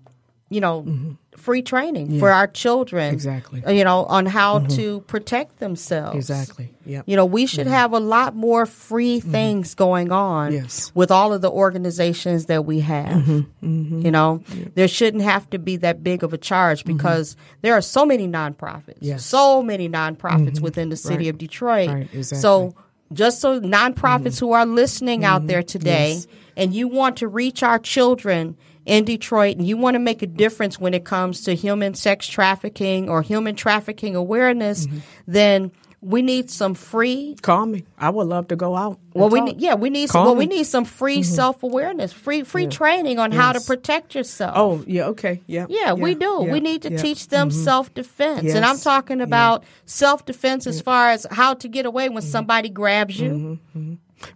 you 0.49 0.61
know, 0.61 1.17
free 1.37 1.63
training 1.63 2.19
for 2.19 2.31
our 2.31 2.47
children? 2.47 3.13
Exactly. 3.13 3.65
uh, 3.65 3.71
You 3.71 3.85
know, 3.85 4.05
on 4.05 4.27
how 4.27 4.59
mm-hmm. 4.59 4.77
to 4.77 5.01
protect 5.03 5.59
themselves. 5.59 6.17
Exactly. 6.17 6.71
yeah 6.85 7.03
You 7.07 7.17
know, 7.17 7.25
we 7.25 7.47
should 7.47 7.67
mm-hmm. 7.67 7.75
have 7.75 7.93
a 7.93 8.01
lot 8.01 8.35
more 8.35 8.67
free 8.67 9.21
mm-hmm. 9.21 9.31
things 9.31 9.75
going 9.75 10.13
on 10.13 10.53
Yes. 10.53 10.93
with 10.95 11.11
all 11.11 11.33
of 11.33 11.41
the 11.41 11.51
organizations 11.51 12.47
that 12.47 12.65
we 12.65 12.81
have. 12.81 13.23
Mm-hmm. 13.25 14.01
You 14.05 14.11
know, 14.11 14.43
there 14.75 14.89
shouldn't 14.89 15.23
have 15.23 15.49
to 15.51 15.59
be 15.59 15.77
that 15.79 16.03
big 16.03 16.23
of 16.25 16.33
a 16.33 16.39
charge 16.39 16.85
because 16.85 17.37
there 17.63 17.75
are 17.75 17.83
so 17.83 18.05
many 18.05 18.27
nonprofits, 18.27 18.99
Yes. 19.01 19.25
so 19.25 19.63
many 19.63 19.89
nonprofits 19.89 20.61
within 20.61 20.89
the 20.89 20.97
city 20.97 21.25
Right. 21.25 21.31
of 21.31 21.39
Detroit. 21.39 21.89
Right, 21.89 22.09
exactly. 22.13 22.21
Mm-hmm. 22.21 22.41
So, 22.41 22.75
just 23.13 23.41
so 23.41 23.61
nonprofits 23.61 24.39
who 24.39 24.53
are 24.53 24.67
listening 24.67 25.25
out 25.25 25.47
there 25.49 25.63
today 25.63 26.13
Yes. 26.13 26.27
and 26.57 26.73
you 26.75 26.87
want 26.87 27.17
to 27.19 27.29
reach 27.29 27.63
our 27.63 27.79
children 27.79 28.57
in 28.91 29.05
Detroit 29.05 29.57
and 29.57 29.67
you 29.67 29.77
want 29.77 29.95
to 29.95 30.01
make 30.01 30.21
a 30.21 30.27
difference 30.27 30.81
when 30.81 30.95
it 30.95 31.05
comes 31.05 31.43
to 31.43 31.55
human 31.55 31.95
sex 31.95 32.27
trafficking 32.27 33.09
or 33.09 33.23
human 33.23 33.55
trafficking 33.55 34.17
awareness, 34.17 34.87
Mm-hmm. 34.87 34.99
then 35.29 35.73
we 36.01 36.23
need 36.23 36.51
some 36.51 36.75
free 36.75 37.37
Call 37.43 37.67
me. 37.67 37.85
I 37.99 38.09
would 38.09 38.27
love 38.27 38.49
to 38.49 38.57
go 38.57 38.75
out. 38.75 38.99
well, 39.13 39.29
we 39.29 39.43
need, 39.43 39.61
yeah, 39.61 39.75
we 39.75 39.91
need 39.91 40.09
some, 40.09 40.21
Call 40.21 40.25
well, 40.25 40.37
we 40.37 40.47
need 40.47 40.65
some 40.65 40.85
free 40.87 41.19
mm-hmm. 41.19 41.35
self 41.35 41.63
awareness, 41.63 42.13
free 42.13 42.43
free 42.43 42.67
training 42.67 43.19
on 43.19 43.31
how 43.33 43.53
to 43.53 43.61
protect 43.61 44.15
yourself. 44.15 44.55
Oh, 44.57 44.83
yeah. 44.87 45.09
Okay. 45.09 45.43
Yeah. 45.47 45.67
yeah, 45.69 45.93
we 45.93 46.15
do. 46.15 46.41
yeah, 46.43 46.53
we 46.53 46.61
need 46.61 46.83
to 46.83 46.93
yeah. 46.93 46.99
teach 46.99 47.29
them 47.29 47.51
mm-hmm. 47.51 47.65
self 47.65 47.93
defense, 47.93 48.55
and 48.55 48.65
I'm 48.65 48.79
talking 48.79 49.21
about 49.21 49.65
self 49.85 50.25
defense 50.25 50.67
as 50.67 50.81
far 50.81 51.11
as 51.11 51.27
how 51.31 51.55
to 51.55 51.69
get 51.69 51.85
away 51.85 52.09
when 52.09 52.23
mm-hmm. 52.23 52.31
somebody 52.31 52.71
grabs 52.71 53.21
you. 53.21 53.59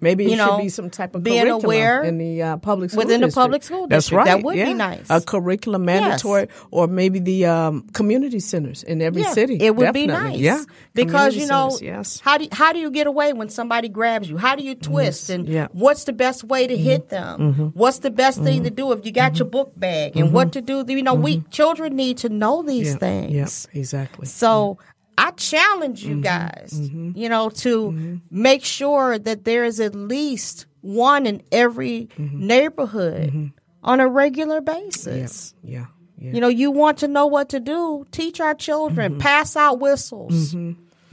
Maybe 0.00 0.24
it 0.26 0.30
you 0.30 0.36
know, 0.36 0.56
should 0.56 0.62
be 0.62 0.68
some 0.68 0.90
type 0.90 1.14
of 1.14 1.22
being 1.22 1.40
curriculum 1.42 1.64
aware 1.64 2.02
in 2.04 2.18
the 2.18 2.42
uh, 2.42 2.56
public 2.56 2.90
school 2.90 3.04
within 3.04 3.20
the 3.20 3.28
public 3.28 3.62
school 3.62 3.86
That's 3.86 4.10
right. 4.12 4.24
That 4.24 4.42
would 4.42 4.54
be 4.54 4.74
nice. 4.74 5.06
A 5.10 5.20
curriculum 5.20 5.84
mandatory, 5.84 6.48
or 6.70 6.86
maybe 6.86 7.18
the 7.18 7.46
um, 7.46 7.86
community 7.92 8.40
centers 8.40 8.82
in 8.82 9.02
every 9.02 9.22
Yeah, 9.22 9.32
city. 9.32 9.56
it 9.60 9.76
would 9.76 9.92
be 9.92 10.06
nice. 10.06 10.38
Yeah, 10.38 10.62
because 10.94 11.34
Community 11.34 11.40
you 11.40 11.46
know 11.48 11.68
centers, 11.70 11.82
yes. 11.82 12.20
how 12.20 12.38
do 12.38 12.48
how 12.52 12.72
do 12.72 12.78
you 12.78 12.90
get 12.90 13.06
away 13.06 13.32
when 13.32 13.48
somebody 13.48 13.88
grabs 13.88 14.28
you? 14.28 14.36
How 14.36 14.56
do 14.56 14.62
you 14.62 14.74
twist? 14.74 15.28
And 15.30 15.48
yeah. 15.48 15.66
Mm-hmm. 15.66 15.78
what's 15.78 16.04
the 16.04 16.12
best 16.12 16.44
way 16.44 16.66
to 16.66 16.76
hit 16.76 17.08
them? 17.10 17.72
What's 17.74 17.98
the 17.98 18.10
best 18.10 18.42
thing 18.42 18.64
to 18.64 18.70
do 18.70 18.92
if 18.92 19.04
you 19.04 19.12
got 19.12 19.38
your 19.38 19.48
book 19.48 19.72
bag? 19.76 20.16
And 20.16 20.32
what 20.32 20.52
to 20.52 20.60
do? 20.62 20.84
You 20.88 21.02
know, 21.02 21.14
we 21.14 21.40
children 21.50 21.94
need 21.96 22.18
to 22.18 22.28
know 22.28 22.62
these 22.62 22.96
Mm-hmm. 22.96 23.04
yeah, 23.04 23.44
things. 23.46 23.68
Yeah, 23.72 23.80
exactly. 23.80 24.26
So 24.26 24.78
I 25.16 25.30
challenge 25.32 26.02
Mm-hmm. 26.02 26.10
you 26.16 26.20
guys, 26.22 26.90
you 27.14 27.28
know, 27.28 27.50
to 27.50 28.20
make 28.30 28.64
sure 28.64 29.18
that 29.18 29.44
there 29.44 29.64
is 29.64 29.80
at 29.80 29.94
least 29.94 30.66
one 30.80 31.26
in 31.26 31.42
every 31.52 32.08
Mm-hmm. 32.18 32.46
neighborhood 32.46 33.52
on 33.82 34.00
a 34.00 34.08
regular 34.08 34.60
basis. 34.60 35.54
Yeah, 35.62 35.86
yeah. 36.18 36.32
You 36.32 36.40
know, 36.40 36.48
you 36.48 36.70
want 36.70 36.98
to 36.98 37.08
know 37.08 37.26
what 37.26 37.50
to 37.50 37.60
do, 37.60 38.06
teach 38.10 38.40
our 38.40 38.54
children, 38.54 39.12
Mm-hmm. 39.12 39.20
pass 39.20 39.56
out 39.56 39.78
whistles. 39.80 40.54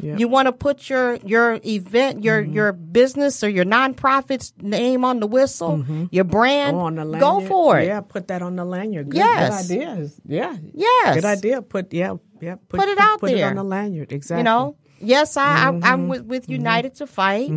Yeah. 0.02 0.18
You 0.18 0.28
want 0.28 0.48
to 0.48 0.52
put 0.52 0.90
your 0.90 1.16
your 1.24 1.60
event, 1.64 2.24
your 2.24 2.42
Mm-hmm. 2.42 2.54
your 2.54 2.72
business 2.74 3.44
or 3.44 3.50
your 3.50 3.66
nonprofit's 3.66 4.54
name 4.60 5.06
on 5.06 5.20
the 5.20 5.28
whistle, 5.28 5.86
your 6.12 6.24
brand. 6.24 6.76
Oh, 6.76 6.80
on 6.82 6.96
the 6.96 7.06
lanyard. 7.06 7.22
go 7.22 7.48
for 7.48 7.80
it. 7.80 7.86
Yeah, 7.88 8.02
put 8.02 8.28
that 8.30 8.42
on 8.42 8.56
the 8.56 8.66
lanyard. 8.66 9.10
Good, 9.10 9.18
Yes. 9.18 9.68
good 9.68 9.78
idea. 9.78 10.10
Yeah. 10.26 10.58
Yes. 10.74 11.16
Good 11.16 11.26
idea. 11.26 11.62
Put 11.62 11.94
yeah, 11.94 12.16
yeah. 12.42 12.56
Put, 12.68 12.80
Put 12.80 12.90
it 12.90 12.98
out 12.98 13.20
put 13.20 13.32
it 13.32 13.36
there. 13.36 13.50
on 13.50 13.56
the 13.56 13.64
lanyard. 13.64 14.12
Exactly. 14.12 14.40
You 14.40 14.44
know, 14.46 14.76
yes, 15.00 15.38
I, 15.38 15.70
Mm-hmm. 15.72 15.84
I 15.86 15.90
I'm 15.92 16.08
with, 16.08 16.24
with 16.26 16.50
United 16.50 16.96
to 16.96 17.08
Fight. 17.08 17.50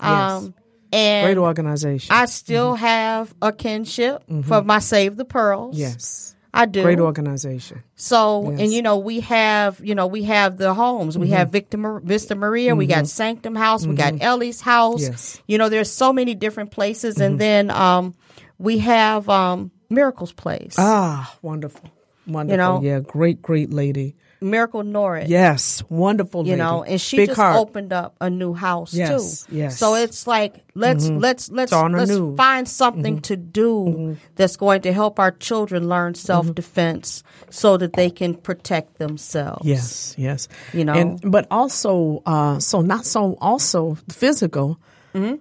Um, 0.00 0.54
and 0.92 1.26
great 1.26 1.38
organization. 1.38 2.14
I 2.14 2.26
still 2.26 2.74
have 2.74 3.34
a 3.42 3.52
kinship 3.52 4.22
for 4.44 4.62
my 4.62 4.78
Save 4.78 5.16
the 5.16 5.24
Pearls. 5.24 5.74
Mm-hmm. 5.74 5.80
yes. 5.82 6.35
I 6.56 6.66
do. 6.66 6.82
Great 6.82 6.98
organization. 7.00 7.82
So, 7.96 8.42
Yes. 8.42 8.50
Mm-hmm. 8.50 8.60
and 8.60 8.72
you 8.72 8.82
know, 8.82 8.96
we 8.98 9.20
have, 9.20 9.80
you 9.84 9.94
know, 9.94 10.06
we 10.06 10.22
have 10.24 10.56
the 10.56 10.72
homes. 10.74 11.16
We 11.18 11.28
have 11.28 11.50
Victor, 11.50 12.00
Vista 12.00 12.34
Maria. 12.34 12.74
We 12.74 12.86
got 12.86 13.06
Sanctum 13.06 13.54
House. 13.54 13.86
We 13.86 13.94
got 13.94 14.14
Ellie's 14.20 14.60
House. 14.60 15.02
Yes. 15.02 15.40
You 15.46 15.58
know, 15.58 15.68
there's 15.68 15.90
so 15.92 16.12
many 16.12 16.34
different 16.34 16.70
places. 16.70 17.20
And 17.20 17.38
then 17.38 17.70
um, 17.70 18.14
we 18.58 18.78
have 18.78 19.28
um, 19.28 19.70
Miracles 19.90 20.32
Place, 20.32 20.76
Ah, 20.78 21.32
wonderful. 21.42 21.90
Wonderful. 22.26 22.56
know? 22.56 22.80
yeah, 22.82 23.00
great, 23.00 23.40
great 23.42 23.72
lady. 23.72 24.16
Miracle 24.38 24.82
Norris. 24.82 25.30
Yes, 25.30 25.82
wonderful 25.88 26.46
You 26.46 26.56
know, 26.56 26.82
and 26.84 27.00
she 27.00 27.16
Big 27.16 27.28
just 27.30 27.40
heart. 27.40 27.56
opened 27.56 27.90
up 27.92 28.16
a 28.20 28.28
new 28.28 28.52
house 28.52 28.92
Yes, 28.92 29.44
too. 29.46 29.56
yes. 29.56 29.74
Mm-hmm. 29.74 29.78
So 29.78 29.94
it's 29.94 30.26
like 30.26 30.62
let's 30.74 31.08
let's 31.08 31.50
let's 31.50 31.72
let's 31.72 32.10
new. 32.10 32.26
Mm-hmm. 32.28 32.36
find 32.36 32.68
something 32.68 33.20
to 33.22 33.36
do 33.36 34.18
that's 34.34 34.56
going 34.58 34.82
to 34.82 34.92
help 34.92 35.18
our 35.18 35.30
children 35.32 35.88
learn 35.88 36.12
Mm-hmm. 36.12 36.26
self 36.26 36.54
defense 36.54 37.22
so 37.48 37.78
that 37.78 37.94
they 37.94 38.10
can 38.10 38.34
protect 38.34 38.98
themselves. 38.98 39.64
Yes, 39.64 40.14
yes. 40.18 40.48
You 40.74 40.84
know? 40.84 40.92
and 40.92 41.18
but 41.30 41.46
also, 41.50 42.22
uh, 42.26 42.58
so 42.58 42.82
not 42.82 43.06
so 43.06 43.38
also 43.40 43.96
physical 44.10 44.78
Mm-hmm. 45.14 45.36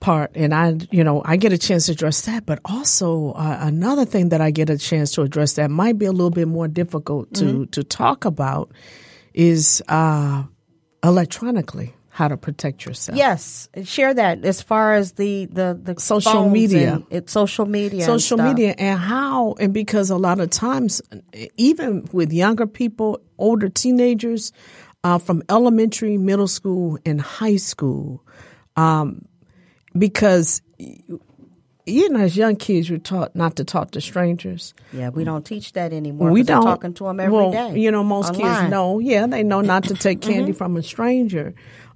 Part, 0.00 0.30
and 0.34 0.52
I, 0.54 0.76
you 0.90 1.04
know, 1.04 1.22
I 1.24 1.36
get 1.36 1.52
a 1.52 1.58
chance 1.58 1.86
to 1.86 1.92
address 1.92 2.22
that. 2.22 2.46
But 2.46 2.58
also 2.64 3.32
uh, 3.32 3.58
another 3.60 4.04
thing 4.06 4.30
that 4.30 4.40
I 4.40 4.50
get 4.50 4.70
a 4.70 4.78
chance 4.78 5.12
to 5.12 5.22
address 5.22 5.54
that 5.54 5.70
might 5.70 5.98
be 5.98 6.06
a 6.06 6.12
little 6.12 6.30
bit 6.30 6.48
more 6.48 6.68
difficult 6.68 7.32
to 7.34 7.44
Mm-hmm. 7.44 7.64
to 7.70 7.84
talk 7.84 8.24
about 8.24 8.72
is 9.34 9.82
uh, 9.88 10.44
electronically. 11.04 11.94
how 12.12 12.28
to 12.28 12.36
protect 12.36 12.84
yourself. 12.84 13.16
Yes, 13.16 13.68
share 13.84 14.12
that 14.12 14.44
as 14.44 14.60
far 14.60 14.94
as 14.94 15.12
the 15.12 15.46
the 15.46 15.78
the 15.80 15.94
Social 16.00 16.48
media. 16.50 17.00
it's 17.08 17.32
social 17.32 17.64
media, 17.66 18.04
social 18.04 18.36
stuff. 18.36 18.48
media 18.48 18.74
and 18.78 18.98
how 18.98 19.54
and 19.60 19.72
because 19.72 20.10
a 20.10 20.16
lot 20.18 20.40
of 20.40 20.50
times 20.50 21.00
even 21.56 22.04
with 22.12 22.32
younger 22.32 22.66
people 22.66 23.20
older 23.38 23.68
teenagers 23.70 24.52
uh, 25.04 25.18
from 25.18 25.42
elementary 25.48 26.18
middle 26.18 26.48
school 26.48 26.98
and 27.06 27.20
high 27.20 27.56
school 27.56 28.22
um, 28.76 29.22
because 29.96 30.62
you 31.86 32.08
know 32.10 32.20
as 32.20 32.36
young 32.36 32.56
kids 32.56 32.88
you're 32.88 32.98
taught 32.98 33.34
not 33.34 33.56
to 33.56 33.64
talk 33.64 33.90
to 33.92 34.00
strangers 34.00 34.74
Yeah, 34.92 35.08
we 35.08 35.24
don't 35.24 35.44
teach 35.44 35.72
that 35.72 35.92
anymore. 35.92 36.30
we're 36.30 36.44
don't 36.44 36.62
talking 36.62 36.94
to 36.94 37.04
them 37.04 37.20
every 37.20 37.32
day. 37.50 37.50
well, 37.50 37.76
You 37.76 37.90
know, 37.90 38.04
most 38.04 38.34
kids 38.34 38.70
know. 38.70 38.98
Yeah, 38.98 39.26
they 39.26 39.42
know 39.42 39.60
not 39.60 39.84
to 39.84 39.94
take 39.94 40.20
Mm-hmm. 40.20 40.32
candy 40.32 40.52
from 40.52 40.76
a 40.76 40.82
stranger, 40.82 41.54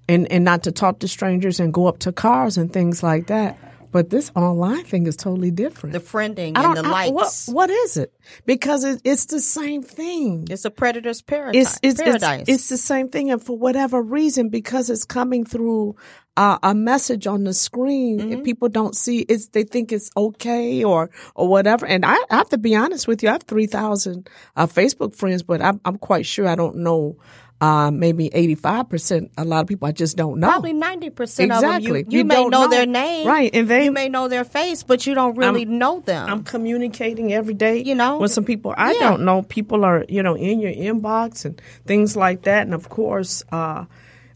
and 0.08 0.30
and 0.32 0.44
not 0.44 0.62
to 0.64 0.72
talk 0.72 1.00
to 1.00 1.08
strangers 1.08 1.60
and 1.60 1.72
go 1.72 1.86
up 1.86 1.98
to 2.00 2.12
cars 2.12 2.56
and 2.58 2.72
things 2.72 3.02
like 3.02 3.26
that. 3.28 3.58
But 3.92 4.10
this 4.10 4.32
online 4.34 4.82
thing 4.84 5.06
is 5.06 5.14
totally 5.14 5.52
different. 5.52 5.92
the 5.92 6.00
friending 6.00 6.56
and 6.58 6.76
the 6.76 6.82
I- 6.84 7.06
likes. 7.10 7.46
what, 7.46 7.54
what 7.54 7.70
is 7.70 7.96
it? 7.96 8.12
Because 8.44 8.82
it, 8.82 9.00
it's 9.04 9.26
the 9.26 9.38
same 9.40 9.84
thing. 9.84 10.48
It's 10.50 10.64
a 10.64 10.70
predator's 10.70 11.22
paradise. 11.22 11.60
It's, 11.60 11.78
it's, 11.82 12.00
it's, 12.00 12.24
paradise. 12.24 12.46
it's 12.48 12.68
the 12.68 12.76
same 12.76 13.08
thing. 13.08 13.30
And 13.30 13.40
for 13.40 13.56
whatever 13.56 14.02
reason, 14.02 14.48
because 14.48 14.90
it's 14.90 15.04
coming 15.04 15.44
through 15.44 15.94
uh, 16.36 16.58
a 16.62 16.74
message 16.74 17.26
on 17.26 17.44
the 17.44 17.54
screen, 17.54 18.18
Mm-hmm. 18.18 18.32
and 18.32 18.44
people 18.44 18.68
don't 18.68 18.96
see 18.96 19.20
it's, 19.20 19.48
they 19.48 19.62
think 19.64 19.92
it's 19.92 20.10
okay 20.16 20.82
or, 20.84 21.10
or 21.34 21.48
whatever. 21.48 21.86
And 21.86 22.04
I, 22.04 22.14
I 22.30 22.36
have 22.36 22.48
to 22.50 22.58
be 22.58 22.74
honest 22.74 23.06
with 23.06 23.22
you. 23.22 23.28
I 23.28 23.32
have 23.32 23.44
3,000 23.44 24.28
uh, 24.56 24.66
Facebook 24.66 25.14
friends, 25.14 25.42
but 25.42 25.62
I'm, 25.62 25.80
I'm 25.84 25.96
quite 25.98 26.26
sure 26.26 26.46
I 26.48 26.54
don't 26.56 26.76
know, 26.78 27.16
uh, 27.60 27.90
maybe 27.90 28.30
85%. 28.30 29.30
A 29.38 29.44
lot 29.44 29.60
of 29.60 29.68
people 29.68 29.86
I 29.88 29.92
just 29.92 30.16
don't 30.16 30.40
know. 30.40 30.48
Probably 30.48 30.72
ninety 30.72 31.08
percent 31.10 31.52
of 31.52 31.60
them. 31.60 31.70
You, 31.82 31.94
Exactly. 31.94 32.18
you, 32.18 32.24
may 32.24 32.34
don't 32.34 32.50
know, 32.50 32.68
their 32.68 32.84
name, 32.84 33.26
Right. 33.26 33.50
And 33.54 33.68
they, 33.68 33.84
You 33.84 33.92
may 33.92 34.08
know 34.08 34.26
their 34.28 34.44
face, 34.44 34.82
but 34.82 35.06
you 35.06 35.14
don't 35.14 35.36
really 35.36 35.64
know 35.64 36.00
them. 36.00 36.28
I'm 36.28 36.42
communicating 36.42 37.32
every 37.32 37.54
day. 37.54 37.82
You 37.82 37.94
know? 37.94 38.18
with 38.18 38.32
some 38.32 38.44
people 38.44 38.74
I 38.76 38.92
Yeah. 38.94 39.00
don't 39.10 39.22
know. 39.24 39.42
People 39.42 39.84
are 39.84 40.04
you 40.08 40.22
know 40.22 40.34
in 40.36 40.58
your 40.60 40.72
inbox 40.72 41.44
and 41.44 41.60
things 41.86 42.16
like 42.16 42.42
that. 42.42 42.62
And 42.62 42.74
of 42.74 42.88
course, 42.88 43.42
uh, 43.52 43.84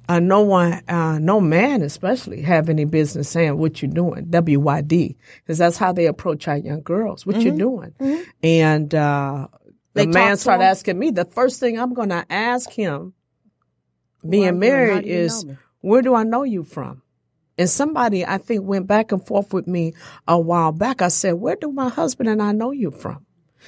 uh, 0.08 0.20
no 0.20 0.40
one, 0.40 0.82
uh, 0.88 1.18
no 1.18 1.40
man 1.40 1.82
especially, 1.82 2.40
have 2.42 2.68
any 2.68 2.84
business 2.84 3.28
saying 3.28 3.58
what 3.58 3.82
you're 3.82 3.90
doing. 3.90 4.26
WYD, 4.26 5.16
because 5.42 5.58
that's 5.58 5.76
how 5.76 5.92
they 5.92 6.06
approach 6.06 6.48
our 6.48 6.56
young 6.56 6.82
girls. 6.82 7.26
What 7.26 7.40
you're 7.42 7.56
doing? 7.56 7.94
And 8.42 8.94
uh, 8.94 9.48
the 9.94 10.04
talk 10.04 10.14
man 10.14 10.36
started 10.36 10.64
asking 10.64 10.98
me. 10.98 11.10
The 11.10 11.26
first 11.26 11.60
thing 11.60 11.78
I'm 11.78 11.92
going 11.92 12.08
to 12.08 12.24
ask 12.30 12.70
him, 12.70 13.12
being 14.28 14.44
how 14.44 14.52
married, 14.52 15.04
is 15.06 15.44
where 15.80 16.02
do 16.02 16.14
I 16.14 16.24
know 16.24 16.42
you 16.42 16.64
from? 16.64 17.02
And 17.58 17.68
somebody 17.68 18.24
I 18.24 18.38
think 18.38 18.64
went 18.64 18.86
back 18.86 19.12
and 19.12 19.24
forth 19.26 19.52
with 19.52 19.66
me 19.66 19.94
a 20.26 20.38
while 20.38 20.72
back. 20.72 21.02
I 21.02 21.08
said, 21.08 21.34
where 21.34 21.56
do 21.56 21.70
my 21.72 21.88
husband 21.88 22.28
and 22.28 22.40
I 22.40 22.52
know 22.52 22.70
you 22.70 22.90
from? 22.90 23.26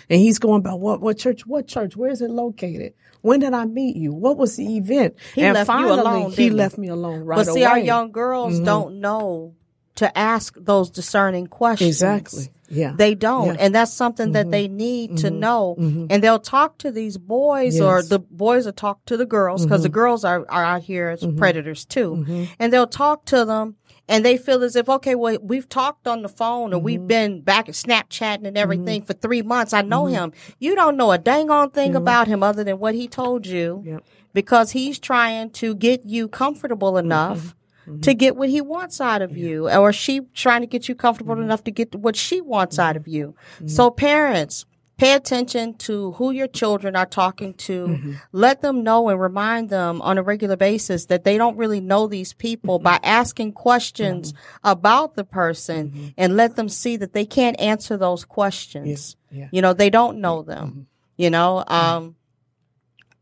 And 0.08 0.20
he's 0.20 0.38
going 0.38 0.60
about 0.60 0.80
what, 0.80 1.00
what 1.00 1.18
church, 1.18 1.46
what 1.46 1.66
church, 1.66 1.96
where 1.96 2.10
is 2.10 2.22
it 2.22 2.30
located? 2.30 2.94
When 3.22 3.40
did 3.40 3.52
I 3.52 3.64
meet 3.66 3.96
you? 3.96 4.12
What 4.12 4.36
was 4.38 4.56
the 4.56 4.76
event? 4.76 5.16
He 5.34 5.42
and 5.42 5.54
left 5.54 5.70
you 5.70 5.92
alone, 5.92 6.30
he 6.30 6.44
he? 6.44 6.50
left 6.50 6.78
me 6.78 6.88
alone 6.88 7.24
right 7.24 7.36
but 7.36 7.44
see, 7.46 7.50
away. 7.50 7.60
Mm-hmm. 7.62 7.70
our 7.72 7.78
young 7.78 8.12
girls 8.12 8.58
don't 8.60 9.00
know 9.00 9.54
to 9.96 10.16
ask 10.18 10.54
those 10.56 10.90
discerning 10.90 11.46
questions. 11.46 11.88
Exactly. 11.88 12.48
Yeah. 12.70 12.92
They 12.96 13.14
don't. 13.14 13.46
Yeah. 13.46 13.52
Mm-hmm. 13.52 13.62
And 13.62 13.74
that's 13.74 13.92
something 13.92 14.32
that 14.32 14.50
they 14.50 14.68
need 14.68 15.18
to 15.18 15.30
know. 15.30 15.74
And 15.76 16.22
they'll 16.22 16.38
talk 16.38 16.78
to 16.78 16.90
these 16.92 17.18
boys 17.18 17.80
or 17.80 17.96
Yes. 17.96 18.04
Mm-hmm. 18.04 18.08
the 18.10 18.18
boys 18.20 18.64
will 18.64 18.72
talk 18.72 19.04
to 19.06 19.16
the 19.16 19.26
girls 19.26 19.64
because 19.64 19.82
the 19.82 19.88
girls 19.88 20.24
are, 20.24 20.46
are 20.48 20.64
out 20.64 20.82
here 20.82 21.10
as 21.10 21.26
predators 21.36 21.84
too. 21.84 22.46
And 22.58 22.72
they'll 22.72 22.86
talk 22.86 23.26
to 23.26 23.44
them 23.44 23.76
and 24.10 24.24
they 24.24 24.36
feel 24.36 24.64
as 24.64 24.74
if, 24.74 24.88
okay, 24.88 25.14
well, 25.14 25.38
we've 25.40 25.68
talked 25.68 26.08
on 26.08 26.22
the 26.22 26.28
phone 26.28 26.74
or 26.74 26.80
Mm-hmm. 26.80 26.84
we've 26.84 27.06
been 27.06 27.40
back 27.42 27.68
at 27.68 27.74
Snapchatting 27.74 28.46
and 28.46 28.46
mm-hmm. 28.46 28.56
everything 28.56 29.02
for 29.02 29.12
three 29.12 29.42
months. 29.42 29.72
I 29.72 29.82
know 29.82 30.04
mm-hmm. 30.04 30.14
him. 30.14 30.32
You 30.58 30.74
don't 30.74 30.96
know 30.96 31.12
a 31.12 31.18
dang 31.18 31.50
on 31.50 31.70
thing 31.70 31.94
about 31.94 32.26
him 32.26 32.42
other 32.42 32.64
than 32.64 32.78
what 32.78 32.94
he 32.94 33.06
told 33.06 33.46
you 33.46 33.82
Yep. 33.86 34.04
because 34.32 34.72
he's 34.72 34.98
trying 34.98 35.50
to 35.50 35.74
get 35.74 36.04
you 36.04 36.26
comfortable 36.26 36.92
mm-hmm. 36.92 37.06
enough 37.06 37.54
to 38.02 38.14
get 38.14 38.36
what 38.36 38.48
he 38.48 38.60
wants 38.60 39.00
out 39.00 39.20
of 39.22 39.36
you 39.36 39.68
or 39.68 39.92
she 39.92 40.20
trying 40.34 40.60
to 40.60 40.66
get 40.66 40.88
you 40.88 40.94
comfortable 40.94 41.40
enough 41.40 41.64
to 41.64 41.70
get 41.70 41.94
what 41.94 42.16
she 42.16 42.40
wants 42.40 42.78
out 42.78 42.96
of 42.96 43.06
you. 43.08 43.34
So 43.66 43.90
parents 43.90 44.64
pay 45.00 45.14
attention 45.14 45.74
to 45.74 46.12
who 46.12 46.30
your 46.30 46.46
children 46.46 46.94
are 46.94 47.06
talking 47.06 47.54
to. 47.54 47.86
Mm-hmm. 47.86 48.12
Let 48.32 48.60
them 48.60 48.84
know 48.84 49.08
and 49.08 49.18
remind 49.18 49.70
them 49.70 50.02
on 50.02 50.18
a 50.18 50.22
regular 50.22 50.56
basis 50.56 51.06
that 51.06 51.24
they 51.24 51.38
don't 51.38 51.56
really 51.56 51.80
know 51.80 52.06
these 52.06 52.34
people 52.34 52.78
by 52.78 53.00
asking 53.02 53.52
questions 53.52 54.32
mm-hmm. 54.32 54.68
about 54.68 55.14
the 55.14 55.24
person 55.24 55.90
mm-hmm. 55.90 56.08
and 56.18 56.36
let 56.36 56.56
them 56.56 56.68
see 56.68 56.96
that 56.98 57.14
they 57.14 57.24
can't 57.24 57.58
answer 57.58 57.96
those 57.96 58.24
questions. 58.24 59.16
Yeah. 59.32 59.48
you 59.52 59.62
know 59.62 59.72
they 59.72 59.90
don't 59.90 60.20
know 60.20 60.42
them. 60.42 60.86
You 61.16 61.30
know 61.30 61.64
um 61.66 62.16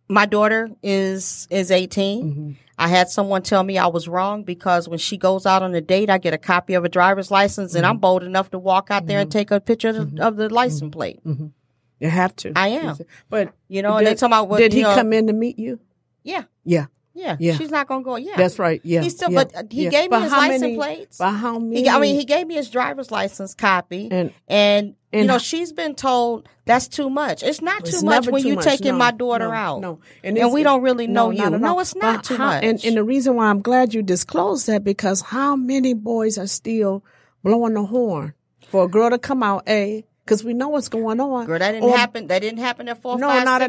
my 0.09 0.27
daughter 0.27 0.71
is 0.83 1.47
is 1.51 1.71
18 1.71 2.57
i 2.79 2.89
had 2.89 3.11
someone 3.11 3.43
tell 3.43 3.63
me 3.63 3.77
i 3.77 3.87
was 3.87 4.09
wrong 4.09 4.43
because 4.43 4.89
when 4.89 4.99
she 4.99 5.19
goes 5.19 5.45
out 5.45 5.63
on 5.63 5.75
a 5.75 5.81
date 5.81 6.09
i 6.09 6.17
get 6.17 6.33
a 6.33 6.39
copy 6.39 6.75
of 6.75 6.85
a 6.85 6.89
driver's 6.89 7.31
license 7.31 7.75
and 7.75 7.85
i'm 7.85 7.99
bold 7.99 8.23
enough 8.23 8.51
to 8.51 8.59
walk 8.59 8.91
out 8.91 9.07
there 9.07 9.21
and 9.21 9.31
take 9.31 9.51
a 9.51 9.61
picture 9.61 9.89
of 9.89 10.17
the, 10.17 10.27
of 10.27 10.37
the 10.37 10.49
license 10.49 10.93
plate 10.93 11.21
You 12.01 12.09
have 12.11 12.35
to. 12.37 12.53
I 12.57 12.69
am. 12.69 12.97
But 13.29 13.53
You 13.69 13.83
know, 13.83 13.97
and 13.97 14.07
they 14.07 14.11
did, 14.13 14.19
talking 14.19 14.33
about 14.33 14.49
what- 14.49 14.59
did 14.59 14.73
he 14.73 14.83
know- 14.83 14.95
come 14.95 15.13
in 15.13 15.27
to 15.27 15.33
meet 15.33 15.59
you? 15.59 15.81
yeah 16.25 16.45
Yeah. 16.65 16.87
yeah, 17.15 17.37
Yeah. 17.41 17.57
she's 17.57 17.71
not 17.71 17.89
gonna 17.89 18.05
go 18.05 18.17
yeah 18.17 18.35
That's 18.37 18.59
right. 18.59 18.81
Yeah. 18.85 19.03
He 19.03 19.11
still- 19.11 19.33
yeah, 19.33 19.45
but, 19.53 19.73
he 19.73 19.85
yeah. 19.85 19.91
gave 19.91 20.11
me 20.11 20.21
his 20.21 20.31
license 20.33 20.61
many- 20.61 20.77
plates. 20.77 21.19
But 21.19 21.31
how 21.33 21.59
many? 21.59 21.83
He, 21.83 21.89
I 21.89 21.99
mean, 21.99 22.15
he 22.17 22.25
gave 22.25 22.47
me 22.47 22.55
his 22.55 22.71
driver's 22.71 23.11
license 23.11 23.55
copy, 23.55 24.09
And- 24.11 24.33
and, 24.47 24.95
you 25.13 25.25
know, 25.25 25.39
she's 25.39 25.73
been 25.73 25.95
told 25.95 26.49
that's 26.67 26.87
too 26.87 27.09
much. 27.11 27.43
It's 27.43 27.61
not 27.63 27.81
too 27.85 27.89
It's 27.97 28.03
much 28.03 28.29
when 28.29 28.47
you're 28.47 28.61
taking 28.63 28.93
No, 28.93 28.99
my 28.99 29.11
daughter 29.11 29.49
no, 29.49 29.53
out. 29.55 29.81
No, 29.81 29.99
and, 30.23 30.37
it's- 30.37 30.53
we 30.53 30.63
don't 30.63 30.83
really 30.83 31.07
know 31.09 31.31
you. 31.31 31.49
No, 31.51 31.81
it's 31.81 31.95
not 31.97 32.17
But 32.19 32.25
too 32.25 32.37
how- 32.37 32.47
much. 32.47 32.63
And, 32.65 32.85
and 32.85 32.97
the 32.97 33.03
reason 33.05 33.35
why 33.37 33.47
I'm 33.47 33.61
glad 33.63 33.95
you 33.95 34.03
disclosed 34.03 34.67
that 34.69 34.85
because 34.85 35.21
how 35.23 35.57
many 35.57 35.95
boys 35.95 36.37
are 36.39 36.47
still 36.47 37.03
blowing 37.43 37.75
the 37.75 37.85
horn 37.85 38.35
for 38.69 38.85
a 38.85 38.89
girl 38.89 39.09
to 39.11 39.19
come 39.19 39.43
out? 39.43 39.65
A 39.69 40.05
because 40.29 40.45
we 40.45 40.53
know 40.53 40.69
what's 40.69 40.91
going 40.91 41.21
on. 41.21 41.47
Girl, 41.47 41.59
that 41.59 41.73
didn't 41.73 41.89
Or- 41.89 41.97
happen. 41.97 42.27
That 42.27 42.41
didn't 42.41 42.59
happen 42.59 42.87
at 42.91 43.01
four, 43.01 43.19
No, 43.19 43.29
five, 43.29 43.45
not 43.47 43.63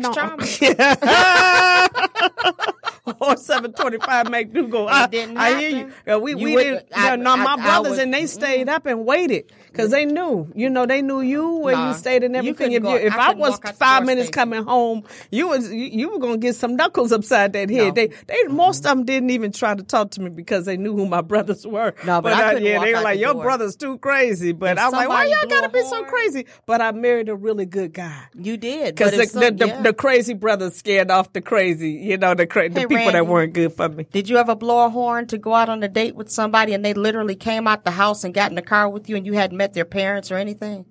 six 0.46 0.76
at 0.78 1.04
all. 1.04 2.74
Or 3.22 3.36
seven 3.38 3.74
twenty 3.74 3.98
five 3.98 4.28
McDougal. 4.28 4.88
I, 4.88 5.04
ah, 5.04 5.08
didn't 5.08 5.38
I 5.38 5.60
hear 5.60 5.70
you. 6.06 6.20
We 6.20 6.32
You 6.32 6.38
we 6.38 6.54
would- 6.56 6.64
didn't. 6.64 6.86
I- 6.94 7.16
no, 7.16 7.36
my 7.38 7.46
I- 7.46 7.54
I 7.54 7.56
brothers 7.64 7.90
was- 7.92 8.00
and 8.00 8.14
they 8.14 8.28
stayed 8.28 8.68
mm-hmm. 8.68 8.76
up 8.76 8.86
and 8.86 9.04
waited 9.06 9.52
because 9.72 9.92
they 9.92 10.06
knew. 10.06 10.52
You 10.56 10.70
know, 10.70 10.86
they 10.86 11.02
knew 11.02 11.22
you 11.22 11.48
when 11.50 11.76
Nah, 11.76 11.90
you 11.90 11.94
stayed 11.98 12.24
and 12.24 12.36
everything. 12.36 12.56
couldn't 12.56 12.74
if 12.74 12.84
go- 12.84 12.94
you, 12.96 13.08
if 13.08 13.14
I 13.14 13.32
I, 13.32 13.34
was 13.34 13.60
the 13.60 13.74
five 13.74 14.06
minutes 14.06 14.28
Stacey. 14.28 14.32
coming 14.34 14.64
home, 14.64 15.04
you 15.32 15.48
was 15.48 15.72
you, 15.72 15.86
you 15.86 16.10
were 16.10 16.20
gonna 16.20 16.38
get 16.38 16.56
some 16.56 16.76
knuckles 16.76 17.12
upside 17.12 17.54
that 17.54 17.70
head. 17.70 17.88
No. 17.88 17.92
They 17.92 18.08
they 18.28 18.44
most 18.50 18.80
of 18.86 18.98
them 18.98 19.06
didn't 19.06 19.30
even 19.32 19.52
try 19.52 19.76
to 19.76 19.84
talk 19.84 20.12
to 20.12 20.22
me 20.22 20.30
because 20.30 20.66
they 20.66 20.78
knew 20.78 20.96
who 20.96 21.06
my 21.06 21.22
brothers 21.32 21.66
were. 21.66 21.94
No, 22.06 22.22
but 22.22 22.34
I 22.34 22.42
uh, 22.42 22.50
couldn't 22.54 22.66
yeah, 22.66 22.80
they 22.84 22.94
were 22.94 23.02
like, 23.02 23.20
your 23.20 23.34
door. 23.34 23.44
brother's 23.44 23.76
too 23.76 23.98
crazy. 24.00 24.52
But 24.52 24.78
If 24.78 24.84
I'm 24.84 24.92
like, 24.92 25.10
why 25.10 25.26
y'all 25.26 25.48
gotta 25.48 25.70
be 25.70 25.82
so 25.84 26.04
crazy? 26.04 26.46
But 26.66 26.82
I 26.82 26.92
married 26.92 27.30
a 27.30 27.36
really 27.36 27.66
good 27.66 27.94
guy. 27.94 28.24
You 28.38 28.58
did 28.58 28.96
Because 28.96 29.12
the, 29.16 29.26
some- 29.26 29.42
the, 29.42 29.52
the, 29.52 29.68
yeah. 29.68 29.82
the 29.82 29.94
crazy 29.94 30.34
brothers 30.34 30.76
scared 30.76 31.12
off 31.12 31.34
the 31.34 31.42
crazy, 31.42 31.92
you 31.92 32.18
know, 32.18 32.34
the 32.34 32.48
cra- 32.48 32.70
the 32.70 32.82
Hey, 32.82 32.86
people 32.88 33.12
that 33.12 33.28
weren't 33.28 33.54
good 33.54 33.74
for 33.74 33.90
me. 33.90 34.06
Did 34.12 34.30
you 34.30 34.38
ever 34.38 34.56
blow 34.56 34.86
a 34.86 34.90
horn 34.90 35.28
to 35.28 35.38
go 35.38 35.54
out 35.54 35.70
on 35.70 35.84
a 35.84 35.88
date 35.88 36.16
with 36.16 36.30
somebody 36.30 36.74
and 36.74 36.84
they 36.84 36.94
literally 36.94 37.36
came 37.36 37.68
out 37.68 37.84
the 37.86 37.92
house 37.92 38.24
and 38.24 38.34
got 38.34 38.50
in 38.52 38.56
the 38.56 38.62
car 38.62 38.90
with 38.90 39.10
you 39.10 39.16
and 39.16 39.26
you 39.26 39.34
hadn't 39.34 39.58
met 39.60 39.74
their 39.74 39.86
parents 39.86 40.32
or 40.32 40.38
anything? 40.38 40.86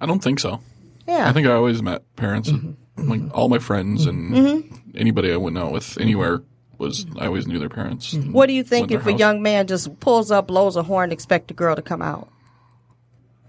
I 0.00 0.06
don't 0.06 0.22
think 0.22 0.40
so. 0.40 0.60
Yeah. 1.08 1.28
I 1.28 1.32
think 1.32 1.46
I 1.46 1.52
always 1.52 1.82
met 1.82 2.02
parents. 2.16 2.50
Mm-hmm. 2.50 3.08
Like 3.08 3.22
all 3.34 3.48
my 3.48 3.58
friends 3.58 4.06
and 4.06 4.64
anybody 4.94 5.32
I 5.32 5.36
went 5.36 5.56
out 5.58 5.72
with 5.72 5.98
anywhere 5.98 6.42
was 6.78 7.06
I 7.18 7.26
always 7.26 7.46
knew 7.46 7.58
their 7.58 7.68
parents. 7.68 8.12
and 8.12 8.32
what 8.34 8.46
do 8.46 8.52
you 8.52 8.62
think 8.64 8.90
if 8.90 9.06
a 9.06 9.12
house. 9.12 9.18
young 9.20 9.42
man 9.42 9.66
just 9.66 9.98
pulls 10.00 10.30
up, 10.30 10.48
blows 10.48 10.76
a 10.76 10.82
horn, 10.82 11.10
expect 11.12 11.50
a 11.50 11.54
girl 11.54 11.74
to 11.76 11.82
come 11.82 12.02
out? 12.02 12.28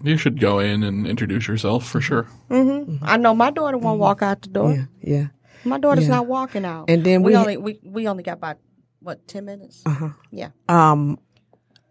You 0.02 0.16
should 0.16 0.40
go 0.40 0.58
in 0.58 0.82
and 0.82 1.06
introduce 1.06 1.48
yourself 1.48 1.86
for 1.86 2.00
sure. 2.00 2.26
I 2.50 3.16
know 3.16 3.34
my 3.34 3.50
daughter 3.50 3.78
won't 3.78 3.98
walk 3.98 4.22
out 4.22 4.42
the 4.42 4.48
door. 4.48 4.72
Yeah, 4.74 4.84
yeah. 5.00 5.26
My 5.64 5.78
daughter's 5.78 6.04
Yeah. 6.04 6.16
not 6.16 6.26
walking 6.26 6.64
out. 6.64 6.88
And 6.88 7.02
then 7.04 7.22
we, 7.22 7.32
we- 7.32 7.36
only 7.36 7.56
we, 7.56 7.80
we 7.82 8.06
only 8.08 8.22
got 8.22 8.34
about 8.34 8.58
what 9.00 9.26
ten 9.26 9.44
minutes. 9.44 9.82
Uh-huh. 9.86 10.10
Yeah. 10.30 10.50
Um, 10.68 11.18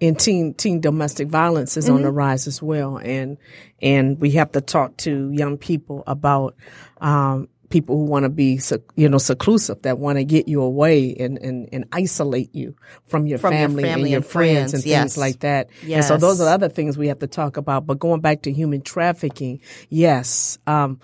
and 0.02 0.20
teen 0.20 0.54
teen 0.54 0.82
domestic 0.82 1.28
violence 1.28 1.78
is 1.78 1.90
on 1.90 2.02
the 2.02 2.12
rise 2.12 2.48
as 2.48 2.62
well, 2.62 2.98
and 2.98 3.38
and 3.82 4.20
we 4.20 4.32
have 4.32 4.52
to 4.52 4.62
talk 4.62 4.98
to 4.98 5.32
young 5.32 5.58
people 5.58 6.04
about 6.06 6.56
um 7.00 7.48
people 7.70 7.98
who 7.98 8.06
want 8.06 8.24
to 8.24 8.30
be 8.30 8.60
you 8.96 9.10
know 9.10 9.18
seclusive 9.18 9.82
that 9.82 9.98
want 9.98 10.18
to 10.18 10.24
get 10.24 10.48
you 10.48 10.62
away 10.62 11.16
and, 11.16 11.38
and 11.40 11.68
and 11.72 11.86
isolate 11.92 12.54
you 12.54 12.76
from 13.06 13.26
your 13.26 13.40
From 13.40 13.54
your 13.54 13.62
family, 13.62 13.84
family 13.84 14.02
and 14.04 14.12
your 14.12 14.18
and 14.18 14.26
friends, 14.26 14.72
friends, 14.72 14.74
and 14.74 14.86
yes. 14.86 15.02
things 15.02 15.18
like 15.18 15.40
that. 15.40 15.70
And 15.90 16.06
so 16.06 16.18
those 16.18 16.42
are 16.42 16.50
other 16.50 16.70
things 16.70 16.98
we 16.98 17.08
have 17.08 17.20
to 17.20 17.28
talk 17.28 17.58
about. 17.58 17.86
But 17.86 18.00
going 18.00 18.22
back 18.22 18.44
to 18.44 18.52
human 18.52 18.82
trafficking, 18.82 19.62
yes, 19.90 20.60
um, 20.68 21.00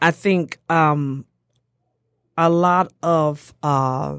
I 0.00 0.10
think 0.10 0.58
um 0.68 1.26
a 2.36 2.48
lot 2.48 2.92
of 3.02 3.54
uh, 3.62 4.18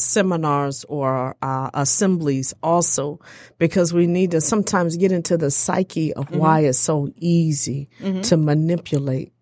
seminars 0.00 0.84
or 0.88 1.36
uh, 1.42 1.70
assemblies 1.74 2.54
also 2.62 3.20
because 3.58 3.92
we 3.92 4.06
need 4.06 4.32
to 4.32 4.40
sometimes 4.40 4.96
get 4.96 5.12
into 5.12 5.36
the 5.36 5.50
psyche 5.50 6.12
of 6.14 6.30
why 6.34 6.60
it's 6.60 6.78
so 6.78 7.08
easy 7.18 7.88
to 8.22 8.36
manipulate. 8.36 9.32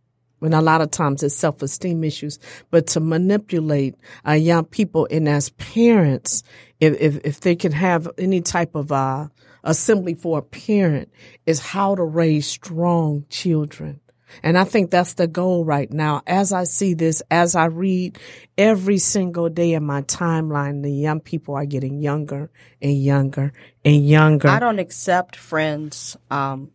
And 0.41 0.55
a 0.55 0.61
lot 0.61 0.81
of 0.81 0.91
times 0.91 1.23
it's 1.23 1.35
self-esteem 1.35 2.05
issues, 2.05 2.39
but 2.71 2.87
to 2.89 3.01
manipulate 3.01 3.97
uh, 4.27 4.33
young 4.33 4.67
people 4.67 5.09
and 5.11 5.29
as 5.29 5.51
parents, 5.51 6.45
if, 6.79 6.95
if, 7.01 7.25
if 7.25 7.41
they 7.41 7.57
can 7.57 7.73
have 7.73 8.09
any 8.19 8.41
type 8.41 8.75
of, 8.75 8.93
uh, 8.93 9.29
assembly 9.65 10.15
for 10.15 10.39
a 10.39 10.43
parent 10.43 11.11
is 11.47 11.61
how 11.61 11.95
to 11.95 12.03
raise 12.03 12.47
strong 12.47 13.25
children. 13.29 14.01
And 14.43 14.59
I 14.59 14.65
think 14.65 14.91
that's 14.91 15.15
the 15.15 15.27
goal 15.27 15.65
right 15.65 15.91
now. 15.93 16.23
As 16.27 16.53
I 16.53 16.65
see 16.65 16.95
this, 16.95 17.23
as 17.31 17.55
I 17.55 17.67
read 17.67 18.19
every 18.57 18.99
single 18.99 19.49
day 19.49 19.73
in 19.73 19.85
my 19.85 20.03
timeline, 20.03 20.83
the 20.83 20.93
young 20.93 21.21
people 21.21 21.55
are 21.55 21.67
getting 21.67 22.01
younger 22.01 22.51
and 22.81 22.97
younger 23.03 23.53
and 23.85 24.07
younger. 24.07 24.49
I 24.49 24.59
don't 24.59 24.79
accept 24.79 25.37
friends. 25.37 26.17
Um, 26.31 26.71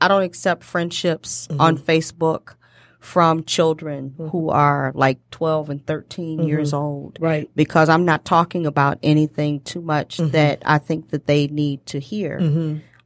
I 0.00 0.08
don't 0.08 0.22
accept 0.22 0.64
friendships 0.64 1.48
mm-hmm. 1.48 1.60
on 1.60 1.78
Facebook 1.78 2.54
from 3.00 3.44
children 3.44 4.10
mm-hmm. 4.10 4.28
who 4.28 4.50
are 4.50 4.92
like 4.94 5.18
12 5.30 5.70
and 5.70 5.86
13 5.86 6.38
mm-hmm. 6.38 6.48
years 6.48 6.72
old. 6.72 7.18
Right. 7.20 7.48
Because 7.54 7.88
I'm 7.88 8.04
not 8.04 8.24
talking 8.24 8.66
about 8.66 8.98
anything 9.02 9.60
too 9.60 9.80
much 9.80 10.18
that 10.18 10.62
I 10.64 10.78
think 10.78 11.10
that 11.10 11.26
they 11.26 11.46
need 11.46 11.86
to 11.86 12.00
hear. 12.00 12.38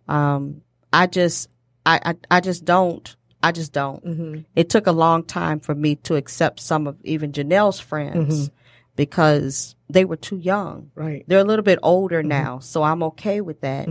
Um, 0.09 0.63
I 0.93 1.07
just, 1.07 1.49
I, 1.87 2.01
I, 2.05 2.37
I 2.37 2.41
just 2.41 2.65
don't. 2.65 3.15
I 3.43 3.53
just 3.53 3.73
don't. 3.73 4.05
Mm-hmm. 4.05 4.41
It 4.55 4.71
took 4.71 4.87
a 4.87 4.93
long 4.93 5.25
time 5.25 5.61
for 5.61 5.75
me 5.75 5.97
to 5.97 6.17
accept 6.17 6.61
some 6.61 6.87
of 6.87 6.97
even 7.05 7.33
Janelle's 7.33 7.81
friends 7.81 8.49
mm-hmm. 8.49 8.55
because 8.95 9.75
they 9.89 10.05
were 10.05 10.17
too 10.17 10.39
young. 10.39 10.91
Right. 10.95 11.25
They're 11.27 11.41
a 11.41 11.45
little 11.45 11.65
bit 11.65 11.79
older 11.83 12.21
mm-hmm. 12.21 12.29
now, 12.29 12.59
so 12.61 12.83
I'm 12.83 13.03
okay 13.03 13.41
with 13.41 13.61
that. 13.63 13.89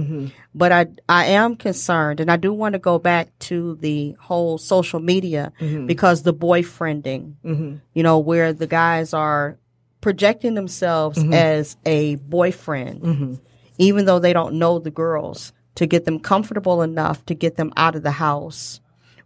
But 0.55 0.71
I 0.71 0.87
I 1.09 1.25
am 1.25 1.55
concerned, 1.55 2.19
and 2.19 2.31
I 2.31 2.37
do 2.37 2.53
want 2.53 2.73
to 2.73 2.79
go 2.79 2.97
back 2.97 3.37
to 3.39 3.75
the 3.75 4.15
whole 4.19 4.57
social 4.57 4.99
media 4.99 5.51
because 5.85 6.23
the 6.23 6.33
boyfriending, 6.33 7.35
you 7.93 8.03
know, 8.03 8.19
where 8.19 8.53
the 8.53 8.67
guys 8.67 9.13
are 9.13 9.57
projecting 9.99 10.55
themselves 10.55 11.23
as 11.31 11.77
a 11.85 12.15
boyfriend, 12.15 13.39
even 13.77 14.05
though 14.05 14.19
they 14.19 14.33
don't 14.33 14.55
know 14.55 14.79
the 14.79 14.91
girls, 14.91 15.53
to 15.75 15.85
get 15.85 16.05
them 16.05 16.19
comfortable 16.19 16.81
enough 16.81 17.25
to 17.25 17.35
get 17.35 17.55
them 17.55 17.71
out 17.77 17.95
of 17.95 18.03
the 18.03 18.11
house 18.11 18.81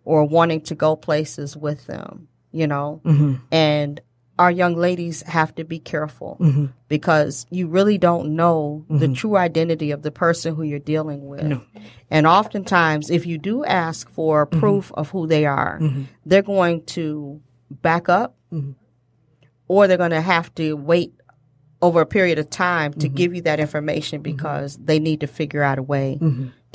or 0.06 0.24
wanting 0.24 0.62
to 0.62 0.76
go 0.76 0.96
places 0.96 1.58
with 1.58 1.86
them, 1.88 2.28
you 2.52 2.68
know, 2.68 3.02
mm-hmm. 3.04 3.36
and 3.52 4.00
our 4.38 4.52
young 4.52 4.76
ladies 4.76 5.22
have 5.24 5.56
to 5.56 5.64
be 5.64 5.80
careful 5.80 6.38
mm-hmm. 6.40 6.66
because 6.88 7.46
you 7.50 7.68
really 7.68 7.98
don't 7.98 8.36
know 8.36 8.86
the 8.90 9.06
mm-hmm. 9.06 9.14
true 9.14 9.38
identity 9.38 9.92
of 9.92 10.02
the 10.02 10.12
person 10.12 10.56
who 10.56 10.64
you're 10.64 10.80
dealing 10.80 11.26
with. 11.28 11.60
And 12.10 12.28
oftentimes, 12.28 13.10
if 13.10 13.26
you 13.26 13.38
do 13.38 13.64
ask 13.64 14.10
for 14.10 14.46
proof 14.46 14.92
of 14.94 15.10
who 15.10 15.26
they 15.26 15.46
are, 15.46 15.80
they're 16.26 16.42
going 16.42 16.84
to 16.88 17.42
back 17.70 18.10
up 18.10 18.36
or 19.68 19.88
they're 19.88 19.98
going 19.98 20.12
to 20.12 20.22
have 20.22 20.54
to 20.56 20.74
wait 20.74 21.14
over 21.82 22.02
a 22.02 22.06
period 22.06 22.40
of 22.40 22.50
time 22.50 22.94
to 22.94 23.08
give 23.08 23.34
you 23.34 23.42
that 23.44 23.60
information 23.60 24.22
because 24.22 24.78
they 24.78 25.00
need 25.00 25.22
to 25.22 25.28
figure 25.28 25.64
out 25.64 25.78
a 25.78 25.84
way 25.84 26.18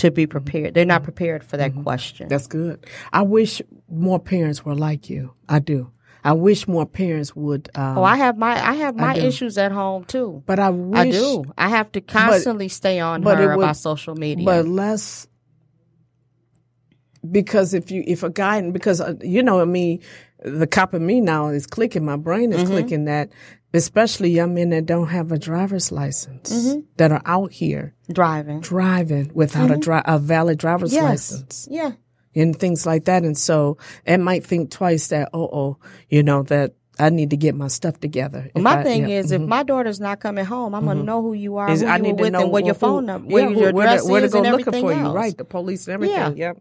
to 0.00 0.10
be 0.10 0.26
prepared. 0.26 0.74
They're 0.74 0.84
not 0.84 1.02
prepared 1.02 1.42
for 1.44 1.56
that 1.56 1.72
question. 1.82 2.28
That's 2.28 2.46
good. 2.46 2.84
I 3.12 3.22
wish 3.22 3.62
more 3.88 4.18
parents 4.18 4.64
were 4.64 4.74
like 4.74 5.08
you. 5.08 5.32
I 5.48 5.58
do. 5.58 5.90
I 6.22 6.32
wish 6.34 6.68
more 6.68 6.84
parents 6.84 7.34
would. 7.34 7.70
Um, 7.74 7.96
Oh, 7.98 8.02
I 8.04 8.16
have 8.16 8.36
my 8.36 8.52
I 8.52 8.74
have 8.74 8.94
my 8.94 9.14
do. 9.14 9.20
issues 9.22 9.56
at 9.56 9.72
home 9.72 10.04
too. 10.04 10.42
but 10.44 10.58
I 10.58 10.68
wish. 10.68 10.98
I 10.98 11.10
do. 11.10 11.44
I 11.56 11.68
have 11.70 11.90
to 11.92 12.00
constantly 12.02 12.68
stay 12.68 13.00
on 13.00 13.22
but 13.22 13.38
her 13.38 13.56
would- 13.56 13.62
about 13.64 13.76
social 13.78 14.14
media. 14.14 14.44
But 14.44 14.66
less 14.68 15.26
because 17.30 17.74
if 17.74 17.90
you 17.90 18.02
if 18.06 18.22
a 18.22 18.30
guy 18.30 18.60
because 18.70 19.00
uh, 19.00 19.14
you 19.20 19.42
know 19.42 19.60
I 19.60 19.64
mean 19.66 20.00
the 20.42 20.66
cop 20.66 20.94
in 20.94 21.04
me 21.04 21.20
now 21.20 21.48
is 21.48 21.66
clicking 21.66 22.04
my 22.04 22.16
brain 22.16 22.50
Mm-hmm. 22.50 22.62
is 22.62 22.68
clicking 22.70 23.04
that 23.06 23.30
especially 23.72 24.30
young 24.30 24.54
men 24.54 24.70
that 24.70 24.86
don't 24.86 25.08
have 25.08 25.32
a 25.32 25.38
driver's 25.38 25.92
license 25.92 26.50
Mm-hmm. 26.52 26.80
that 26.96 27.12
are 27.12 27.22
out 27.24 27.52
here 27.52 27.94
driving. 28.12 28.60
driving 28.60 29.30
without 29.34 29.70
a 29.70 29.74
mm-hmm. 29.74 29.80
dri- 29.80 30.02
a 30.04 30.18
valid 30.18 30.58
driver's 30.58 30.92
Yes. 30.92 31.02
license 31.04 31.68
Yeah. 31.70 31.92
and 32.34 32.58
things 32.58 32.86
like 32.86 33.04
that 33.04 33.22
and 33.22 33.36
so 33.38 33.78
it 34.04 34.18
might 34.18 34.44
think 34.44 34.70
twice 34.70 35.08
that 35.08 35.30
oh 35.32 35.48
oh 35.52 35.76
you 36.08 36.22
know 36.22 36.42
that 36.44 36.74
I 36.98 37.08
need 37.08 37.30
to 37.30 37.36
get 37.38 37.54
my 37.54 37.68
stuff 37.68 37.98
together. 37.98 38.50
If 38.54 38.60
My 38.62 38.80
I- 38.80 38.82
thing 38.82 39.08
yeah, 39.08 39.20
is, 39.20 39.32
if 39.32 39.40
mm-hmm. 39.40 39.48
my 39.48 39.62
daughter's 39.62 40.00
not 40.00 40.20
coming 40.20 40.44
home, 40.44 40.74
I'm 40.74 40.84
gonna 40.84 41.00
mm-hmm. 41.00 41.06
know 41.06 41.22
who 41.22 41.32
you 41.32 41.56
are, 41.56 41.70
is 41.70 41.80
who 41.80 41.86
I 41.86 41.96
you 41.96 42.02
need 42.02 42.12
were 42.12 42.16
to 42.18 42.22
with, 42.24 42.32
know 42.32 42.42
and 42.42 42.52
what 42.52 42.66
your 42.66 42.74
phone 42.74 43.06
number, 43.06 43.32
where 43.32 43.48
yeah, 43.48 43.56
your 43.56 43.72
where, 43.72 43.86
address 43.86 44.04
to, 44.04 44.12
where 44.12 44.20
to 44.20 44.28
go 44.28 44.38
and 44.42 44.46
looking 44.52 44.60
everything 44.68 44.82
for 44.82 44.92
else. 44.92 45.08
you. 45.14 45.16
Right, 45.16 45.36
the 45.38 45.44
police 45.46 45.86
and 45.86 45.94
everything. 45.94 46.36
Yeah. 46.36 46.48
Yep. 46.48 46.58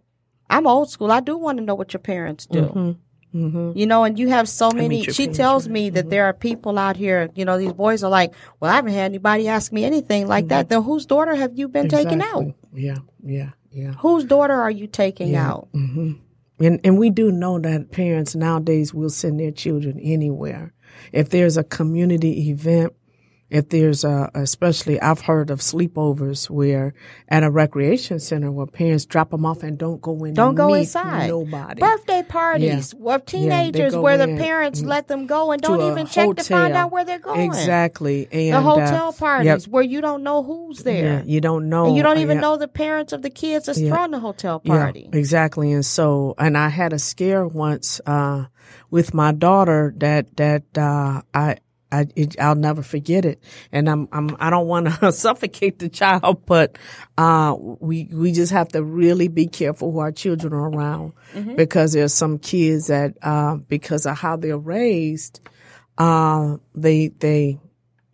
I'm 0.49 0.66
old 0.66 0.89
school. 0.89 1.12
I 1.12 1.20
do 1.20 1.38
want 1.38 1.57
to 1.57 1.64
know 1.66 1.76
what 1.76 1.91
your 1.93 1.99
parents 1.99 2.45
do. 2.45 2.97
Mm-hmm. 3.34 3.78
You 3.78 3.86
know, 3.86 4.04
and 4.06 4.18
you 4.18 4.30
have 4.30 4.50
so 4.50 4.72
many. 4.72 5.04
She 5.04 5.28
tells 5.28 5.68
me 5.68 5.92
that 5.92 6.02
mm-hmm. 6.02 6.10
there 6.10 6.26
are 6.26 6.34
people 6.34 6.80
out 6.80 6.96
here. 6.96 7.30
You 7.36 7.46
know, 7.46 7.58
these 7.60 7.74
boys 7.74 8.04
are 8.04 8.10
like, 8.10 8.34
"Well, 8.60 8.72
I 8.72 8.76
haven't 8.76 8.94
had 8.94 9.06
anybody 9.06 9.48
ask 9.48 9.72
me 9.72 9.86
anything 9.86 10.28
like 10.28 10.48
that." 10.48 10.66
Mm-hmm. 10.66 10.70
Then 10.70 10.84
whose 10.84 11.06
daughter 11.06 11.36
have 11.36 11.58
you 11.58 11.68
been 11.68 11.90
taking 11.90 12.22
out? 12.22 12.46
Yeah, 12.74 12.98
yeah, 13.24 13.50
yeah. 13.72 13.92
Whose 13.94 14.24
daughter 14.24 14.54
are 14.54 14.72
you 14.72 14.88
taking 14.88 15.36
out? 15.36 15.70
And 15.74 16.80
and 16.84 16.98
we 16.98 17.10
do 17.10 17.32
know 17.32 17.60
that 17.60 17.92
parents 17.92 18.36
nowadays 18.36 18.94
will 18.94 19.10
send 19.10 19.40
their 19.40 19.52
children 19.52 20.00
anywhere. 20.00 20.74
If 21.12 21.30
there's 21.30 21.56
a 21.56 21.64
community 21.64 22.50
event, 22.50 22.94
if 23.50 23.70
there's 23.70 24.04
a, 24.04 24.30
especially 24.36 25.02
I've 25.02 25.22
heard 25.22 25.50
of 25.50 25.60
sleepovers 25.60 26.50
where 26.50 26.93
at 27.28 27.43
a 27.43 27.50
recreation 27.50 28.20
center 28.20 28.52
where 28.52 28.68
parents 28.68 29.06
drop 29.06 29.32
them 29.32 29.45
off 29.45 29.64
and 29.64 29.78
don't 29.78 30.02
go 30.02 30.24
in. 30.24 30.34
Don't 30.36 30.56
go 30.56 30.74
inside. 30.74 31.28
Nobody. 31.30 31.80
Birthday 31.82 32.24
parties 32.28 32.93
Yeah. 33.00 33.16
of 33.16 33.26
teenagers 33.26 33.93
go 33.93 34.02
where 34.02 34.18
the 34.18 34.28
parents 34.38 34.82
let 34.82 35.08
them 35.08 35.26
go 35.26 35.52
and 35.52 35.62
don't 35.62 35.82
even 35.91 36.06
check 36.06 36.36
to 36.36 36.43
find 36.43 36.74
out 36.76 36.91
where 36.91 37.04
they're 37.06 37.20
going. 37.20 37.41
Exactly. 37.41 38.28
And 38.32 38.54
The 38.54 38.58
uh, 38.58 38.62
hotel 38.62 39.14
parties 39.14 39.45
yep. 39.45 39.62
where 39.68 39.84
you 39.84 40.02
don't 40.02 40.24
know 40.24 40.43
who's 40.43 40.84
there. 40.84 41.20
Yeah, 41.20 41.24
you 41.26 41.41
don't 41.41 41.70
know. 41.70 41.88
and 41.88 41.95
you 41.97 42.04
don't 42.04 42.20
even 42.20 42.38
Yeah. 42.38 42.41
know 42.41 42.58
the 42.58 42.68
parents 42.68 43.14
of 43.14 43.22
the 43.22 43.30
kids 43.30 43.66
that's 43.66 43.80
Yeah. 43.80 43.89
throwing 43.93 44.12
the 44.12 44.20
hotel 44.20 44.60
party. 44.60 45.10
Yeah, 45.12 45.18
exactly. 45.20 45.72
And 45.72 45.86
so, 45.86 46.36
and 46.38 46.58
I 46.58 46.70
had 46.70 46.93
a 46.93 47.00
scare 47.00 47.47
once, 47.47 48.00
uh, 48.06 48.45
with 48.91 49.14
my 49.14 49.32
daughter 49.32 49.93
that, 49.97 50.36
that, 50.38 50.64
uh, 50.78 51.22
I, 51.34 51.58
I, 51.92 52.08
it, 52.16 52.40
I'll 52.40 52.56
never 52.56 52.84
forget 52.84 53.26
it. 53.26 53.42
And 53.72 53.90
I'm, 53.90 54.08
I'm, 54.12 54.36
I 54.40 54.50
don't 54.50 54.68
want 54.68 54.88
to 54.88 55.12
suffocate 55.12 55.80
the 55.80 55.90
child, 55.90 56.46
but, 56.46 56.78
uh, 57.18 57.56
we, 57.60 58.10
we 58.12 58.32
just 58.32 58.52
have 58.52 58.70
to 58.70 58.84
really 58.84 59.28
be 59.28 59.48
careful 59.48 59.92
who 59.92 60.00
our 60.00 60.12
children 60.12 60.54
are 60.54 60.70
around 60.70 61.14
because 61.56 61.94
there's 61.94 62.14
some 62.14 62.38
kids 62.38 62.88
that, 62.88 63.18
uh, 63.22 63.56
because 63.56 64.06
of 64.06 64.18
how 64.18 64.36
they're 64.36 64.58
raised, 64.58 65.40
uh, 65.98 66.58
they, 66.76 67.08
they, 67.08 67.60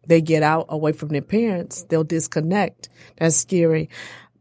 they 0.07 0.21
get 0.21 0.43
out 0.43 0.67
away 0.69 0.91
from 0.91 1.09
their 1.09 1.21
parents, 1.21 1.83
they'll 1.83 2.03
disconnect. 2.03 2.89
That's 3.17 3.35
scary. 3.35 3.89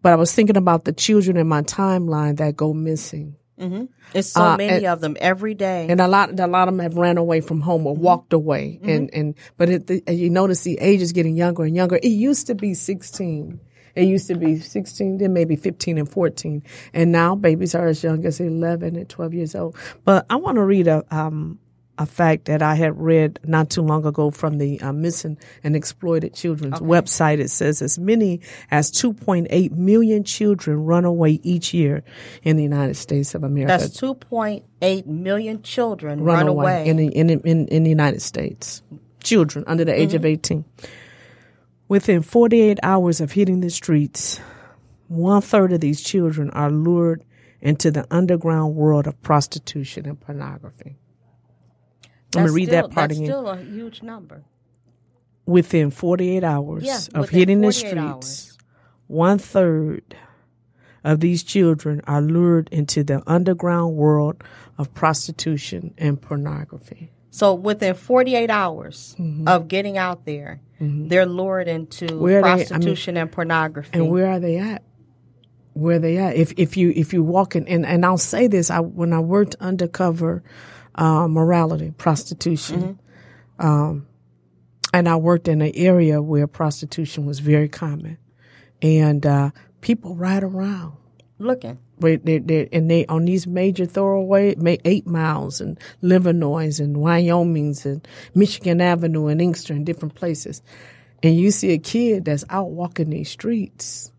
But 0.03 0.13
I 0.13 0.17
was 0.17 0.33
thinking 0.33 0.57
about 0.57 0.85
the 0.85 0.93
children 0.93 1.37
in 1.37 1.49
my 1.49 1.63
timeline 1.63 2.37
that 2.37 2.57
go 2.57 2.75
missing. 2.75 3.37
It's 3.59 4.29
so 4.29 4.43
Uh, 4.43 4.57
many 4.57 4.85
and- 4.85 4.87
of 4.87 5.01
them 5.01 5.17
every 5.21 5.55
day. 5.55 5.87
And 5.89 6.01
a 6.01 6.09
lot, 6.09 6.39
a 6.39 6.47
lot 6.47 6.69
of 6.69 6.75
them 6.75 6.81
have 6.83 6.97
ran 6.97 7.19
away 7.19 7.41
from 7.41 7.61
home 7.61 7.87
or 7.87 7.95
walked 7.95 8.33
away. 8.33 8.79
And, 8.83 9.11
and, 9.15 9.35
but 9.57 9.69
it, 9.71 9.87
the, 9.87 10.03
you 10.13 10.31
notice 10.31 10.63
the 10.63 10.79
age 10.81 11.01
is 11.03 11.13
getting 11.13 11.37
younger 11.37 11.65
and 11.65 11.75
younger. 11.75 11.97
It 11.97 12.09
used 12.09 12.47
to 12.49 12.55
be 12.55 12.75
16. 12.75 13.61
It 13.95 14.05
used 14.09 14.27
to 14.27 14.35
be 14.35 14.59
16, 14.59 15.19
then 15.19 15.33
maybe 15.33 15.55
15 15.55 15.99
and 15.99 16.09
14. 16.09 16.65
And 16.93 17.13
now 17.13 17.37
babies 17.37 17.77
are 17.77 17.87
as 17.87 18.03
young 18.03 18.27
as 18.27 18.41
11 18.41 18.97
and 18.97 19.09
12 19.09 19.35
years 19.35 19.55
old. 19.55 19.77
But 20.05 20.27
I 20.29 20.35
want 20.37 20.57
to 20.57 20.65
read 20.65 20.89
a, 20.89 21.05
um, 21.17 21.61
a 21.97 22.07
fact 22.07 22.47
that 22.47 22.61
I 22.61 22.75
had 22.75 22.99
read 23.01 23.39
not 23.45 23.71
too 23.71 23.83
long 23.83 24.05
ago 24.05 24.31
from 24.31 24.59
the 24.59 24.81
uh, 24.81 24.93
Missing 24.93 25.39
and 25.63 25.77
Exploited 25.77 26.35
Children's 26.35 26.81
website. 26.81 27.39
It 27.39 27.51
says 27.51 27.81
as 27.83 27.99
many 27.99 28.41
as 28.71 28.91
2.8 28.91 29.71
million 29.73 30.25
children 30.25 30.85
run 30.85 31.05
away 31.05 31.39
each 31.45 31.73
year 31.73 32.03
in 32.43 32.57
the 32.57 32.65
United 32.65 32.97
States 32.97 33.35
of 33.37 33.45
America 33.45 33.79
That's 33.79 34.01
2.8 34.01 35.07
million 35.07 35.63
children 35.63 36.21
run, 36.23 36.49
away. 36.49 36.87
in, 36.89 36.97
the, 36.97 37.07
in, 37.07 37.31
in 37.31 37.69
in 37.69 37.85
the 37.85 37.91
United 37.91 38.23
States. 38.23 38.83
Children 39.23 39.65
under 39.69 39.85
the 39.85 39.93
age 39.95 40.09
Mm-hmm. 40.11 40.17
of 40.17 40.25
18. 40.27 40.65
Within 41.89 42.23
48 42.23 42.79
hours 42.83 43.21
of 43.21 43.33
hitting 43.33 43.61
the 43.61 43.71
streets, 43.71 44.41
one 45.09 45.43
third 45.43 45.73
of 45.73 45.81
these 45.81 46.03
children 46.03 46.51
are 46.51 46.71
lured 46.71 47.23
into 47.61 47.91
the 47.91 48.07
underground 48.11 48.75
world 48.75 49.07
of 49.07 49.21
prostitution 49.23 50.07
and 50.07 50.21
pornography. 50.21 50.97
I'm 52.37 52.45
gonna 52.45 52.53
read 52.55 52.69
still- 52.69 52.83
that 52.89 52.95
part 52.95 53.09
that's 53.11 53.19
again. 53.21 53.27
still 53.31 53.49
a 53.49 53.57
huge 53.57 54.03
number. 54.03 54.45
Within 55.47 55.91
48 55.91 56.43
hours 56.43 56.85
Yeah, 56.85 56.99
of 57.15 57.29
hitting 57.29 57.61
the 57.61 57.71
streets, 57.73 57.97
hours. 57.97 58.59
one 59.09 59.39
third 59.39 60.17
of 61.05 61.21
these 61.21 61.43
children 61.43 62.01
are 62.07 62.23
lured 62.23 62.69
into 62.73 63.05
the 63.05 63.23
underground 63.27 63.95
world 63.95 64.43
of 64.79 64.93
prostitution 64.95 65.93
and 65.99 66.19
pornography. 66.21 67.11
So 67.31 67.53
within 67.53 67.93
48 67.95 68.49
hours 68.49 69.15
of 69.47 69.69
getting 69.69 69.99
out 69.99 70.25
there, 70.25 70.61
they're 70.81 71.27
lured 71.27 71.69
into 71.69 72.07
Mm-hmm. 72.07 72.25
They- 72.25 72.39
I 72.39 72.57
mean- 72.57 72.67
prostitution 72.67 73.17
and 73.19 73.31
pornography. 73.31 73.91
And 73.99 74.09
where 74.11 74.29
are 74.29 74.41
they 74.41 74.57
at? 74.57 74.83
Where 75.75 75.99
they 75.99 76.17
at? 76.19 76.37
If 76.37 76.53
if 76.57 76.77
you 76.77 76.93
if 76.95 77.13
you 77.13 77.23
walk 77.25 77.57
in 77.57 77.67
and, 77.69 77.85
and 77.85 78.07
I'll 78.07 78.17
say 78.17 78.47
this, 78.47 78.71
I 78.71 78.79
when 78.81 79.13
I 79.13 79.19
worked 79.19 79.57
undercover 79.61 80.43
uh, 80.95 81.29
morality, 81.29 81.93
prostitution, 81.97 82.99
um, 83.59 84.07
and 84.93 85.09
I 85.09 85.17
worked 85.17 85.49
in 85.49 85.61
an 85.61 85.73
area 85.75 86.23
where 86.23 86.47
prostitution 86.47 87.27
was 87.27 87.41
very 87.41 87.69
common, 87.69 88.19
and 88.81 89.25
uh, 89.27 89.51
people 89.81 90.15
ride 90.15 90.45
around. 90.45 90.97
Looking. 91.39 91.79
Wait, 91.99 92.25
they, 92.25 92.39
they, 92.39 92.69
and 92.73 92.91
they 92.91 93.07
on 93.07 93.25
these 93.25 93.47
major 93.47 93.87
thoroughway, 93.87 94.57
ma- 94.57 94.77
eight 94.85 95.07
miles 95.07 95.61
and 95.61 95.79
Livernois 96.03 96.81
and 96.81 96.97
Wyoming's 96.97 97.87
and 97.87 98.07
Michigan 98.35 98.81
Avenue 98.81 99.27
and 99.27 99.41
Inkster 99.41 99.75
and 99.75 99.85
different 99.85 100.15
places, 100.15 100.63
and 101.23 101.37
you 101.37 101.51
see 101.51 101.73
a 101.73 101.79
kid 101.79 102.25
that's 102.25 102.45
out 102.51 102.71
walking 102.71 103.11
these 103.11 103.31
streets, 103.31 104.13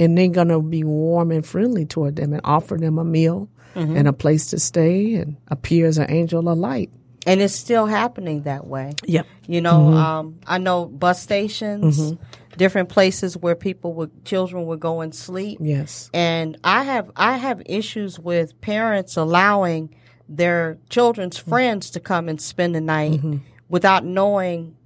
and 0.00 0.18
they're 0.18 0.28
gonna 0.28 0.60
be 0.60 0.82
warm 0.84 1.30
and 1.30 1.46
friendly 1.46 1.86
toward 1.86 2.16
them 2.16 2.32
and 2.32 2.42
offer 2.44 2.76
them 2.76 2.98
a 2.98 3.04
meal 3.04 3.48
Mm-hmm. 3.74 3.96
and 3.96 4.08
a 4.08 4.12
place 4.12 4.46
to 4.46 4.58
stay 4.58 5.14
and 5.14 5.36
appear 5.48 5.86
as 5.86 5.98
an 5.98 6.10
angel 6.10 6.48
of 6.48 6.58
light. 6.58 6.90
And 7.26 7.42
it's 7.42 7.54
still 7.54 7.86
happening 7.86 8.42
that 8.44 8.66
way. 8.66 8.94
Yep. 9.04 9.26
You 9.46 9.60
know, 9.60 9.78
mm-hmm. 9.78 9.96
um, 9.96 10.40
I 10.46 10.58
know 10.58 10.86
bus 10.86 11.22
stations, 11.22 12.00
mm-hmm. 12.00 12.22
different 12.56 12.88
places 12.88 13.36
where 13.36 13.54
people 13.54 13.92
would, 13.94 14.24
children 14.24 14.64
would 14.66 14.80
go 14.80 15.02
and 15.02 15.14
sleep. 15.14 15.58
Yes. 15.60 16.08
And 16.14 16.56
I 16.64 16.84
have, 16.84 17.10
I 17.14 17.36
have 17.36 17.62
issues 17.66 18.18
with 18.18 18.58
parents 18.62 19.16
allowing 19.16 19.94
their 20.28 20.78
children's 20.88 21.36
friends 21.36 21.90
to 21.90 22.00
come 22.00 22.28
and 22.28 22.40
spend 22.40 22.74
the 22.74 22.80
night 22.80 23.20
without 23.68 24.04
knowing 24.04 24.76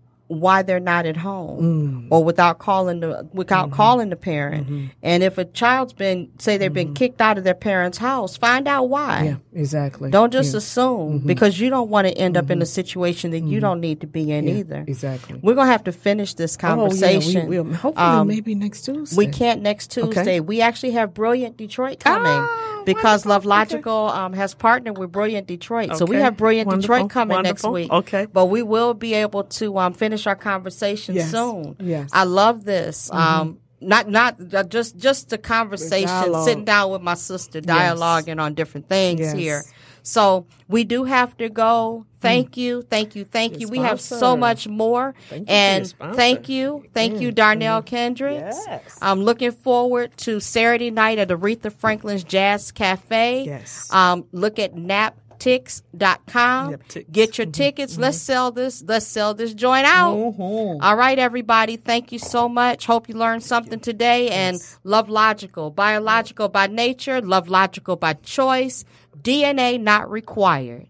why 0.40 0.62
they're 0.62 0.80
not 0.80 1.06
at 1.06 1.16
home 1.16 1.62
mm. 1.62 2.06
or 2.10 2.24
without 2.24 2.58
calling 2.58 3.00
the 3.00 3.28
without 3.32 3.66
mm-hmm. 3.66 3.76
calling 3.76 4.10
the 4.10 4.16
parent. 4.16 4.66
Mm-hmm. 4.66 4.86
And 5.02 5.22
if 5.22 5.38
a 5.38 5.44
child's 5.44 5.92
been 5.92 6.30
say 6.38 6.56
they've 6.56 6.72
been 6.72 6.88
mm-hmm. 6.88 6.94
kicked 6.94 7.20
out 7.20 7.38
of 7.38 7.44
their 7.44 7.54
parents' 7.54 7.98
house, 7.98 8.36
find 8.36 8.66
out 8.66 8.88
why. 8.88 9.22
Yeah. 9.24 9.36
Exactly. 9.54 10.10
Don't 10.10 10.32
just 10.32 10.54
assume 10.54 11.20
because 11.20 11.60
you 11.60 11.70
don't 11.70 11.90
want 11.90 12.08
to 12.08 12.14
end 12.14 12.36
up 12.36 12.50
in 12.50 12.62
a 12.62 12.66
situation 12.66 13.30
that 13.32 13.40
you 13.40 13.60
don't 13.60 13.80
need 13.80 14.00
to 14.00 14.06
be 14.06 14.32
in 14.32 14.46
Yeah, 14.46 14.54
either. 14.54 14.84
Exactly. 14.86 15.38
We're 15.42 15.54
gonna 15.54 15.70
have 15.70 15.84
to 15.84 15.92
finish 15.92 16.34
this 16.34 16.56
conversation. 16.56 17.36
Oh, 17.36 17.40
yeah, 17.42 17.48
we 17.48 17.60
will. 17.60 17.74
Hopefully, 17.74 18.06
Um, 18.06 18.28
maybe 18.28 18.54
next 18.54 18.82
Tuesday. 18.82 19.16
we 19.16 19.26
can't 19.26 19.62
next 19.62 19.90
Tuesday. 19.90 20.40
We 20.40 20.60
actually 20.60 20.92
have 20.92 21.14
Brilliant 21.14 21.56
Detroit 21.56 22.00
coming 22.00 22.32
Ah, 22.32 22.71
because 22.84 23.26
Love 23.26 23.44
wonderful. 23.44 23.76
Logical 23.76 24.08
um, 24.08 24.32
has 24.32 24.54
partnered 24.54 24.98
with 24.98 25.12
Brilliant 25.12 25.46
Detroit. 25.46 25.96
So 25.96 26.04
we 26.04 26.16
have 26.16 26.36
Brilliant 26.36 26.68
Wonderful. 26.68 26.94
Detroit 26.96 27.10
coming 27.10 27.42
next 27.42 27.64
week. 27.64 27.90
Okay. 27.90 28.26
But 28.32 28.46
we 28.46 28.62
will 28.62 28.94
be 28.94 29.14
able 29.14 29.44
to 29.44 29.78
um, 29.78 29.92
finish 29.94 30.26
our 30.26 30.36
conversation 30.36 31.14
Yes. 31.14 31.30
soon. 31.30 31.76
Yes. 31.80 32.10
I 32.12 32.24
love 32.24 32.64
this. 32.64 33.10
Um, 33.12 33.58
not 33.80 34.08
not 34.08 34.36
uh, 34.54 34.62
just 34.62 34.96
just 34.96 35.30
the 35.30 35.38
conversation, 35.38 36.34
sitting 36.44 36.64
down 36.64 36.92
with 36.92 37.02
my 37.02 37.14
sister, 37.14 37.60
dialoguing 37.60 38.40
on 38.40 38.54
different 38.54 38.88
things 38.88 39.20
Yes. 39.20 39.32
here. 39.34 39.62
So 40.02 40.46
we 40.68 40.84
do 40.84 41.04
have 41.04 41.36
to 41.38 41.48
go. 41.48 42.06
Thank 42.20 42.54
hmm. 42.54 42.60
you, 42.60 42.82
thank 42.82 43.16
you, 43.16 43.24
thank 43.24 43.58
you. 43.58 43.68
We 43.68 43.78
have 43.78 44.00
so 44.00 44.36
much 44.36 44.68
more. 44.68 45.14
Thank 45.28 45.40
you 45.40 45.46
for 45.46 45.52
your 45.52 45.58
and 45.58 46.16
thank 46.16 46.48
you, 46.48 46.84
thank 46.94 47.20
you, 47.20 47.32
Darnell 47.32 47.80
mm-hmm. 47.80 47.88
Kendricks. 47.88 48.58
Yes. 48.66 48.98
I'm 49.02 49.22
looking 49.22 49.50
forward 49.50 50.16
to 50.18 50.38
Saturday 50.38 50.92
night 50.92 51.18
at 51.18 51.28
Aretha 51.28 51.72
Franklin's 51.72 52.22
Jazz 52.22 52.70
Cafe. 52.70 53.44
Yes. 53.44 53.92
Um, 53.92 54.24
look 54.30 54.60
at 54.60 54.76
naptix.com. 54.76 56.74
Naptix. 56.74 57.10
Get 57.10 57.38
your 57.38 57.46
mm-hmm. 57.46 57.52
tickets. 57.52 57.98
Let's 57.98 58.18
mm-hmm. 58.18 58.32
sell 58.32 58.52
this. 58.52 58.84
Let's 58.86 59.06
sell 59.06 59.34
this 59.34 59.52
joint 59.52 59.86
out. 59.86 60.14
All 60.14 60.96
right, 60.96 61.18
everybody. 61.18 61.76
Thank 61.76 62.12
you 62.12 62.20
so 62.20 62.48
much. 62.48 62.86
Hope 62.86 63.08
you 63.08 63.16
learned 63.16 63.42
something 63.42 63.80
today. 63.80 64.28
And 64.30 64.58
love 64.84 65.08
logical, 65.08 65.70
biological 65.70 66.48
by 66.48 66.68
nature, 66.68 67.20
love 67.20 67.48
logical 67.48 67.96
by 67.96 68.12
choice, 68.12 68.84
DNA 69.20 69.80
not 69.80 70.10
required. 70.10 70.88